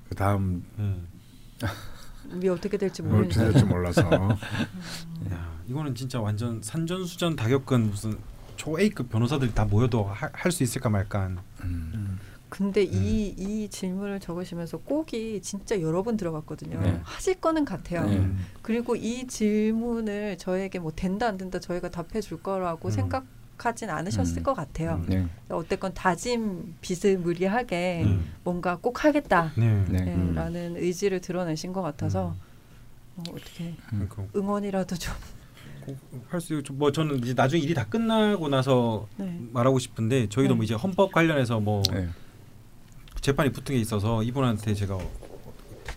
[0.09, 1.09] 그 다음 음.
[2.33, 4.03] 우리 어떻게 될지 뭘 모르니까 될지 몰라서
[5.33, 8.19] 야, 이거는 진짜 완전 산전수전 다 겪은 무슨
[8.57, 11.31] 초 A급 변호사들이 다 모여도 할 수 있을까 말까.
[11.63, 12.19] 음.
[12.49, 16.81] 근데 이, 이 질문을 적으시면서 꼭이 진짜 여러 번 들어갔거든요.
[16.81, 17.01] 네.
[17.03, 18.09] 하실 거는 같아요.
[18.09, 18.31] 네.
[18.63, 22.91] 그리고 이 질문을 저에게 뭐 된다 안 된다 저희가 답해 줄 거라고 음.
[22.91, 24.43] 생각하진 않으셨을 음.
[24.45, 24.95] 것 같아요.
[24.95, 25.07] 음.
[25.09, 25.27] 네.
[25.49, 28.33] 어쨌건 다짐 비스무리하게 음.
[28.45, 29.53] 뭔가 꼭 하겠다.
[29.57, 29.85] 네.
[29.89, 30.05] 네.
[30.05, 30.33] 네, 음.
[30.35, 32.37] 라는 의지를 드러내신 것 같아서
[33.17, 35.13] 어, 어떻게 그러니까 응원이라도 좀
[36.29, 39.39] 할수 뭐 저는 이제 나중에 일이 다 끝나고 나서 네.
[39.53, 40.57] 말하고 싶은데 저희도 네.
[40.57, 42.09] 뭐 이제 헌법 관련해서 뭐 네.
[43.21, 44.99] 재판이 붙은 게 있어서 이분한테 제가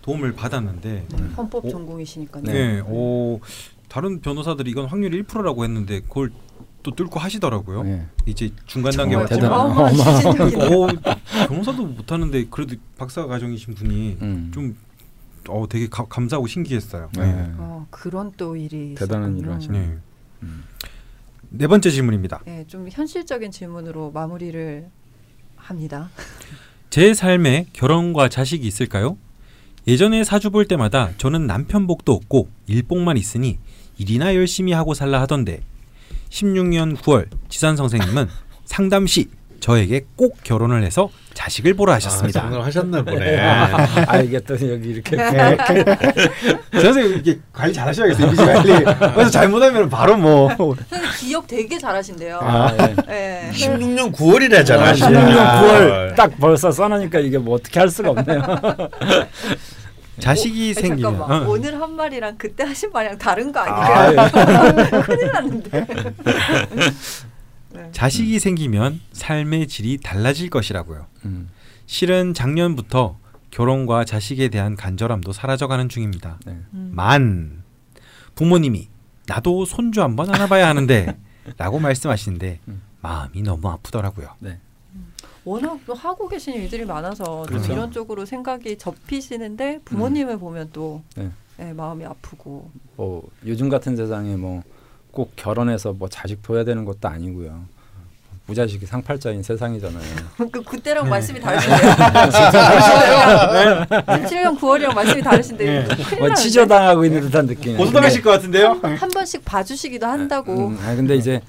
[0.02, 1.70] 도움을 받았는데 헌법 오.
[1.70, 2.42] 전공이시니까요.
[2.44, 3.40] 네, 오
[3.88, 6.30] 다른 변호사들이 이건 확률이 1%라고 했는데 그걸
[6.82, 7.82] 또 뚫고 하시더라고요.
[7.82, 8.06] 네.
[8.26, 10.74] 이제 중간 단계 추진력이네.
[10.74, 10.86] 오,
[11.48, 14.50] 변호사도 못하는데 그래도 박사 과정이신 분이 음.
[14.54, 14.76] 좀
[15.48, 17.10] 어, 되게 가, 감사하고 신기했어요.
[17.16, 17.52] 네.
[17.56, 19.36] 어, 그런 또 일이 대단한.
[19.38, 19.78] 일을 하시네.
[19.78, 19.98] 네.
[20.42, 20.64] 음.
[21.50, 22.42] 네 번째 질문입니다.
[22.44, 24.88] 네, 좀 현실적인 질문으로 마무리를
[25.56, 26.10] 합니다.
[26.90, 29.16] 제 삶에 결혼과 자식이 있을까요?
[29.86, 33.58] 예전에 사주 볼 때마다 저는 남편 복도 없고 일복만 있으니
[33.98, 35.62] 일이나 열심히 하고 살라 하던데
[36.28, 38.28] 16년 9월 지산 선생님은
[38.64, 39.28] 상담 시
[39.60, 42.40] 저에게 꼭 결혼을 해서 자식을 보라 아, 하셨습니다.
[42.40, 43.38] 장담 하셨나 보네.
[43.38, 45.16] 아 이게 또 여기 이렇게
[46.72, 48.26] 선생님 이게 관리 잘하셔야겠어요.
[48.26, 48.84] 이미지 관리.
[49.14, 52.38] 그래서 잘못하면 바로 뭐 선생님 기억 되게 잘하시는데요.
[52.42, 52.74] 아,
[53.08, 53.48] 예.
[53.48, 53.50] 예.
[53.52, 54.92] 16년 9월이래잖아.
[54.94, 58.42] 16년 9월 딱 벌써 써놓으니까 이게 뭐 어떻게 할 수가 없네요.
[60.20, 61.42] 자식이 아니, 생기면 잠깐만.
[61.46, 61.50] 어.
[61.50, 64.30] 오늘 한 말이랑 그때 하신 말이랑 다른 거 아, 아니에요?
[65.02, 65.86] 큰일 났는데.
[67.72, 67.88] 네.
[67.92, 71.06] 자식이 생기면 삶의 질이 달라질 것이라고요.
[71.24, 71.48] 음,
[71.86, 73.18] 실은 작년부터
[73.50, 76.38] 결혼과 자식에 대한 간절함도 사라져가는 중입니다.
[76.46, 76.58] 네.
[76.72, 76.92] 음.
[76.94, 77.62] 만
[78.34, 78.88] 부모님이
[79.26, 81.16] 나도 손주 한번 안아봐야 하는데
[81.56, 82.82] 라고 말씀하시는데 음.
[83.00, 84.34] 마음이 너무 아프더라고요.
[84.40, 84.58] 네.
[85.44, 87.72] 워낙 또 하고 계신 일들이 많아서 좀 그렇죠.
[87.72, 91.30] 이런 쪽으로 생각이 접히시는데 부모님을 보면 또 네.
[91.60, 94.62] 예, 마음이 아프고 뭐 요즘 같은 세상에 뭐
[95.12, 97.64] 꼭 결혼해서 뭐 자식 둬야 되는 것도 아니고요.
[98.46, 100.02] 무자식이 상팔자인 세상이잖아요.
[100.50, 101.10] 그 그때랑 네.
[101.10, 101.80] 말씀이 다르신데요.
[103.84, 105.86] 17년 9월이랑 말씀이 다르신데 네.
[106.18, 106.34] 뭐.
[106.34, 107.76] 치저당하고 있는 듯한 느낌.
[108.22, 108.80] 것 같은데요?
[108.82, 110.68] 한 번씩 봐주시기도 한다고.
[110.68, 111.40] 음, 아 근데 이제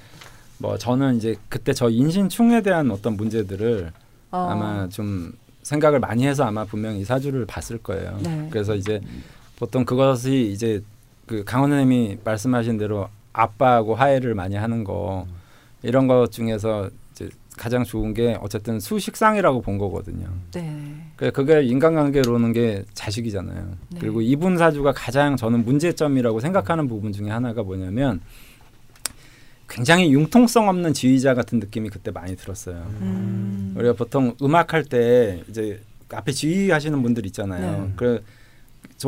[0.60, 3.92] 뭐 저는 이제 그때 저 인신충에 대한 어떤 문제들을
[4.30, 4.48] 어.
[4.52, 5.34] 아마 좀
[5.64, 8.20] 생각을 많이 해서 아마 분명히 이 사주를 봤을 거예요.
[8.22, 8.48] 네.
[8.52, 9.02] 그래서 이제
[9.58, 10.84] 보통 그것이 이제
[11.26, 15.28] 그 강원 선생님이 말씀하신 대로 아빠하고 화해를 많이 하는 거
[15.84, 20.28] 이런 것 중에서 이제 가장 좋은 게 어쨌든 수식상이라고 본 거거든요.
[20.54, 20.96] 네.
[21.16, 23.78] 그 그게 인간관계로는 게 자식이잖아요.
[23.90, 24.00] 네.
[24.00, 28.22] 그리고 이분 사주가 가장 저는 문제점이라고 생각하는 부분 중에 하나가 뭐냐면
[29.70, 32.76] 굉장히 융통성 없는 지휘자 같은 느낌이 그때 많이 들었어요.
[33.02, 33.74] 음.
[33.78, 35.82] 우리가 보통 음악 할 때 이제
[36.14, 37.86] 앞에 지휘하시는 분들 있잖아요.
[37.86, 37.94] 네.
[37.96, 38.22] 그저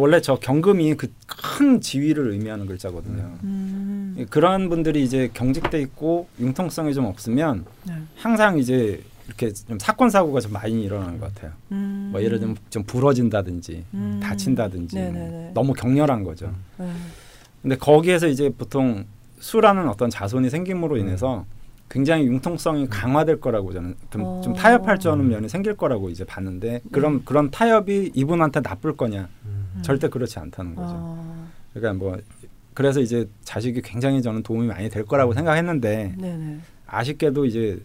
[0.02, 1.08] 원래 저 경금이 그
[1.54, 3.38] 큰 지휘를 의미하는 글자거든요.
[3.44, 4.26] 음.
[4.30, 7.94] 그런 분들이 이제 경직돼 있고 융통성이 좀 없으면 네.
[8.16, 11.52] 항상 이제 이렇게 좀 사건 사고가 좀 많이 일어나는 것 같아요.
[11.72, 12.10] 음.
[12.12, 14.20] 뭐 예를 들면 좀 부러진다든지 음.
[14.22, 15.52] 다친다든지 네네네.
[15.54, 16.54] 너무 격렬한 거죠.
[16.78, 16.90] 네.
[17.62, 19.06] 근데 거기에서 이제 보통
[19.40, 21.46] 수라는 어떤 자손이 생김으로 인해서
[21.90, 24.56] 굉장히 융통성이 강화될 거라고 저는 좀, 좀 어.
[24.56, 29.30] 타협할 줄 아는 면이 생길 거라고 이제 봤는데 그런 그런 타협이 이분한테 나쁠 거냐
[29.82, 30.94] 절대 그렇지 않다는 거죠.
[30.96, 31.48] 어.
[31.74, 32.18] 그러니까 뭐
[32.74, 36.60] 그래서 이제 자식이 굉장히 저는 도움이 많이 될 거라고 생각했는데 네네.
[36.88, 37.82] 아쉽게도 이제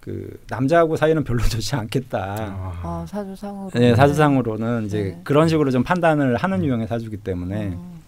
[0.00, 2.36] 그 남자하고 사이는 별로 좋지 않겠다.
[2.82, 3.70] 아 사주상으로.
[3.74, 5.20] 네, 사주상으로는 이제 네.
[5.24, 8.00] 그런 식으로 좀 판단을 하는 유형의 사주기 때문에 음.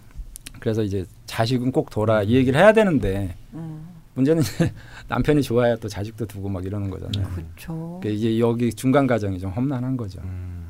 [0.58, 3.86] 그래서 이제 자식은 꼭 둬라 이 얘기를 해야 되는데 음.
[4.14, 4.72] 문제는 이제
[5.08, 7.34] 남편이 좋아야 또 자식도 두고 막 이러는 거잖아요.
[7.34, 7.98] 그렇죠.
[8.00, 10.20] 그러니까 이제 여기 중간 과정이 좀 험난한 거죠.
[10.24, 10.61] 아.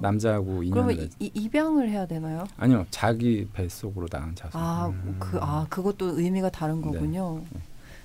[0.00, 2.46] 남자하고 그러면 인연을 이, 이, 입양을 해야 되나요?
[2.56, 4.60] 아니요 자기 뱃속으로 낳은 자손.
[4.60, 6.82] 아, 그, 아, 그것도 의미가 다른 네.
[6.82, 7.42] 거군요.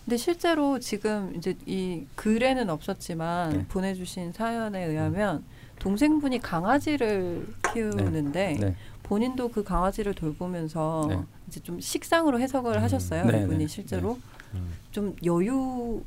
[0.06, 3.66] 근데 실제로 지금 이제 이 글에는 없었지만 네.
[3.68, 5.44] 보내주신 사연에 의하면
[5.80, 8.76] 동생분이 강아지를 키우는데 네.
[9.04, 11.20] 본인도 그 강아지를 돌보면서 네.
[11.48, 13.26] 이제 좀 식상으로 해석을 하셨어요.
[13.26, 13.68] 네, 이분이 네.
[13.68, 14.20] 실제로
[14.54, 14.74] 음.
[14.92, 16.04] 좀 여유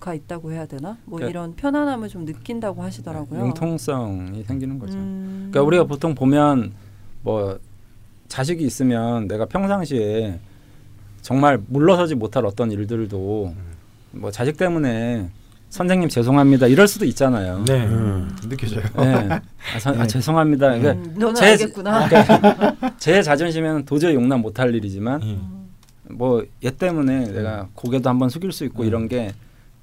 [0.00, 0.96] 가 있다고 해야 되나?
[1.04, 3.40] 뭐 그러니까 이런 편안함을 좀 느낀다고 하시더라고요.
[3.46, 4.98] 융통성이 생기는 거죠.
[4.98, 5.48] 음.
[5.50, 6.72] 그러니까 우리가 보통 보면
[7.22, 7.58] 뭐
[8.28, 10.38] 자식이 있으면 내가 평상시에
[11.22, 13.54] 정말 물러서지 못할 어떤 일들도
[14.12, 15.30] 뭐 자식 때문에
[15.70, 17.64] 선생님 죄송합니다 이럴 수도 있잖아요.
[17.64, 17.84] 네.
[17.86, 18.30] 음.
[18.48, 18.82] 느껴져요.
[18.96, 19.28] 네.
[19.74, 20.78] 아, 선- 아, 죄송합니다.
[20.78, 22.08] 그러니까 음, 너는 제- 알겠구나.
[22.08, 25.68] 그러니까 제 자존심에는 도저히 용납 못할 일이지만 음.
[26.10, 28.86] 뭐얘 때문에 내가 고개도 한번 숙일 수 있고 음.
[28.88, 29.32] 이런 게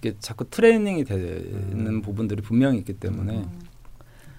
[0.02, 3.62] 이게 자꾸 트레이닝이 되는 부분들이 분명히 있기 때문에 음.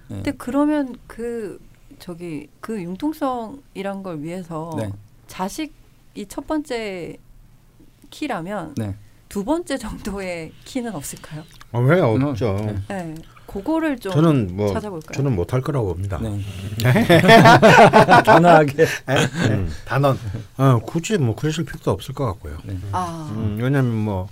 [0.08, 0.16] 네.
[0.16, 1.60] 근데 그러면 그
[2.00, 4.92] 저기 그 융통성이란 걸 위해서 네.
[5.28, 7.16] 자식이 첫 번째
[8.10, 8.96] 키라면 네.
[9.28, 11.44] 두 번째 정도의 키는 없을까요?
[11.70, 12.56] 어, 왜 없죠?
[12.66, 12.76] 네.
[12.88, 13.14] 네,
[13.46, 15.14] 그거를 좀 저는 뭐 찾아볼까요?
[15.14, 16.18] 저는 못할 거라고 봅니다.
[16.20, 16.40] 네.
[18.26, 18.84] 단호하게
[19.48, 20.18] 음, 단언.
[20.58, 22.58] 어, 굳이 뭐 그러실 필요도 없을 것 같고요.
[22.64, 22.76] 네.
[22.90, 24.28] 아, 음, 왜냐하면 뭐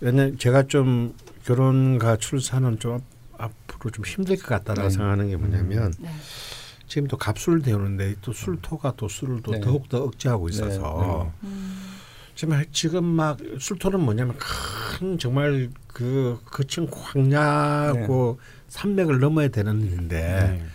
[0.00, 1.14] 왜냐 제가 좀
[1.44, 3.00] 결혼과 출산은 좀
[3.38, 4.90] 앞으로 좀 힘들 것 같다라고 네.
[4.90, 6.08] 생각하는 게 뭐냐면 네.
[6.88, 9.60] 지금 또 갑술 되오는데 또 술토가 또 술을 또 네.
[9.60, 11.78] 더욱 더 억제하고 있어서 음,
[12.34, 20.66] 지금 지금 막 술토는 뭐냐면 큰 정말 그 거친 광야고 산맥을 넘어야 되는 일인데 네.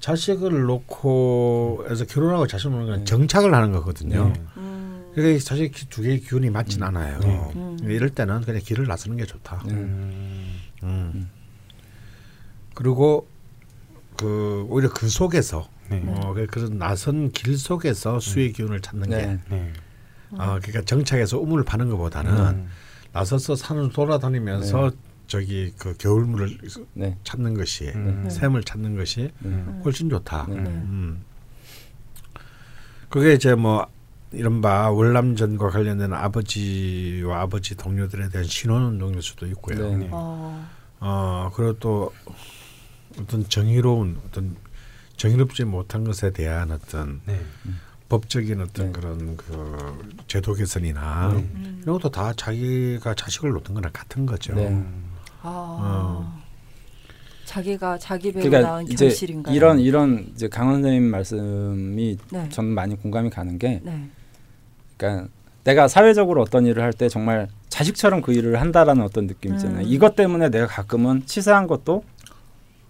[0.00, 3.04] 자식을 놓고 해서 결혼하고 자식 놓는 건 네.
[3.04, 4.28] 정착을 하는 거거든요.
[4.28, 4.42] 네.
[4.56, 4.71] 음,
[5.14, 7.18] 그게 사실 기- 두 개의 기운이 맞진 않아요.
[7.20, 7.52] 네.
[7.56, 7.76] 음.
[7.82, 9.62] 이럴 때는 그냥 길을 나서는 게 좋다.
[9.66, 9.74] 네.
[9.74, 10.58] 음.
[10.82, 11.30] 음.
[12.74, 13.28] 그리고
[14.16, 16.02] 그 오히려 그 속에서 네.
[16.06, 19.38] 어, 그- 그런 나선 길 속에서 수의 기운을 찾는 게 네.
[19.50, 19.72] 네.
[20.30, 22.68] 어, 그러니까 정착해서 우물을 파는 것보다는 음.
[23.12, 24.92] 나서서 산을 돌아다니면서
[25.26, 26.58] 저기 그 겨울물을
[26.94, 27.18] 네.
[27.24, 28.28] 찾는 것이 음.
[28.30, 29.64] 샘을 찾는 것이 네.
[29.84, 30.46] 훨씬 좋다.
[30.48, 30.56] 네.
[30.56, 31.22] 음.
[33.10, 33.86] 그게 이제 뭐
[34.32, 39.96] 이른바 월남전과 관련된 아버지와 아버지 동료들에 대한 신원운동일 수도 있고요.
[39.96, 40.08] 네.
[40.10, 40.66] 어,
[41.00, 42.12] 어 그리고 또
[43.20, 44.56] 어떤 정의로운 어떤
[45.16, 47.40] 정의롭지 못한 것에 대한 어떤 네.
[48.08, 48.92] 법적인 어떤 네.
[48.92, 51.38] 그런 그 제도 개선이나 네.
[51.38, 51.80] 음.
[51.82, 54.54] 이런 것도 다 자기가 자식을 놓던 거나 같은 거죠.
[54.54, 54.84] 네.
[55.42, 56.42] 아, 어.
[57.44, 59.54] 자기가 자기 배우 그러니까 낳은 이제 결실인가요?
[59.54, 62.48] 이런 이런 이제 강원 선생님 말씀이 네.
[62.48, 64.10] 저는 많이 공감이 가는 게 네.
[65.06, 65.28] 그러니까
[65.64, 69.84] 내가 사회적으로 어떤 일을 할 때 정말 자식처럼 그 일을 한다라는 어떤 느낌 있잖아요.
[69.84, 69.84] 음.
[69.86, 72.04] 이것 때문에 내가 가끔은 치사한 것도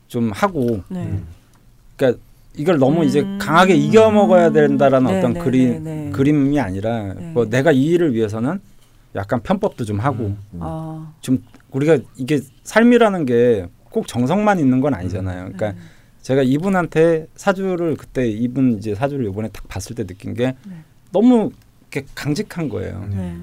[0.08, 1.20] 좀 하고 네.
[1.96, 2.20] 그러니까
[2.54, 3.38] 이걸 너무 이제 음.
[3.40, 6.10] 강하게 이겨 먹어야 된다라는 네, 어떤 네, 그림 네, 네.
[6.10, 7.32] 그림이 아니라 네.
[7.32, 8.60] 뭐 내가 이 일을 위해서는
[9.14, 15.42] 약간 편법도 좀 하고 아, 좀 우리가 이게 삶이라는 게 꼭 정성만 있는 건 아니잖아요.
[15.44, 15.78] 그러니까 네.
[16.22, 20.76] 제가 이분한테 사주를 그때 이분 이제 사주를 이번에 딱 봤을 때 느낀 게 네.
[21.12, 21.50] 너무
[21.92, 23.06] 이렇게 강직한 거예요.
[23.10, 23.36] 네.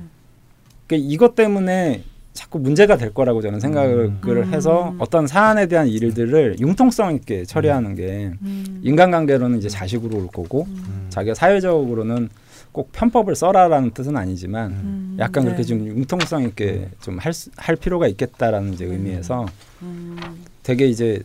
[0.87, 2.03] 그러니까 이것 때문에
[2.33, 4.53] 자꾸 문제가 될 거라고 저는 생각을 음.
[4.53, 8.81] 해서 어떤 사안에 대한 일들을 융통성 있게 처리하는 게 음.
[8.83, 11.07] 인간관계로는 이제 자식으로 올 거고 음.
[11.09, 12.29] 자기가 사회적으로는
[12.71, 15.17] 꼭 편법을 써라라는 뜻은 아니지만 음.
[15.19, 15.49] 약간 네.
[15.49, 18.91] 그렇게 좀 융통성 있게 좀할 할 필요가 있겠다라는 이제 음.
[18.93, 19.45] 의미에서
[19.81, 20.17] 음.
[20.63, 21.21] 되게 이제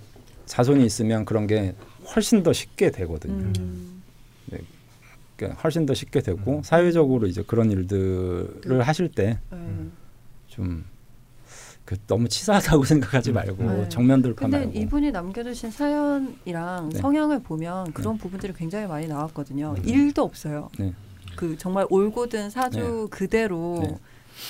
[0.47, 1.75] 자손이 있으면 그런 게
[2.15, 3.53] 훨씬 더 쉽게 되거든요.
[5.35, 5.37] 음.
[5.37, 10.85] 그러니까 훨씬 더 쉽게 되고 사회적으로 이제 그런 일들을 하실 때좀 네.
[11.85, 13.89] 그 너무 치사하다고 생각하지 말고 네.
[13.89, 14.79] 정면 돌파 근데 말고.
[14.79, 16.99] 이분이 남겨두신 사연이랑 네.
[16.99, 19.75] 성향을 보면 그런 부분들이 굉장히 많이 나왔거든요.
[19.75, 19.91] 네.
[19.91, 20.71] 일도 없어요.
[20.79, 20.95] 네.
[21.37, 23.99] 그 정말 올고든 사주 그대로 네.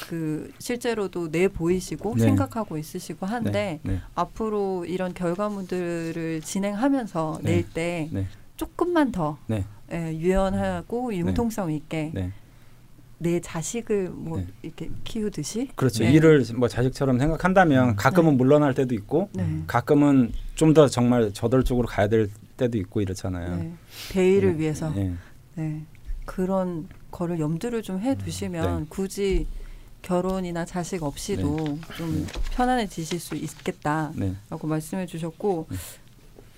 [0.09, 2.23] 그 실제로도 내 보이시고 네.
[2.23, 3.93] 생각하고 있으시고 한데 네.
[3.95, 4.01] 네.
[4.15, 7.51] 앞으로 이런 결과물들을 진행하면서 네.
[7.57, 8.27] 낼때 네.
[8.57, 9.65] 조금만 더 네.
[9.93, 12.33] 예, 유연하고 융통성 있게 네.
[13.19, 14.47] 내 자식을 뭐 네.
[14.63, 16.05] 이렇게 키우듯이 그렇죠.
[16.05, 16.13] 네.
[16.13, 17.97] 일을 뭐 자식처럼 생각한다면 음.
[17.97, 18.37] 가끔은 네.
[18.37, 19.63] 물러날 때도 있고 네.
[19.67, 23.57] 가끔은 좀 더 정말 저돌적으로 가야 될 때도 있고 이렇잖아요.
[23.57, 23.73] 네.
[24.11, 24.59] 대의를 네.
[24.61, 25.15] 위해서 네.
[25.55, 25.83] 네.
[26.25, 28.87] 그런 거를 염두를 좀 해두시면 네.
[28.89, 29.47] 굳이
[30.03, 34.35] 결혼이나 자식 없이도 좀 편안해지실 수 있겠다라고 네.
[34.63, 35.77] 말씀해 주셨고 네.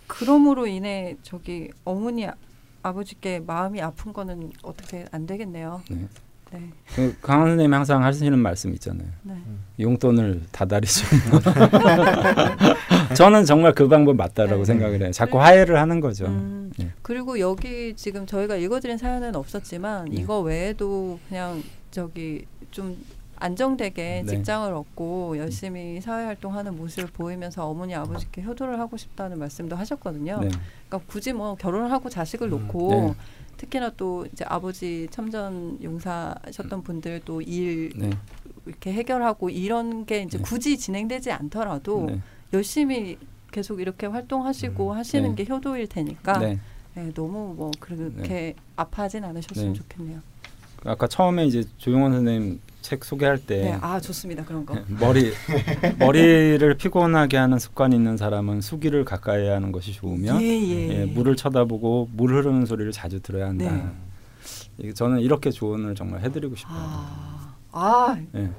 [0.06, 2.34] 그럼으로 인해 저기 어머니 아-
[2.82, 5.82] 아버지께 마음이 아픈 거는 어떻게 안 되겠네요.
[5.90, 6.06] 네.
[6.52, 6.70] 네.
[6.94, 9.08] 그 강원 선생님이 항상 하시는 말씀 있잖아요.
[9.24, 9.34] 네.
[9.80, 11.08] 용돈을 다달이 좀.
[13.16, 14.64] 저는 정말 그 방법 맞다라고 네.
[14.64, 15.10] 생각을 해요.
[15.12, 16.26] 자꾸 그리고- 화해를 하는 거죠.
[16.26, 16.90] 음, 네.
[17.02, 20.20] 그리고 여기 지금 저희가 읽어드린 사연은 없었지만 네.
[20.20, 22.96] 이거 외에도 그냥 저기 좀
[23.38, 24.26] 안정되게 네.
[24.26, 30.40] 직장을 얻고 열심히 사회활동하는 모습을 보이면서 어머니 아버지께 효도를 하고 싶다는 말씀도 하셨거든요.
[30.40, 30.48] 네.
[30.88, 33.14] 그러니까 굳이 뭐 결혼을 하고 자식을 음, 놓고 네.
[33.58, 38.10] 특히나 또 이제 아버지 참전 용사셨던 분들 또일 네.
[38.64, 40.44] 이렇게 해결하고 이런 게 이제 네.
[40.44, 42.20] 굳이 진행되지 않더라도 네.
[42.52, 43.18] 열심히
[43.52, 45.44] 계속 이렇게 활동하시고 하시는 네.
[45.44, 46.56] 게 효도일 테니까
[47.14, 49.78] 너무 뭐 그렇게 아파하진 않으셨으면 네.
[49.78, 50.20] 좋겠네요.
[50.84, 54.76] 아까 처음에 이제 조용원 선생님 책 소개할 때 네, 아 좋습니다 그런 거.
[55.00, 55.32] 머리
[55.98, 61.00] 머리를 피곤하게 하는 습관이 있는 사람은 수기를 가까이 하는 것이 좋으며 예 예.
[61.00, 63.64] 예, 물을 쳐다보고 물 흐르는 소리를 자주 들어야 한다.
[63.72, 64.88] 네.
[64.88, 66.76] 이- 저는 이렇게 조언을 정말 해드리고 싶어요.
[66.78, 68.50] 아, 아 예.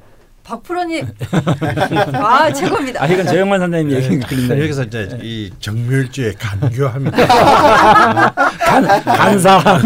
[0.43, 1.05] 박프로님,
[2.15, 3.03] 아 최고입니다.
[3.03, 4.57] 아 이건 조영만 선생님 얘기 그린다.
[4.59, 7.17] 여기서 이제 이 정멸주의 간교합니다.
[8.67, 9.79] 간, 간사.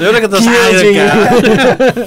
[0.00, 0.94] 이렇게 또 기회주의.
[0.94, 2.02] 이렇게.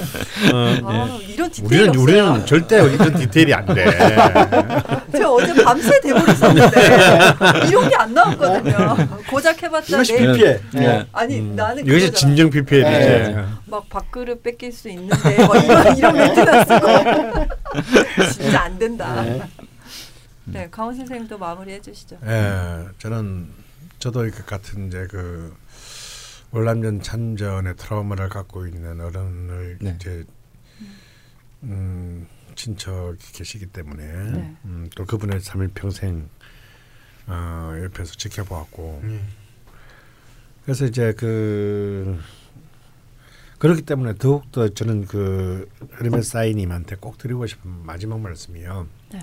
[0.52, 2.02] 어, 아, 이런 디테일이 우리는 없어요.
[2.02, 3.84] 우리는 절대 이런 디테일이 안 돼.
[5.12, 6.80] 제가 어제 밤새 대본을 썼는데
[7.68, 8.96] 이런 게 안 나왔거든요.
[9.30, 10.60] 고작 해봤자 이것이 내 PPL.
[10.74, 11.06] 네.
[11.12, 12.12] 아니 나는 이것이 그거잖아.
[12.14, 12.90] 진정 PPL이지.
[13.32, 13.44] 네.
[13.66, 16.86] 막 밥그릇 뺏길 수 있는데 막 이런 이런 멘트나 쓰고
[18.32, 19.24] 진짜 안 된다.
[20.44, 22.16] 네, 강원 선생님도 마무리해 주시죠.
[22.24, 23.48] 예, 저는
[23.98, 25.52] 저도 이렇게 같은 이제 그
[26.56, 29.94] 월남전 참전의 트라우마를 갖고 있는 어른을 네.
[29.94, 30.24] 이제
[31.64, 34.56] 음, 친척이 계시기 때문에 네.
[34.64, 36.30] 음, 또 그분의 삶을 평생
[37.26, 39.02] 어, 옆에서 지켜보았고
[40.64, 42.18] 그래서 이제 그
[43.58, 45.68] 그렇기 때문에 더욱 더 저는 그
[46.00, 48.88] 헤르메사이님한테 꼭 드리고 싶은 마지막 말씀이요.
[49.12, 49.20] 네.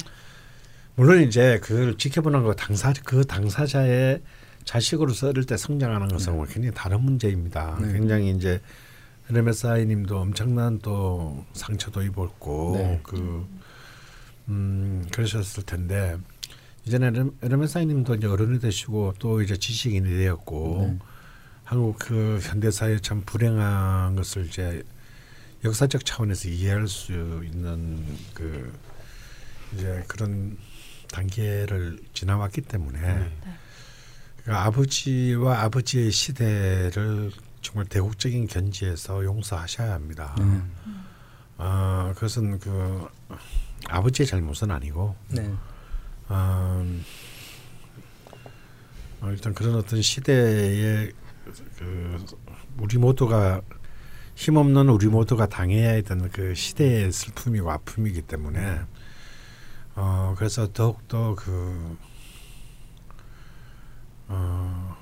[0.94, 4.22] 물론 이제 그걸 지켜보는 거 당사 그 당사자의
[4.66, 7.78] 자식으로서 어릴 때 성장하는 것은 굉장히 다른 문제입니다.
[7.82, 7.94] 네.
[7.94, 8.62] 굉장히 이제
[9.30, 13.00] 헤르메사이님도 엄청난 또 상처도 입었고 네.
[13.04, 13.48] 그
[14.50, 16.18] 음 그러셨을 텐데
[16.86, 21.00] 이제는 에르메사이님도 이제 어른이 되시고 또 이제 지식인이 되었고 네.
[21.64, 24.84] 한국 그 현대사에 참 불행한 것을 이제
[25.64, 27.14] 역사적 차원에서 이해할 수
[27.46, 28.04] 있는
[28.34, 28.74] 그
[29.74, 30.58] 이제 그런
[31.10, 33.32] 단계를 지나왔기 때문에
[34.44, 40.36] 그러니까 아버지와 아버지의 시대를 정말 대국적인 견지에서 용서하셔야 합니다.
[40.40, 40.72] 음.
[41.58, 43.08] 아 그것은 그
[43.88, 45.54] 아버지의 잘못은 아니고 네.
[46.28, 46.86] 어,
[49.22, 51.10] 어, 일단 그런 어떤 시대에
[51.78, 52.26] 그
[52.78, 53.62] 우리 모두가
[54.36, 58.82] 힘없는 우리 모두가 당해야 했던 그 시대의 슬픔이고 아픔이기 때문에
[59.96, 61.98] 어 그래서 더욱 더그
[64.28, 64.96] 어,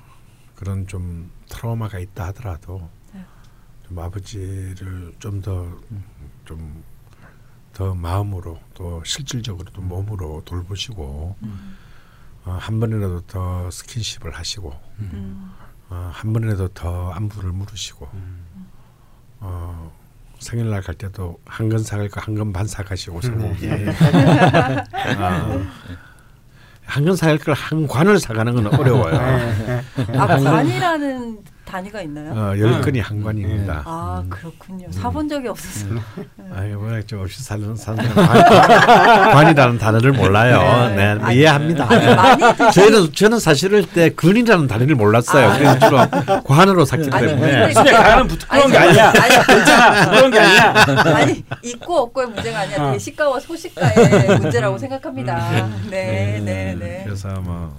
[0.54, 3.24] 그런 좀 트라우마가 있다 하더라도 네.
[3.86, 5.66] 좀 아버지를 좀 더
[6.44, 6.82] 좀
[7.72, 11.36] 더 마음으로 또 실질적으로 또 몸으로 돌보시고
[12.44, 15.50] 어, 한 번이라도 더 스킨십을 하시고 음.
[15.88, 18.10] 어, 한 번이라도 더 안부를 물으시고
[19.40, 19.92] 어,
[20.38, 25.62] 생일날 갈 때도 한근 사갈 거 한근 반 사가시고 생일에 어,
[26.92, 29.14] 한근 사갈 걸 한 관을 사가는 건 어려워요.
[30.18, 31.38] 아 관이라는
[31.72, 32.32] 단위가 있나요?
[32.32, 33.82] 어, 열 건이 한 관입니다.
[33.86, 34.86] 아 그렇군요.
[34.90, 35.86] 사본 적이 없어서.
[36.54, 40.92] 아니 뭐좀 없이 사는 관, 관이라는 단어를 몰라요.
[40.94, 41.86] 네, 아니, 이해합니다.
[41.90, 45.48] 아니, 많이 드시- 저희는 저는 사실을 때 근이라는 단어를 몰랐어요.
[45.48, 45.56] 아.
[45.56, 49.12] 그래서 주로 관으로 샀기 아니, 때문에 근데 가는 부끄러운 게 아니, 아니야.
[49.22, 49.38] 아니,
[50.04, 50.74] 부끄러운 게 아니야.
[51.16, 52.92] 아니 있고 없고의 문제가 아니라 어.
[52.92, 55.70] 대시가와 소시가의 문제라고 생각합니다.
[55.88, 57.02] 네, 네, 네.
[57.06, 57.74] 그래서 뭐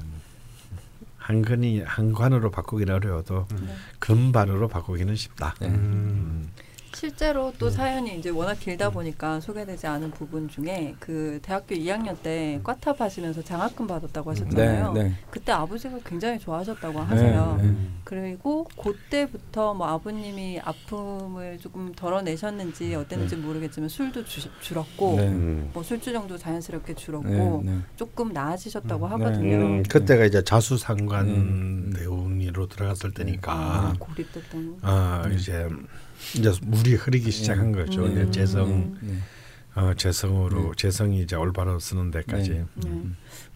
[1.23, 3.75] 한근이 한관으로 바꾸기는 어려워도 네.
[3.99, 5.55] 금반으로 바꾸기는 쉽다.
[5.61, 5.67] 네.
[5.67, 6.51] 음.
[6.93, 12.59] 실제로 또 사연이 이제 워낙 길다 보니까 소개되지 않은 부분 중에 그 대학교 2학년 때
[12.63, 14.93] 과탑 하시면서 장학금 받았다고 하셨잖아요.
[14.93, 15.13] 네, 네.
[15.29, 17.57] 그때 아버지가 굉장히 좋아하셨다고 하세요.
[17.61, 17.75] 네, 네.
[18.03, 25.27] 그리고 그때부터 뭐 아버님이 아픔을 조금 덜어내셨는지 어땠는지 모르겠지만 술도 주, 줄었고 네.
[25.27, 25.69] 음.
[25.73, 27.79] 뭐 술주정도 자연스럽게 줄었고 네, 네.
[27.95, 29.11] 조금 나아지셨다고 네.
[29.13, 29.55] 하거든요.
[29.55, 31.93] 음, 그때가 이제 자수상관 음.
[31.95, 34.77] 대운이로 들어갔을 아, 때니까 고립됐던.
[34.81, 35.67] 아 이제
[36.37, 38.05] 이제 물이 흐르기 시작한 거죠.
[38.05, 38.11] 음.
[38.11, 39.17] 이제 재성 네.
[39.75, 42.49] 어, 재성으로 재성이 이제 올바로 쓰는 데까지.
[42.51, 42.65] 네.
[42.75, 42.91] 네.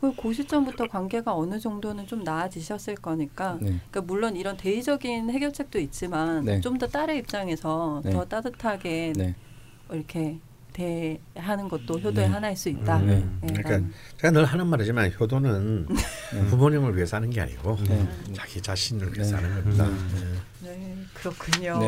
[0.01, 3.57] 그그 시점부터 관계가 어느 정도는 좀 나아지셨을 거니까.
[3.61, 3.79] 네.
[3.89, 6.61] 그러니까 물론 이런 대의적인 해결책도 있지만 네.
[6.61, 8.11] 좀더 딸의 입장에서 네.
[8.11, 9.35] 더 따뜻하게 네.
[9.91, 10.39] 이렇게
[10.73, 12.33] 대하는 것도 효도의 네.
[12.33, 12.97] 하나일 수 있다.
[12.99, 13.89] 음, 네, 그러니까.
[14.17, 15.87] 제가 늘 하는 말이지만 효도는
[16.49, 18.07] 부모님을 위해서 하는 게 아니고 네.
[18.33, 19.43] 자기 자신을 위해서 네.
[19.43, 19.85] 하는 겁니다.
[19.85, 20.39] 음.
[20.61, 21.79] 네, 그렇군요.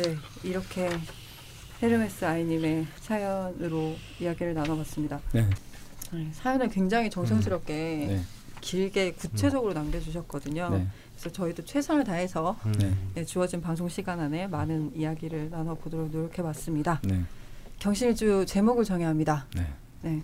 [0.00, 0.02] 네.
[0.02, 0.88] 네, 이렇게
[1.82, 5.20] 헤르메스 아이님의 사연으로 이야기를 나눠봤습니다.
[5.32, 5.48] 네.
[6.12, 8.20] 네, 사연을 굉장히 정성스럽게 네.
[8.60, 10.70] 길게 구체적으로 남겨주셨거든요.
[10.70, 10.86] 네.
[11.12, 12.94] 그래서 저희도 최선을 다해서 네.
[13.14, 17.00] 네, 주어진 방송 시간 안에 많은 이야기를 나눠보도록 노력해봤습니다.
[17.04, 17.22] 네.
[17.78, 19.46] 경실주 제목을 정해야 합니다.
[20.02, 20.22] 네.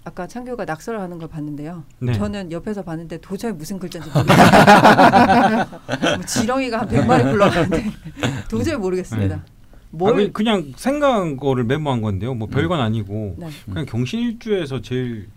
[0.00, 0.04] 네.
[0.04, 1.84] 아까 창규가 낙서를 하는 걸 봤는데요.
[1.98, 2.12] 네.
[2.12, 5.66] 저는 옆에서 봤는데 도저히 무슨 글자인지 모르겠어요.
[6.16, 7.84] 뭐 지렁이가 한 100마리 굴러가는데
[8.48, 9.36] 도저히 모르겠습니다.
[9.36, 9.44] 아,
[9.90, 12.34] 뭘 그- 그냥 생각한 거를 메모한 건데요.
[12.34, 13.48] 뭐 별건 아니고 네.
[13.66, 15.28] 그냥 경신일주에서 제일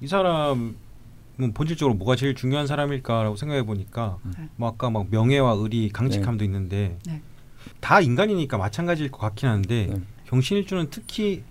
[0.00, 0.74] 이 사람은
[1.54, 4.48] 본질적으로 뭐가 제일 중요한 사람일까라고 생각해 보니까 네.
[4.56, 7.20] 뭐 아까 막 명예와 의리, 강직함도 있는데 네.
[7.80, 10.00] 다 인간이니까 마찬가지일 것 같긴 한데 네.
[10.28, 11.42] 경신일주는 특히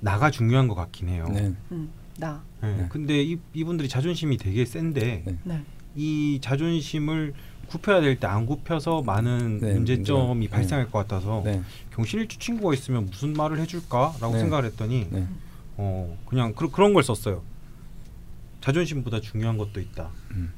[0.00, 1.26] 나가 중요한 것 같긴 해요.
[1.32, 1.52] 네.
[1.72, 2.42] 음, 나.
[2.62, 2.76] 네.
[2.76, 2.86] 네.
[2.88, 5.38] 근데 이, 이분들이 자존심이 되게 센데 네.
[5.44, 5.62] 네.
[5.96, 7.34] 이 자존심을
[7.68, 11.62] 굽혀야 될 때 안 굽혀서 많은 네, 문제점이 문제가- 발생할 것 같아서 네.
[11.94, 14.38] 경신일주 친구가 있으면 무슨 말을 해줄까라고 네.
[14.40, 15.26] 생각을 했더니 네.
[15.76, 17.42] 어 그냥 그, 그런 걸 썼어요.
[18.60, 20.10] 자존심보다 중요한 것도 있다.
[20.32, 20.52] 음.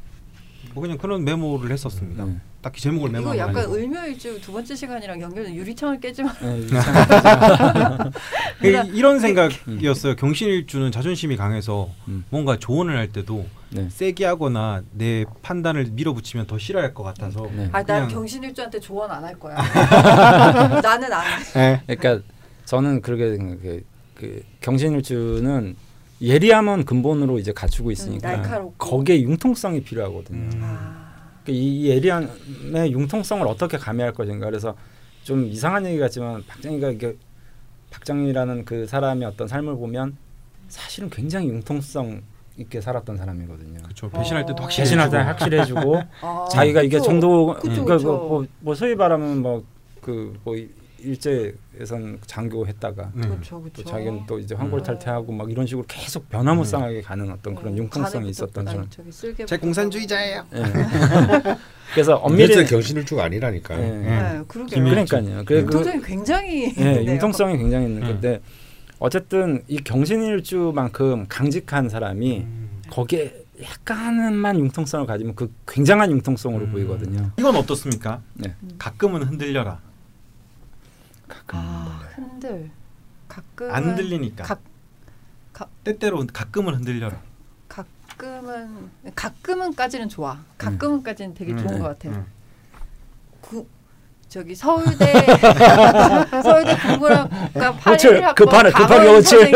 [0.75, 2.27] 뭐 그냥 그런 메모를 했었습니다.
[2.61, 2.63] 네.
[2.63, 3.75] 딱히 제목을 이거 메모한 건 약간 아니고.
[3.77, 6.67] 을묘일주 두 번째 시간이랑 연결된 유리창을 깨지만 네.
[8.61, 10.17] 그 이런 생각이었어요.
[10.17, 12.25] 경신일주는 자존심이 강해서 음.
[12.31, 13.89] 뭔가 조언을 할 때도 네.
[13.91, 17.69] 세게 하거나 내 판단을 밀어붙이면 더 싫어할 것 같아서 네.
[17.73, 19.57] 아, 난 경신일주한테 조언 안 할 거야.
[20.83, 21.23] 나는 안
[21.57, 21.83] 해.
[21.87, 21.97] 네.
[21.97, 22.25] 그러니까
[22.65, 23.81] 저는 그렇게 생각해요.
[24.15, 25.77] 그 경신일주는
[26.23, 28.71] 예리함은 근본으로 이제 갖추고 있으니까 음.
[28.77, 30.39] 거기에 융통성이 필요하거든요.
[30.39, 30.61] 음.
[30.63, 31.00] 아, 그러니까
[31.47, 34.75] 이 예리함의 융통성을 어떻게 가미할 것인가 그래서
[35.23, 37.17] 좀 이상한 얘기 같지만 박정희가 이게
[37.91, 40.17] 박정희라는 그 사람의 어떤 삶을 보면
[40.69, 42.23] 사실은 굉장히 융통성
[42.57, 43.81] 있게 살았던 사람이거든요.
[43.83, 44.11] 그렇죠.
[44.11, 44.65] 배신할 때도 어.
[44.65, 45.29] 확실히 배신할 때 해주고.
[45.29, 47.11] 확실해지고 아, 자기가 이게 그쵸.
[47.11, 48.07] 정도 그쵸, 그러니까 그쵸.
[48.09, 50.57] 뭐, 뭐, 뭐 소위 말하면 뭐그뭐
[51.03, 53.29] 일제에선 장교했다가 네.
[53.29, 53.85] 그렇죠, 또 그렇죠.
[53.85, 58.67] 자기는 또 이제 황골 탈퇴하고 막 이런 식으로 계속 변화무쌍하게 가는 어떤 그런 융통성이 있었던
[58.67, 58.89] 저는.
[59.47, 60.47] 제 공산주의자예요.
[60.55, 60.63] 예.
[61.95, 63.77] 그래서 엄밀히 엄밀히 경신일주가 아니라니까.
[63.83, 63.89] 예.
[63.91, 64.79] 네, 그러게요.
[64.83, 65.45] 김일- 그러니까요.
[65.45, 67.05] 그래 그 융통성이 굉장히 예.
[67.07, 68.07] 융통성이 굉장히 있는 음.
[68.09, 68.41] 건데
[68.99, 72.81] 어쨌든 이 경신일주만큼 강직한 사람이 음.
[72.91, 76.73] 거기에 약간만 융통성을 가지면 그 굉장한 융통성으로 음.
[76.73, 77.31] 보이거든요.
[77.39, 78.23] 이건 어떻습니까?
[78.35, 78.55] 네.
[78.79, 79.81] 가끔은 흔들려라.
[81.53, 82.71] 아, 흔들.
[83.29, 84.45] 가끔 안 흔들리니까.
[84.45, 84.61] 각-
[85.53, 87.17] 가- 때때로 가끔은 흔들려라.
[87.69, 90.39] 가끔은 가끔은까지는 좋아.
[90.59, 91.79] 가끔은까지는 되게 좋은 음.
[91.81, 92.13] 것 같아요.
[92.15, 92.27] 음.
[93.41, 93.67] 구,
[94.29, 95.13] 저기 서울대
[96.43, 99.51] 서울대 국문학과 호출, 81 학번 급하네, 급하게 호출.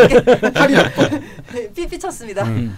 [1.75, 2.45] 삐삐 쳤습니다.
[2.45, 2.77] 음.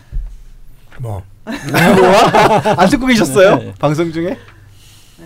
[0.99, 3.57] 뭐 안 듣고 계셨어요?
[3.59, 3.75] 네.
[3.79, 4.37] 방송 중에?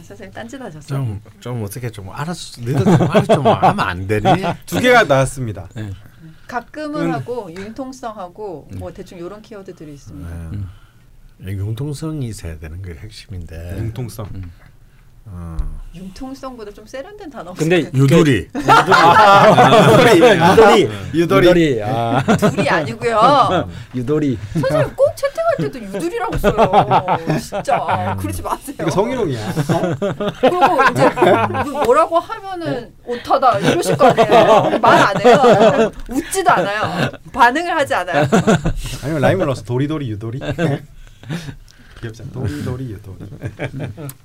[0.01, 0.87] 네, 선생님 딴짓 하셨어.
[0.89, 2.63] 좀좀 어떻게 좀 알았어.
[2.63, 4.25] 너희들 말좀 하면 안 되니?
[4.65, 5.69] 두 개가 나왔습니다.
[6.47, 7.13] 가끔은 음.
[7.13, 10.51] 하고 융통성하고 뭐 대충 이런 키워드들이 있습니다.
[11.39, 11.53] 네.
[11.53, 13.77] 이 융통성이 있어야 되는 게 핵심인데.
[13.79, 14.27] 융통성.
[15.27, 15.57] 어.
[15.95, 17.53] 융통성보다 좀 세련된 단어.
[17.55, 18.49] 근데 유두리.
[18.55, 20.89] 유도리 유도리.
[21.15, 23.69] 유도리 아 둘이 아니고요.
[23.97, 26.73] 유도리 선생님 꼭 채팅할 때도 유들이라고 써요.
[27.41, 28.77] 진짜 그러지 마세요.
[28.81, 29.53] 이거 성희롱이야.
[30.41, 30.61] 그리고
[30.93, 31.09] 이제
[31.71, 34.79] 뭐- 뭐라고 하면은 오타다 이러실 거 아니에요.
[34.81, 35.91] 말 안 해요.
[36.09, 37.11] 웃지도 않아요.
[37.33, 38.27] 반응을 하지 않아요.
[39.03, 40.39] 아니면 라임을 넣어서 도리도리 유도리.
[42.01, 42.31] 귀엽잖아.
[42.33, 43.27] 도리도리 유도리.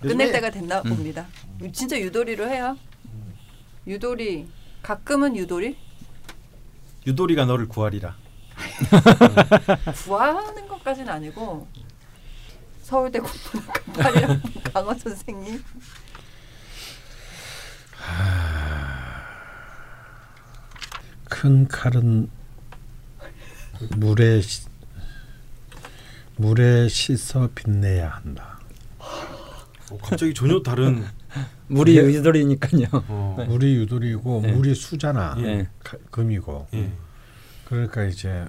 [0.02, 0.90] 끝낼 때가 됐나 음.
[0.90, 1.28] 봅니다.
[1.74, 2.78] 진짜 유도리로 해요.
[3.88, 4.48] 유도리
[4.82, 5.78] 가끔은 유도리
[7.06, 8.16] 유도리가 너를 구하리라.
[10.06, 11.68] 구하는 것까지는 아니고
[12.82, 14.40] 서울대 국문학과
[14.74, 15.64] 강원 선생님
[21.30, 22.30] 큰 칼은
[23.98, 24.66] 물에 시,
[26.38, 28.60] 물에 씻어 빛내야 한다.
[29.00, 31.06] 어, 갑자기 전혀 다른.
[31.68, 33.46] 물이 유도리니까요 어.
[33.50, 34.52] 물이 유돌이고 네.
[34.52, 35.36] 물이 수잖아.
[35.40, 35.68] 예.
[35.84, 36.68] 가- 금이고.
[36.76, 36.92] 예.
[37.66, 38.46] 그러니까 이제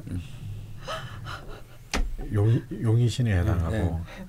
[2.32, 4.26] 용 용의신에 해당하고 네.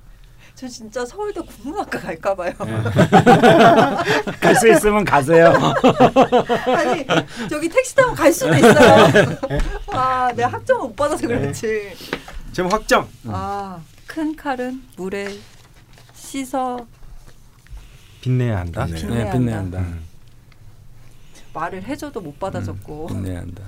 [0.54, 2.52] 저 진짜 서울대 국문학과 갈까 봐요.
[4.40, 5.52] 갈 수 있으면 가세요
[6.66, 7.06] 아니
[7.48, 9.06] 저기 택시 타고 갈 수도 있어요.
[9.92, 11.92] 아, 내가 학점을 못 받아서 그렇지.
[12.58, 13.08] 제목 확정.
[13.28, 15.38] 아, 큰 칼은 물에
[16.12, 16.88] 씻어
[18.20, 18.84] 빛내야 한다.
[18.86, 19.00] 빛내.
[19.00, 19.78] 빛내야 네 빛내야 한다.
[19.78, 20.04] 한다 음.
[21.54, 23.06] 말을 해줘도 못 받아줬고.
[23.06, 23.62] 빛내야 한다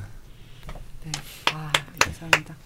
[1.04, 1.12] 네.
[1.54, 1.70] 아,
[2.04, 2.56] 죄송합니다.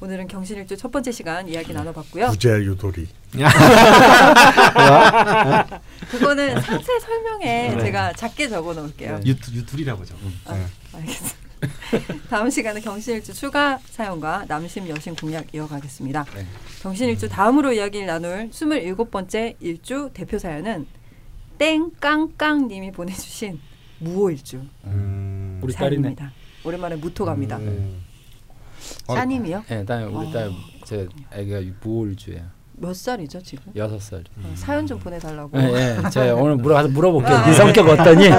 [0.00, 2.30] 오늘은 경신일주 첫 번째 시간 이야기 나눠봤고요.
[2.30, 3.06] 부재 유돌이.
[6.10, 7.80] 그거는 상세 설명에 네.
[7.80, 9.20] 제가 작게 적어놓을게요.
[9.20, 9.30] 네.
[9.30, 10.16] 유 유두리라고 죠.
[10.46, 11.43] 아, 알겠습니다.
[12.30, 16.24] 다음 시간에 경신일주 추가 사연과 남심 여신 공약 이어가겠습니다.
[16.34, 16.46] 네.
[16.82, 20.86] 경신일주 다음으로 이야기를 나눌 27번째 일주 대표 사연은
[21.58, 23.60] 땡깡깡님이 보내주신
[23.98, 25.60] 무호일주 음.
[25.62, 26.32] 우리 딸이네 사연입니다.
[26.64, 27.56] 오랜만에 무토 갑니다.
[27.58, 28.02] 음.
[29.06, 29.64] 어, 따님이요?
[29.70, 30.30] 예, 딸 우리 어.
[30.32, 32.42] 딸제 아기가 무올주예요
[32.76, 33.72] 몇 살이죠 지금?
[33.76, 35.58] 여섯 살 어, 사연 좀 보내달라고.
[35.58, 36.10] 예, 예.
[36.10, 37.36] 제가 오늘 물어가서 물어볼게요.
[37.36, 37.54] 아, 네 예.
[37.54, 38.28] 성격 어떠니?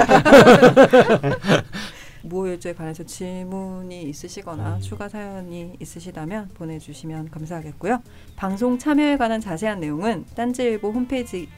[2.26, 8.02] 무호일주에 관해서 질문이 있으시거나 추가 사연이 있으시다면 보내주시면 감사하겠고요.
[8.36, 11.48] 방송 참여에 관한 자세한 내용은 딴지일보 홈페이지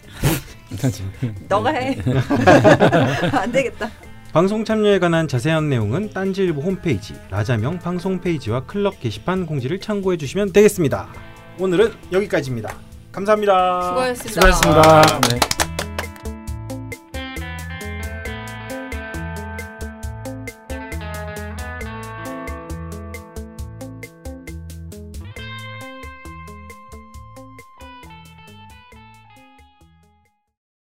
[1.48, 1.96] 너가 해.
[3.32, 3.90] 안 되겠다.
[4.32, 10.52] 방송 참여에 관한 자세한 내용은 딴지일보 홈페이지 라자명 방송 페이지와 클럽 게시판 공지를 참고해 주시면
[10.52, 11.08] 되겠습니다.
[11.58, 12.74] 오늘은 여기까지입니다.
[13.10, 13.82] 감사합니다.
[13.88, 14.52] 수고하셨습니다.
[14.52, 15.20] 수고하셨습니다.
[15.28, 15.57] 네.